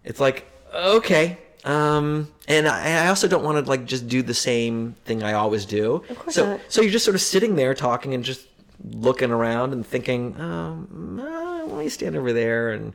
it's 0.04 0.20
like, 0.20 0.46
okay. 0.74 1.38
Um, 1.64 2.28
and 2.46 2.68
I, 2.68 3.04
I 3.04 3.08
also 3.08 3.26
don't 3.26 3.42
want 3.42 3.64
to 3.64 3.68
like 3.70 3.86
just 3.86 4.06
do 4.08 4.22
the 4.22 4.34
same 4.34 4.94
thing 5.04 5.22
I 5.22 5.32
always 5.32 5.64
do. 5.64 6.02
Of 6.10 6.18
course 6.18 6.34
so, 6.34 6.46
not. 6.46 6.60
so 6.68 6.82
you're 6.82 6.90
just 6.92 7.04
sort 7.04 7.14
of 7.14 7.20
sitting 7.22 7.56
there 7.56 7.74
talking 7.74 8.12
and 8.14 8.22
just 8.22 8.46
looking 8.92 9.30
around 9.30 9.72
and 9.72 9.86
thinking, 9.86 10.38
um, 10.40 11.18
uh, 11.22 11.64
let 11.64 11.78
me 11.78 11.88
stand 11.88 12.16
over 12.16 12.32
there 12.34 12.72
and, 12.72 12.92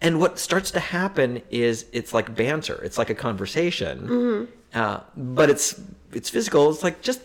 and 0.00 0.18
what 0.20 0.38
starts 0.38 0.70
to 0.72 0.80
happen 0.80 1.42
is 1.50 1.86
it's 1.92 2.12
like 2.12 2.34
banter. 2.34 2.80
It's 2.82 2.98
like 2.98 3.10
a 3.10 3.14
conversation, 3.14 4.08
Mm-hmm. 4.08 4.78
uh, 4.78 5.00
but 5.16 5.50
it's 5.50 5.80
it's 6.12 6.30
physical. 6.30 6.70
It's 6.70 6.82
like 6.84 7.00
just 7.02 7.20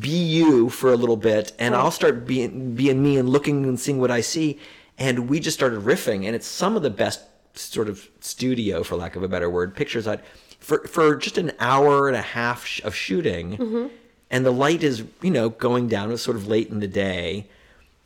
be 0.00 0.08
you 0.10 0.68
for 0.70 0.92
a 0.92 0.96
little 0.96 1.16
bit 1.16 1.52
and 1.58 1.74
I'll 1.74 1.90
start 1.90 2.26
being 2.26 2.74
being 2.74 3.02
me 3.02 3.18
and 3.18 3.28
looking 3.28 3.64
and 3.64 3.78
seeing 3.78 4.00
what 4.00 4.10
I 4.10 4.22
see 4.22 4.58
and 4.96 5.28
we 5.28 5.40
just 5.40 5.58
started 5.58 5.80
riffing 5.82 6.24
and 6.24 6.34
it's 6.34 6.46
some 6.46 6.74
of 6.74 6.82
the 6.82 6.88
best 6.90 7.20
sort 7.60 7.88
of 7.88 8.08
studio 8.20 8.82
for 8.82 8.96
lack 8.96 9.16
of 9.16 9.22
a 9.22 9.28
better 9.28 9.50
word 9.50 9.74
pictures 9.74 10.06
I 10.06 10.18
for 10.60 10.78
for 10.86 11.14
just 11.16 11.38
an 11.38 11.52
hour 11.60 12.08
and 12.08 12.16
a 12.16 12.22
half 12.22 12.64
sh- 12.66 12.80
of 12.84 12.94
shooting 12.94 13.90
and 14.30 14.44
the 14.46 14.50
light 14.50 14.82
is 14.82 15.04
you 15.22 15.30
know 15.30 15.48
going 15.48 15.88
down 15.88 16.08
it 16.08 16.12
was 16.12 16.22
sort 16.22 16.36
of 16.36 16.46
late 16.46 16.68
in 16.70 16.80
the 16.80 16.88
day 16.88 17.48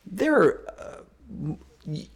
there 0.05 0.35
are 0.41 0.61
uh, 0.79 1.53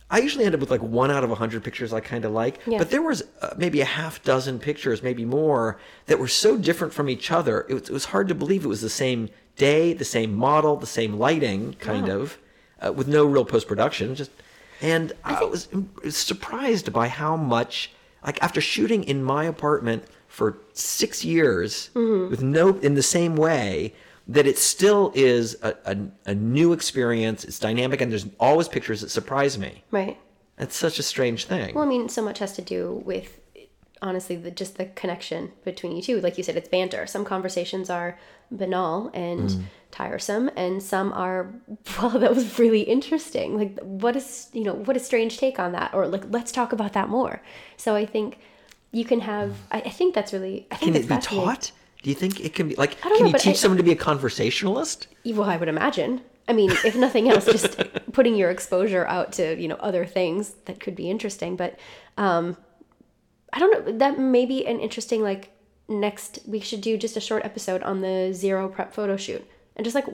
I 0.10 0.20
usually 0.20 0.46
end 0.46 0.54
up 0.56 0.62
with 0.62 0.72
like 0.72 0.82
one 0.82 1.12
out 1.12 1.26
of 1.26 1.32
a 1.32 1.36
hundred 1.36 1.62
pictures 1.62 1.92
I 1.92 2.00
kind 2.00 2.24
of 2.24 2.32
like, 2.32 2.62
Yeah. 2.66 2.78
but 2.78 2.90
there 2.90 3.02
was 3.02 3.24
uh, 3.42 3.54
maybe 3.58 3.82
a 3.82 3.86
half 3.86 4.24
dozen 4.24 4.60
pictures, 4.60 5.04
maybe 5.04 5.26
more, 5.26 5.78
that 6.06 6.20
were 6.20 6.30
so 6.30 6.58
different 6.58 6.94
from 6.94 7.10
each 7.10 7.32
other. 7.32 7.66
It 7.68 7.74
was, 7.74 7.84
it 7.90 7.92
was 7.92 8.06
hard 8.06 8.30
to 8.30 8.36
believe 8.36 8.64
it 8.64 8.70
was 8.70 8.80
the 8.80 8.90
same 8.90 9.28
day, 9.58 9.92
the 9.92 10.06
same 10.06 10.34
model, 10.34 10.78
the 10.78 10.86
same 10.88 11.18
lighting, 11.20 11.74
kind 11.80 12.08
Wow. 12.08 12.20
of, 12.20 12.38
uh, 12.82 12.94
with 12.94 13.10
no 13.10 13.26
real 13.26 13.44
post 13.44 13.68
production. 13.68 14.16
Just 14.16 14.32
and 14.82 15.14
I, 15.24 15.44
was 15.44 15.68
im- 15.74 15.90
surprised 16.10 16.92
by 16.94 17.08
how 17.08 17.36
much, 17.36 17.92
like 18.26 18.42
after 18.44 18.62
shooting 18.62 19.04
in 19.04 19.24
my 19.24 19.46
apartment 19.46 20.04
for 20.28 20.58
six 20.74 21.24
years 21.26 21.90
Mm-hmm. 21.96 22.30
with 22.30 22.44
no 22.44 22.78
in 22.80 22.94
the 22.96 23.04
same 23.04 23.36
way 23.36 23.94
that 24.28 24.46
it 24.46 24.58
still 24.58 25.12
is 25.16 25.56
a, 25.64 25.74
a, 25.86 25.98
a 26.26 26.36
new 26.36 26.74
experience 26.74 27.44
it's 27.46 27.60
dynamic 27.60 28.02
and 28.02 28.12
there's 28.12 28.28
always 28.40 28.68
pictures 28.68 29.00
that 29.02 29.10
surprise 29.10 29.58
me 29.58 29.84
Right. 29.90 30.18
that's 30.58 30.76
such 30.76 31.00
a 31.00 31.04
strange 31.04 31.46
thing 31.46 31.74
Well, 31.74 31.86
I 31.86 31.88
mean, 31.88 32.10
so 32.10 32.22
much 32.22 32.40
has 32.40 32.54
to 32.54 32.62
do 32.62 33.02
with 33.06 33.40
honestly 34.02 34.36
the 34.36 34.52
just 34.52 34.78
the 34.78 34.86
connection 34.86 35.54
between 35.64 35.96
you 35.96 36.02
two. 36.04 36.20
Like 36.22 36.38
you 36.38 36.44
said, 36.44 36.56
it's 36.56 36.70
banter. 36.70 37.08
Some 37.08 37.26
conversations 37.26 37.90
are 37.90 38.20
banal 38.52 39.10
and 39.14 39.50
Mm. 39.50 39.64
tiresome, 39.92 40.50
and 40.56 40.82
some 40.84 41.12
are 41.14 41.54
wow, 42.02 42.10
that 42.10 42.34
was 42.36 42.60
really 42.60 42.82
interesting. 42.82 43.58
Like 43.58 43.80
what 43.82 44.16
is 44.16 44.50
you 44.54 44.64
know 44.64 44.74
what 44.74 44.96
a 44.98 45.00
strange 45.00 45.38
take 45.38 45.60
on 45.60 45.72
that, 45.74 45.94
or 45.94 46.08
like 46.08 46.24
let's 46.30 46.52
talk 46.52 46.72
about 46.74 46.94
that 46.94 47.10
more. 47.10 47.42
So 47.78 47.96
I 47.96 48.06
think 48.06 48.38
you 48.92 49.06
can 49.06 49.22
have. 49.22 49.54
I, 49.72 49.82
I 49.82 49.90
think 49.90 50.14
that's 50.16 50.34
really. 50.34 50.68
I 50.72 50.76
think 50.76 50.94
can 50.96 51.04
it 51.04 51.08
be 51.10 51.18
taught 51.22 51.72
do 52.04 52.10
you 52.12 52.16
think 52.16 52.40
it 52.40 52.54
can 52.54 52.70
be 52.70 52.76
like 52.76 53.02
can 53.02 53.12
know, 53.20 53.26
you 53.28 53.34
teach 53.34 53.48
I- 53.48 53.54
someone 53.54 53.78
to 53.78 53.84
be 53.84 53.92
a 53.92 53.96
conversationalist 53.96 55.08
Well, 55.26 55.50
I 55.50 55.58
would 55.58 55.68
imagine. 55.68 56.22
I 56.48 56.54
mean, 56.54 56.72
if 56.86 56.96
nothing 56.96 57.30
else, 57.30 57.46
just 57.46 57.78
putting 58.14 58.36
your 58.36 58.50
exposure 58.50 59.06
out 59.08 59.34
to 59.34 59.60
you 59.60 59.68
know 59.68 59.76
other 59.76 60.06
things 60.06 60.56
that 60.66 60.80
could 60.80 60.96
be 60.96 61.10
interesting. 61.10 61.56
But 61.58 61.78
um, 62.18 62.56
I 63.52 63.60
don't 63.60 63.72
know. 63.86 63.98
That 63.98 64.20
may 64.20 64.46
be 64.46 64.66
an 64.66 64.80
interesting 64.80 65.22
like 65.22 65.50
next. 65.88 66.40
We 66.46 66.60
should 66.60 66.82
do 66.82 66.98
just 66.98 67.18
a 67.18 67.22
short 67.22 67.46
episode 67.46 67.82
on 67.84 68.02
the 68.02 68.32
zero 68.34 68.68
prep 68.68 68.94
photo 68.94 69.18
shoot 69.18 69.46
and 69.76 69.86
just 69.86 69.96
like 69.96 70.06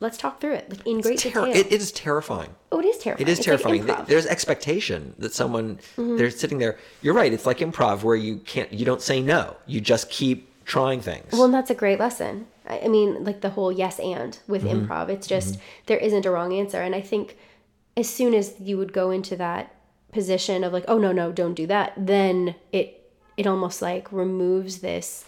let's 0.00 0.16
talk 0.16 0.40
through 0.40 0.52
it 0.54 0.70
like 0.70 0.86
in 0.86 1.00
great 1.00 1.18
Terri- 1.18 1.22
detail. 1.22 1.44
it, 1.44 1.72
it 1.72 1.72
is 1.72 1.90
terrifying 1.90 2.54
oh, 2.70 2.78
it 2.80 2.84
is 2.86 2.98
terrifying. 2.98 3.26
It 3.28 3.30
is 3.32 3.38
It's 3.38 3.44
terrifying. 3.46 3.82
improv. 3.84 4.06
There's 4.06 4.26
expectation 4.26 5.14
that 5.18 5.32
someone 5.34 5.78
Mm-hmm. 5.96 6.16
they're 6.16 6.30
sitting 6.30 6.58
there. 6.58 6.78
You're 7.02 7.14
right. 7.14 7.32
It's 7.32 7.46
like 7.46 7.58
improv 7.58 8.02
where 8.04 8.16
you 8.16 8.36
can't 8.38 8.72
you 8.72 8.84
don't 8.84 9.02
say 9.02 9.20
no. 9.20 9.56
You 9.66 9.80
just 9.80 10.08
keep 10.10 10.48
trying 10.64 11.00
things. 11.00 11.32
Well, 11.32 11.44
and 11.46 11.54
that's 11.54 11.70
a 11.70 11.74
great 11.74 11.98
lesson. 11.98 12.46
I 12.66 12.80
I 12.84 12.88
mean, 12.88 13.24
like 13.24 13.40
the 13.40 13.50
whole 13.50 13.72
yes 13.72 13.98
and 13.98 14.38
with 14.46 14.62
improv, 14.64 15.08
it's 15.08 15.26
just 15.26 15.58
there 15.86 15.98
isn't 15.98 16.26
a 16.26 16.30
wrong 16.30 16.52
answer. 16.52 16.80
And 16.80 16.94
I 16.94 17.00
think 17.00 17.36
as 17.96 18.08
soon 18.08 18.34
as 18.34 18.54
you 18.60 18.78
would 18.78 18.92
go 18.92 19.10
into 19.10 19.34
that 19.36 19.74
position 20.12 20.62
of 20.64 20.72
like, 20.72 20.84
oh 20.88 20.98
no, 20.98 21.10
no, 21.12 21.32
don't 21.32 21.54
do 21.54 21.66
that, 21.66 21.92
then 21.96 22.54
it 22.72 22.97
it 23.38 23.46
almost 23.46 23.80
like 23.80 24.12
removes 24.12 24.78
this 24.78 25.24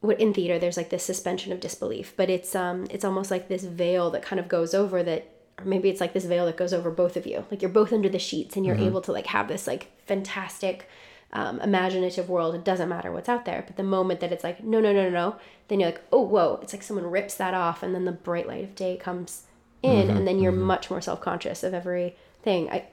what 0.00 0.20
in 0.20 0.32
theater 0.32 0.58
there's 0.58 0.76
like 0.76 0.90
this 0.90 1.04
suspension 1.04 1.52
of 1.52 1.60
disbelief, 1.60 2.14
but 2.16 2.30
it's 2.30 2.54
um 2.54 2.86
it's 2.90 3.04
almost 3.04 3.30
like 3.30 3.48
this 3.48 3.64
veil 3.64 4.10
that 4.10 4.22
kind 4.22 4.38
of 4.38 4.48
goes 4.48 4.72
over 4.74 5.02
that 5.02 5.28
or 5.58 5.64
maybe 5.64 5.90
it's 5.90 6.00
like 6.00 6.12
this 6.12 6.24
veil 6.24 6.46
that 6.46 6.56
goes 6.56 6.72
over 6.72 6.90
both 6.90 7.16
of 7.16 7.26
you. 7.26 7.44
Like 7.50 7.60
you're 7.62 7.70
both 7.70 7.92
under 7.92 8.08
the 8.08 8.18
sheets 8.18 8.56
and 8.56 8.64
you're 8.64 8.76
able 8.76 9.00
to 9.02 9.12
like 9.12 9.26
have 9.26 9.48
this 9.48 9.66
like 9.66 9.88
fantastic 10.06 10.88
um, 11.32 11.60
imaginative 11.60 12.28
world. 12.28 12.54
It 12.54 12.64
doesn't 12.64 12.88
matter 12.88 13.12
what's 13.12 13.28
out 13.28 13.44
there. 13.44 13.62
But 13.66 13.76
the 13.76 13.82
moment 13.82 14.20
that 14.20 14.32
it's 14.32 14.42
like, 14.44 14.64
no, 14.64 14.80
no, 14.80 14.92
no, 14.92 15.04
no, 15.04 15.10
no, 15.10 15.36
then 15.68 15.80
you're 15.80 15.90
like, 15.90 16.02
oh, 16.12 16.22
whoa. 16.22 16.58
It's 16.62 16.72
like 16.72 16.82
someone 16.82 17.10
rips 17.10 17.34
that 17.34 17.54
off 17.54 17.82
and 17.82 17.94
then 17.94 18.04
the 18.04 18.12
bright 18.12 18.48
light 18.48 18.64
of 18.64 18.74
day 18.74 18.96
comes 18.96 19.44
in 19.82 20.10
and 20.10 20.26
then 20.26 20.38
you're 20.38 20.52
much 20.52 20.90
more 20.90 21.00
self-conscious 21.00 21.62
of 21.62 21.72
everything. 21.72 22.70
I, 22.70 22.86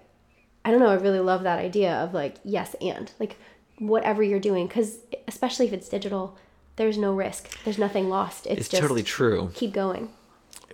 I 0.63 0.71
don't 0.71 0.79
know. 0.79 0.89
I 0.89 0.95
really 0.95 1.19
love 1.19 1.43
that 1.43 1.59
idea 1.59 1.93
of 1.93 2.13
like, 2.13 2.35
yes, 2.43 2.75
and 2.81 3.11
like 3.19 3.37
whatever 3.79 4.23
you're 4.23 4.39
doing. 4.39 4.67
Cause 4.67 4.97
especially 5.27 5.67
if 5.67 5.73
it's 5.73 5.89
digital, 5.89 6.37
there's 6.75 6.97
no 6.97 7.13
risk. 7.13 7.63
There's 7.63 7.77
nothing 7.77 8.09
lost. 8.09 8.45
It's, 8.47 8.61
it's 8.61 8.69
just 8.69 8.81
totally 8.81 9.03
true. 9.03 9.51
keep 9.53 9.73
going. 9.73 10.09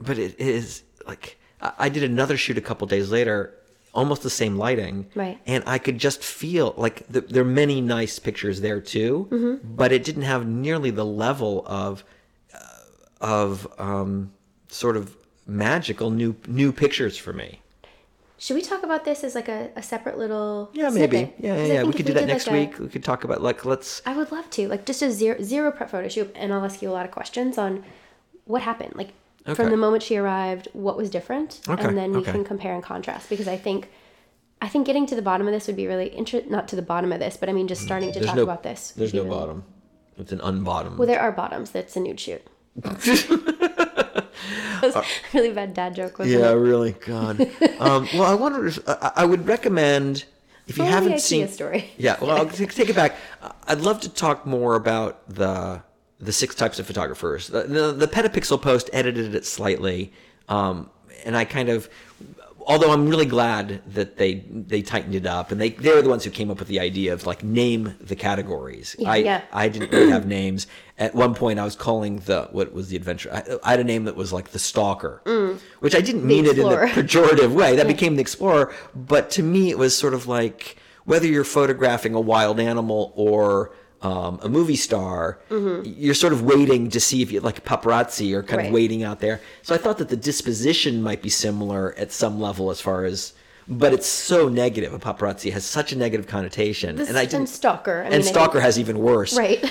but 0.01 0.17
it 0.17 0.39
is 0.39 0.83
like 1.07 1.37
I 1.61 1.71
I 1.85 1.89
did 1.89 2.03
another 2.03 2.37
shoot 2.37 2.57
a 2.57 2.61
couple 2.61 2.85
days 2.87 3.09
later, 3.11 3.53
almost 3.93 4.21
the 4.23 4.29
same 4.29 4.57
lighting, 4.57 5.07
Right. 5.15 5.37
And 5.45 5.63
I 5.67 5.77
could 5.77 5.97
just 5.99 6.23
feel 6.23 6.73
like 6.77 7.07
the, 7.07 7.21
there 7.21 7.43
are 7.43 7.45
many 7.63 7.79
nice 7.79 8.19
pictures 8.19 8.59
there 8.61 8.81
too, 8.81 9.27
Mm-hmm. 9.31 9.75
but 9.75 9.91
it 9.91 10.03
didn't 10.03 10.23
have 10.23 10.45
nearly 10.47 10.91
the 10.91 11.05
level 11.05 11.63
of 11.67 12.03
uh, 12.53 12.57
of 13.21 13.67
um, 13.77 14.31
sort 14.67 14.97
of 14.97 15.15
magical 15.45 16.09
new 16.09 16.35
new 16.47 16.71
pictures 16.71 17.17
for 17.17 17.33
me. 17.33 17.59
Should 18.43 18.55
we 18.55 18.61
talk 18.61 18.83
about 18.83 19.05
this 19.05 19.23
as 19.23 19.35
like 19.35 19.47
a, 19.47 19.69
a 19.77 19.81
separate 19.81 20.17
little 20.17 20.69
Yeah, 20.73 20.89
maybe. 20.89 21.17
snippet? 21.17 21.35
Yeah, 21.39 21.55
yeah, 21.55 21.73
yeah. 21.75 21.83
We 21.83 21.93
could 21.93 22.05
do 22.05 22.11
that 22.11 22.27
next 22.27 22.47
like, 22.47 22.53
a- 22.53 22.59
week. 22.59 22.79
We 22.79 22.89
could 22.89 23.01
talk 23.01 23.23
about 23.23 23.41
like 23.41 23.63
let's. 23.63 24.01
I 24.05 24.17
would 24.17 24.33
love 24.33 24.49
to. 24.49 24.67
Like 24.67 24.85
just 24.85 25.01
a 25.01 25.09
zero 25.11 25.41
zero 25.41 25.71
prep 25.71 25.89
photo 25.89 26.09
shoot 26.09 26.29
and 26.35 26.51
I'll 26.53 26.65
ask 26.65 26.81
you 26.81 26.89
a 26.89 26.91
lot 26.91 27.05
of 27.05 27.11
questions 27.11 27.57
on 27.57 27.85
what 28.43 28.61
happened. 28.61 28.95
Like 28.97 29.13
Okay. 29.47 29.53
from 29.53 29.69
the 29.71 29.77
moment 29.77 30.03
she 30.03 30.17
arrived, 30.17 30.67
what 30.73 30.97
was 30.97 31.09
different? 31.09 31.61
Okay, 31.69 31.85
And 31.85 31.97
then 31.97 32.11
we 32.11 32.17
okay. 32.17 32.33
can 32.33 32.43
compare 32.43 32.73
and 32.73 32.83
contrast 32.83 33.29
because 33.29 33.47
I 33.47 33.55
think 33.55 33.89
I 34.61 34.67
think 34.67 34.87
getting 34.87 35.05
to 35.05 35.15
the 35.15 35.21
bottom 35.21 35.47
of 35.47 35.53
this 35.53 35.65
would 35.67 35.77
be 35.77 35.87
really 35.87 36.07
interesting 36.07 36.51
not 36.51 36.67
to 36.67 36.75
the 36.75 36.81
bottom 36.81 37.13
of 37.13 37.21
this, 37.21 37.37
but 37.37 37.47
I 37.47 37.53
mean 37.53 37.69
just 37.69 37.83
mm. 37.83 37.85
starting 37.85 38.11
to 38.11 38.19
There's 38.19 38.25
talk 38.25 38.35
no 38.35 38.43
about 38.43 38.63
this. 38.63 38.91
There's 38.91 39.13
no 39.13 39.23
bottom. 39.23 39.63
It's 40.17 40.33
an 40.33 40.39
unbottom. 40.39 40.97
Well 40.97 41.07
there 41.07 41.21
are 41.21 41.31
bottoms, 41.31 41.71
that's 41.71 41.95
a 41.95 42.01
nude 42.01 42.19
shoot. 42.19 42.45
Was 44.83 44.95
a 44.95 45.03
really 45.33 45.51
bad 45.51 45.73
dad 45.73 45.95
joke, 45.95 46.17
Yeah, 46.19 46.51
it? 46.51 46.55
really. 46.55 46.91
God. 46.91 47.39
um, 47.79 48.07
well, 48.13 48.23
I 48.23 48.35
wonder. 48.35 48.67
If, 48.67 48.79
I, 48.87 49.11
I 49.17 49.25
would 49.25 49.47
recommend 49.47 50.25
if 50.67 50.77
you 50.77 50.83
haven't 50.83 51.19
seen. 51.19 51.47
story. 51.47 51.91
Yeah. 51.97 52.17
Well, 52.21 52.31
I'll 52.31 52.45
take, 52.49 52.73
take 52.73 52.89
it 52.89 52.95
back. 52.95 53.15
I'd 53.67 53.81
love 53.81 54.01
to 54.01 54.09
talk 54.09 54.45
more 54.45 54.75
about 54.75 55.27
the 55.29 55.81
the 56.19 56.31
six 56.31 56.55
types 56.55 56.79
of 56.79 56.85
photographers. 56.87 57.47
The 57.47 57.63
the, 57.63 57.91
the 57.93 58.07
Petapixel 58.07 58.61
post 58.61 58.89
edited 58.93 59.35
it 59.35 59.45
slightly, 59.45 60.13
um, 60.49 60.89
and 61.25 61.35
I 61.35 61.45
kind 61.45 61.69
of 61.69 61.89
although 62.67 62.91
I'm 62.91 63.07
really 63.07 63.25
glad 63.25 63.81
that 63.93 64.17
they 64.17 64.45
they 64.49 64.81
tightened 64.81 65.15
it 65.15 65.25
up 65.25 65.51
and 65.51 65.59
they 65.61 65.69
they 65.69 65.93
were 65.93 66.01
the 66.01 66.09
ones 66.09 66.23
who 66.23 66.31
came 66.31 66.49
up 66.51 66.59
with 66.59 66.67
the 66.67 66.79
idea 66.79 67.13
of 67.13 67.25
like 67.25 67.43
name 67.43 67.95
the 67.99 68.15
categories. 68.15 68.95
Yeah, 68.99 69.11
I 69.11 69.15
yeah. 69.17 69.41
I 69.51 69.69
didn't 69.69 69.91
really 69.91 70.11
have 70.11 70.25
names. 70.27 70.67
At 70.97 71.15
one 71.15 71.33
point, 71.33 71.59
I 71.59 71.63
was 71.63 71.75
calling 71.75 72.19
the 72.19 72.49
what 72.51 72.73
was 72.73 72.89
the 72.89 72.95
adventure. 72.95 73.31
I, 73.33 73.43
I 73.63 73.71
had 73.71 73.79
a 73.79 73.83
name 73.83 74.05
that 74.05 74.15
was 74.15 74.31
like 74.31 74.49
the 74.49 74.59
Stalker, 74.59 75.21
which 75.79 75.95
I 75.95 76.01
didn't 76.01 76.25
mean 76.25 76.45
it 76.45 76.57
in 76.57 76.63
Mm. 76.63 76.93
The 76.95 77.01
pejorative 77.03 77.53
way. 77.53 77.75
That 77.75 77.87
became 77.87 78.15
the 78.15 78.21
Explorer, 78.21 78.73
but 78.95 79.29
to 79.31 79.43
me, 79.43 79.69
it 79.69 79.77
was 79.77 79.97
sort 79.97 80.13
of 80.13 80.27
like 80.27 80.77
whether 81.05 81.27
you're 81.27 81.43
photographing 81.43 82.13
a 82.13 82.21
wild 82.21 82.59
animal 82.59 83.11
or 83.15 83.73
um, 84.03 84.39
a 84.43 84.49
movie 84.49 84.75
star, 84.75 85.39
you're 85.49 86.13
sort 86.13 86.33
of 86.33 86.41
waiting 86.43 86.89
to 86.89 86.99
see 86.99 87.21
if 87.21 87.31
you 87.31 87.39
like 87.39 87.63
paparazzi 87.63 88.33
or 88.33 88.43
kind 88.43 88.57
Right. 88.59 88.67
of 88.67 88.73
waiting 88.73 89.01
out 89.03 89.19
there. 89.21 89.39
So 89.61 89.73
I 89.73 89.77
thought 89.77 89.97
that 89.99 90.09
the 90.09 90.17
disposition 90.17 91.01
might 91.01 91.21
be 91.21 91.29
similar 91.29 91.95
at 91.97 92.11
some 92.11 92.39
level 92.41 92.69
as 92.69 92.81
far 92.81 93.05
as, 93.05 93.33
but 93.67 93.93
it's 93.93 94.05
so 94.07 94.49
negative. 94.49 94.93
A 94.93 94.99
paparazzi 94.99 95.53
has 95.53 95.63
such 95.63 95.93
a 95.93 95.97
negative 95.97 96.27
connotation, 96.27 96.97
This, 96.97 97.07
and 97.07 97.17
I 97.17 97.23
just 97.23 97.33
and, 97.35 97.45
didn't. 97.45 97.55
stalker. 97.55 98.01
I 98.01 98.03
mean, 98.05 98.13
and 98.13 98.25
Stalker 98.25 98.59
has 98.59 98.77
even 98.77 98.99
worse. 98.99 99.37
Right. 99.37 99.63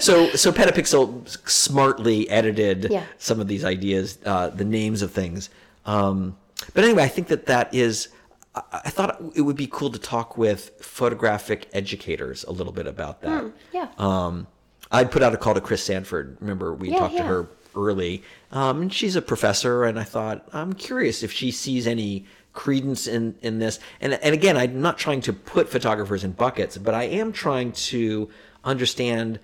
so 0.00 0.28
so 0.30 0.52
Petapixel 0.52 1.26
smartly 1.50 2.28
edited 2.30 2.86
Yeah. 2.90 3.02
some 3.18 3.40
of 3.40 3.48
these 3.48 3.64
ideas, 3.64 4.18
uh, 4.24 4.48
the 4.50 4.64
names 4.64 5.02
of 5.02 5.10
things. 5.10 5.50
Um, 5.86 6.36
but 6.74 6.84
anyway, 6.84 7.02
I 7.02 7.08
think 7.08 7.26
that 7.28 7.46
that 7.46 7.74
is. 7.74 8.08
I, 8.54 8.62
I 8.84 8.90
thought 8.90 9.20
it 9.34 9.42
would 9.42 9.56
be 9.56 9.66
cool 9.70 9.90
to 9.90 9.98
talk 9.98 10.36
with 10.36 10.70
photographic 10.80 11.68
educators 11.72 12.44
a 12.44 12.52
little 12.52 12.72
bit 12.72 12.86
about 12.86 13.20
that. 13.22 13.52
yeah. 13.72 13.88
Um, 13.98 14.46
I 14.90 15.04
put 15.04 15.22
out 15.22 15.32
a 15.32 15.38
call 15.38 15.54
to 15.54 15.60
Chris 15.60 15.82
Sanford. 15.82 16.36
Remember, 16.40 16.74
we 16.74 16.90
Yeah, 16.90 16.98
talked 16.98 17.16
to 17.16 17.22
her 17.22 17.48
early. 17.74 18.22
Um, 18.50 18.82
and 18.82 18.92
she's 18.92 19.16
a 19.16 19.22
professor, 19.22 19.84
and 19.84 19.98
I 19.98 20.04
thought 20.04 20.46
I'm 20.52 20.74
curious 20.74 21.22
if 21.22 21.32
she 21.32 21.50
sees 21.50 21.86
any 21.86 22.26
credence 22.52 23.06
in 23.06 23.34
in 23.40 23.58
this. 23.58 23.78
And 24.00 24.14
and 24.14 24.34
again, 24.34 24.56
I'm 24.58 24.82
not 24.82 24.98
trying 24.98 25.22
to 25.22 25.32
put 25.32 25.70
photographers 25.70 26.22
in 26.24 26.32
buckets, 26.32 26.76
but 26.76 26.94
I 26.94 27.04
am 27.04 27.32
trying 27.32 27.72
to 27.72 28.28
understand. 28.64 29.40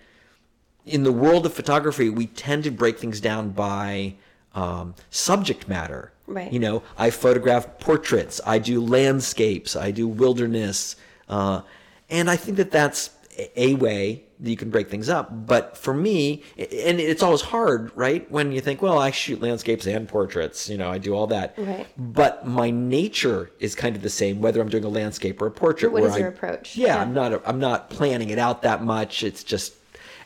In 0.84 1.02
the 1.02 1.12
world 1.12 1.44
of 1.44 1.52
photography, 1.52 2.08
we 2.08 2.26
tend 2.26 2.64
to 2.64 2.70
break 2.70 2.98
things 2.98 3.20
down 3.20 3.50
by 3.50 4.14
um, 4.54 4.94
subject 5.10 5.68
matter. 5.68 6.12
Right. 6.28 6.52
You 6.52 6.58
know, 6.60 6.82
I 6.96 7.10
photograph 7.10 7.78
portraits. 7.80 8.40
I 8.46 8.58
do 8.58 8.80
landscapes. 8.80 9.74
I 9.76 9.90
do 9.90 10.06
wilderness. 10.06 10.94
Uh, 11.28 11.62
and 12.10 12.30
I 12.30 12.36
think 12.36 12.56
that 12.58 12.70
that's 12.70 13.10
a- 13.38 13.60
a 13.68 13.74
way 13.74 14.22
that 14.40 14.50
you 14.50 14.56
can 14.56 14.70
break 14.70 14.88
things 14.88 15.08
up. 15.08 15.46
But 15.46 15.76
for 15.76 15.92
me, 15.92 16.42
and 16.56 17.00
it's 17.00 17.22
always 17.24 17.40
hard, 17.40 17.90
right? 17.96 18.30
When 18.30 18.52
you 18.52 18.60
think, 18.60 18.80
well, 18.80 18.98
I 18.98 19.10
shoot 19.10 19.40
landscapes 19.42 19.84
and 19.86 20.06
portraits, 20.08 20.68
you 20.68 20.76
know, 20.78 20.90
I 20.90 20.98
do 20.98 21.12
all 21.14 21.26
that. 21.28 21.54
Right. 21.58 21.86
But 21.96 22.46
my 22.46 22.70
nature 22.70 23.50
is 23.58 23.74
kind 23.74 23.96
of 23.96 24.02
the 24.02 24.10
same, 24.10 24.40
whether 24.40 24.60
I'm 24.60 24.68
doing 24.68 24.84
a 24.84 24.88
landscape 24.88 25.42
or 25.42 25.46
a 25.46 25.50
portrait. 25.50 25.90
What 25.92 26.04
is 26.04 26.14
I- 26.14 26.18
your 26.18 26.28
approach? 26.28 26.76
Yeah, 26.76 26.86
Yeah. 26.86 27.02
I'm 27.02 27.12
not. 27.14 27.42
I'm 27.46 27.58
not 27.58 27.90
planning 27.90 28.30
it 28.30 28.38
out 28.38 28.62
that 28.62 28.84
much. 28.84 29.24
It's 29.24 29.42
just, 29.42 29.74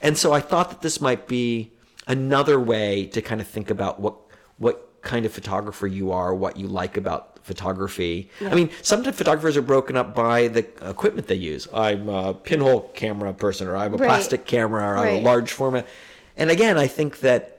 and 0.02 0.18
so 0.18 0.32
I 0.32 0.40
thought 0.40 0.68
that 0.70 0.82
this 0.82 1.00
might 1.00 1.26
be 1.26 1.70
another 2.06 2.58
way 2.60 3.06
to 3.06 3.22
kind 3.22 3.40
of 3.40 3.46
think 3.46 3.70
about 3.70 3.98
what 4.00 4.16
what 4.58 4.88
kind 5.02 5.26
of 5.26 5.32
photographer 5.32 5.86
you 5.86 6.12
are, 6.12 6.34
what 6.34 6.56
you 6.56 6.66
like 6.66 6.96
about 6.96 7.38
photography. 7.44 8.30
I 8.40 8.54
mean, 8.54 8.70
sometimes 8.82 9.16
photographers 9.16 9.56
are 9.56 9.62
broken 9.62 9.96
up 9.96 10.14
by 10.14 10.48
the 10.48 10.60
equipment 10.88 11.26
they 11.26 11.34
use. 11.34 11.66
I'm 11.74 12.08
a 12.08 12.34
pinhole 12.34 12.82
camera 12.94 13.32
person, 13.32 13.66
or 13.66 13.76
I'm 13.76 13.94
a 13.94 13.96
Right. 13.96 14.06
plastic 14.06 14.46
camera, 14.46 14.82
or 14.84 14.96
I'm 14.98 15.14
a 15.16 15.20
large 15.20 15.50
format. 15.52 15.86
And 16.36 16.50
again, 16.50 16.78
I 16.78 16.86
think 16.86 17.20
that 17.20 17.58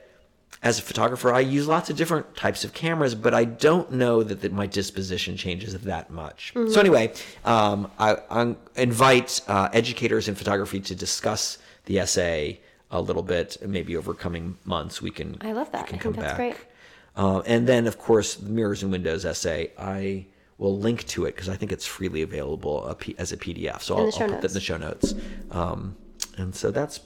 as 0.63 0.79
a 0.79 0.81
photographer, 0.81 1.33
I 1.33 1.41
use 1.41 1.67
lots 1.67 1.89
of 1.89 1.97
different 1.97 2.37
types 2.37 2.63
of 2.63 2.73
cameras, 2.73 3.13
but 3.13 3.33
I 3.33 3.43
don't 3.43 3.91
know 3.91 4.23
that, 4.23 4.39
that 4.41 4.53
my 4.53 4.65
disposition 4.65 5.35
changes 5.35 5.77
that 5.77 6.09
much. 6.09 6.53
Mm-hmm. 6.55 6.71
So 6.71 6.79
anyway, 6.79 7.11
um, 7.43 7.91
I, 7.99 8.15
I 8.29 8.55
invite 8.77 9.41
uh, 9.49 9.67
educators 9.73 10.29
in 10.29 10.35
photography 10.35 10.79
to 10.79 10.95
discuss 10.95 11.57
the 11.85 11.99
essay 11.99 12.61
a 12.89 13.01
little 13.01 13.23
bit, 13.23 13.57
maybe 13.67 13.97
over 13.97 14.13
coming 14.13 14.57
months 14.63 15.01
we 15.01 15.11
can. 15.11 15.37
I 15.41 15.51
love 15.51 15.69
that. 15.73 15.83
we 15.83 15.87
can 15.89 15.99
I 15.99 16.01
come 16.01 16.13
think 16.13 16.21
that's 16.25 16.37
back. 16.37 16.55
great. 16.55 16.67
Uh, 17.15 17.39
and 17.45 17.67
then, 17.67 17.85
of 17.87 17.97
course, 17.99 18.35
the 18.35 18.49
Mirrors 18.49 18.81
and 18.83 18.91
Windows 18.91 19.25
essay. 19.25 19.71
I 19.77 20.25
will 20.57 20.77
link 20.79 21.05
to 21.07 21.25
it 21.25 21.35
because 21.35 21.49
I 21.49 21.55
think 21.55 21.71
it's 21.71 21.85
freely 21.85 22.21
available 22.21 22.95
as 23.17 23.31
a 23.31 23.37
PDF. 23.37 23.81
So 23.81 23.95
I'll, 23.95 24.05
I'll 24.05 24.11
put 24.11 24.41
that 24.41 24.45
in 24.45 24.53
the 24.53 24.59
show 24.59 24.77
notes. 24.77 25.13
Um, 25.51 25.95
and 26.37 26.55
so 26.55 26.71
that's 26.71 26.99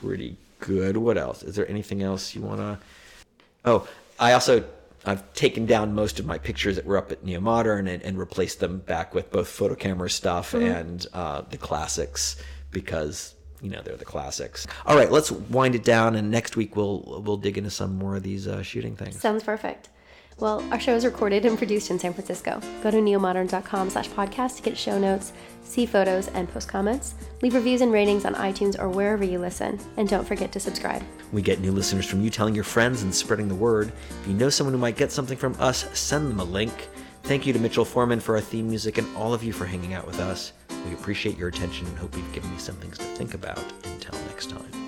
pretty 0.00 0.36
good. 0.60 0.96
What 0.96 1.18
else? 1.18 1.42
Is 1.42 1.56
there 1.56 1.68
anything 1.68 2.02
else 2.02 2.34
you 2.34 2.42
want 2.42 2.58
to? 2.60 2.78
Oh, 3.64 3.88
I 4.18 4.32
also 4.32 4.64
I've 5.04 5.30
taken 5.32 5.64
down 5.66 5.94
most 5.94 6.18
of 6.20 6.26
my 6.26 6.36
pictures 6.38 6.76
that 6.76 6.84
were 6.84 6.98
up 6.98 7.10
at 7.10 7.24
Neo 7.24 7.40
Modern 7.40 7.88
and, 7.88 8.02
and 8.02 8.18
replaced 8.18 8.60
them 8.60 8.78
back 8.78 9.14
with 9.14 9.30
both 9.30 9.48
photo 9.48 9.74
camera 9.74 10.10
stuff 10.10 10.52
Mm-hmm. 10.52 10.66
and 10.66 11.06
uh, 11.14 11.42
the 11.50 11.56
classics 11.56 12.36
because 12.70 13.34
you 13.60 13.70
know 13.70 13.82
they're 13.82 13.96
the 13.96 14.04
classics. 14.04 14.66
All 14.86 14.96
right, 14.96 15.10
let's 15.10 15.30
wind 15.30 15.74
it 15.74 15.84
down, 15.84 16.16
and 16.16 16.30
next 16.30 16.56
week 16.56 16.76
we'll 16.76 17.22
we'll 17.24 17.36
dig 17.36 17.58
into 17.58 17.70
some 17.70 17.96
more 17.96 18.16
of 18.16 18.22
these 18.22 18.46
uh, 18.46 18.62
shooting 18.62 18.96
things. 18.96 19.20
Sounds 19.20 19.42
perfect. 19.42 19.88
Well, 20.40 20.66
our 20.72 20.80
show 20.80 20.96
is 20.96 21.04
recorded 21.04 21.44
and 21.44 21.58
produced 21.58 21.90
in 21.90 21.98
San 21.98 22.14
Francisco. 22.14 22.62
Go 22.82 22.90
to 22.90 22.96
neomodern.com 22.96 23.90
slash 23.90 24.08
podcast 24.08 24.56
to 24.56 24.62
get 24.62 24.78
show 24.78 24.98
notes, 24.98 25.34
see 25.64 25.84
photos, 25.84 26.28
and 26.28 26.48
post 26.48 26.66
comments. 26.66 27.14
Leave 27.42 27.54
reviews 27.54 27.82
and 27.82 27.92
ratings 27.92 28.24
on 28.24 28.34
iTunes 28.34 28.78
or 28.78 28.88
wherever 28.88 29.22
you 29.22 29.38
listen. 29.38 29.78
And 29.98 30.08
don't 30.08 30.26
forget 30.26 30.50
to 30.52 30.60
subscribe. 30.60 31.02
We 31.30 31.42
get 31.42 31.60
new 31.60 31.72
listeners 31.72 32.06
from 32.06 32.22
you 32.22 32.30
telling 32.30 32.54
your 32.54 32.64
friends 32.64 33.02
and 33.02 33.14
spreading 33.14 33.48
the 33.48 33.54
word. 33.54 33.92
If 34.22 34.28
you 34.28 34.32
know 34.32 34.48
someone 34.48 34.72
who 34.72 34.80
might 34.80 34.96
get 34.96 35.12
something 35.12 35.36
from 35.36 35.54
us, 35.60 35.86
send 35.98 36.30
them 36.30 36.40
a 36.40 36.44
link. 36.44 36.88
Thank 37.30 37.46
you 37.46 37.52
to 37.52 37.60
Mitchell 37.60 37.84
Foreman 37.84 38.18
for 38.18 38.34
our 38.34 38.40
theme 38.40 38.68
music 38.68 38.98
and 38.98 39.06
all 39.16 39.32
of 39.32 39.44
you 39.44 39.52
for 39.52 39.64
hanging 39.64 39.94
out 39.94 40.04
with 40.04 40.18
us. 40.18 40.52
We 40.84 40.94
appreciate 40.94 41.38
your 41.38 41.46
attention 41.46 41.86
and 41.86 41.96
hope 41.96 42.16
we've 42.16 42.32
given 42.32 42.52
you 42.52 42.58
some 42.58 42.74
things 42.74 42.98
to 42.98 43.04
think 43.04 43.34
about. 43.34 43.62
Until 43.84 44.18
next 44.26 44.50
time. 44.50 44.79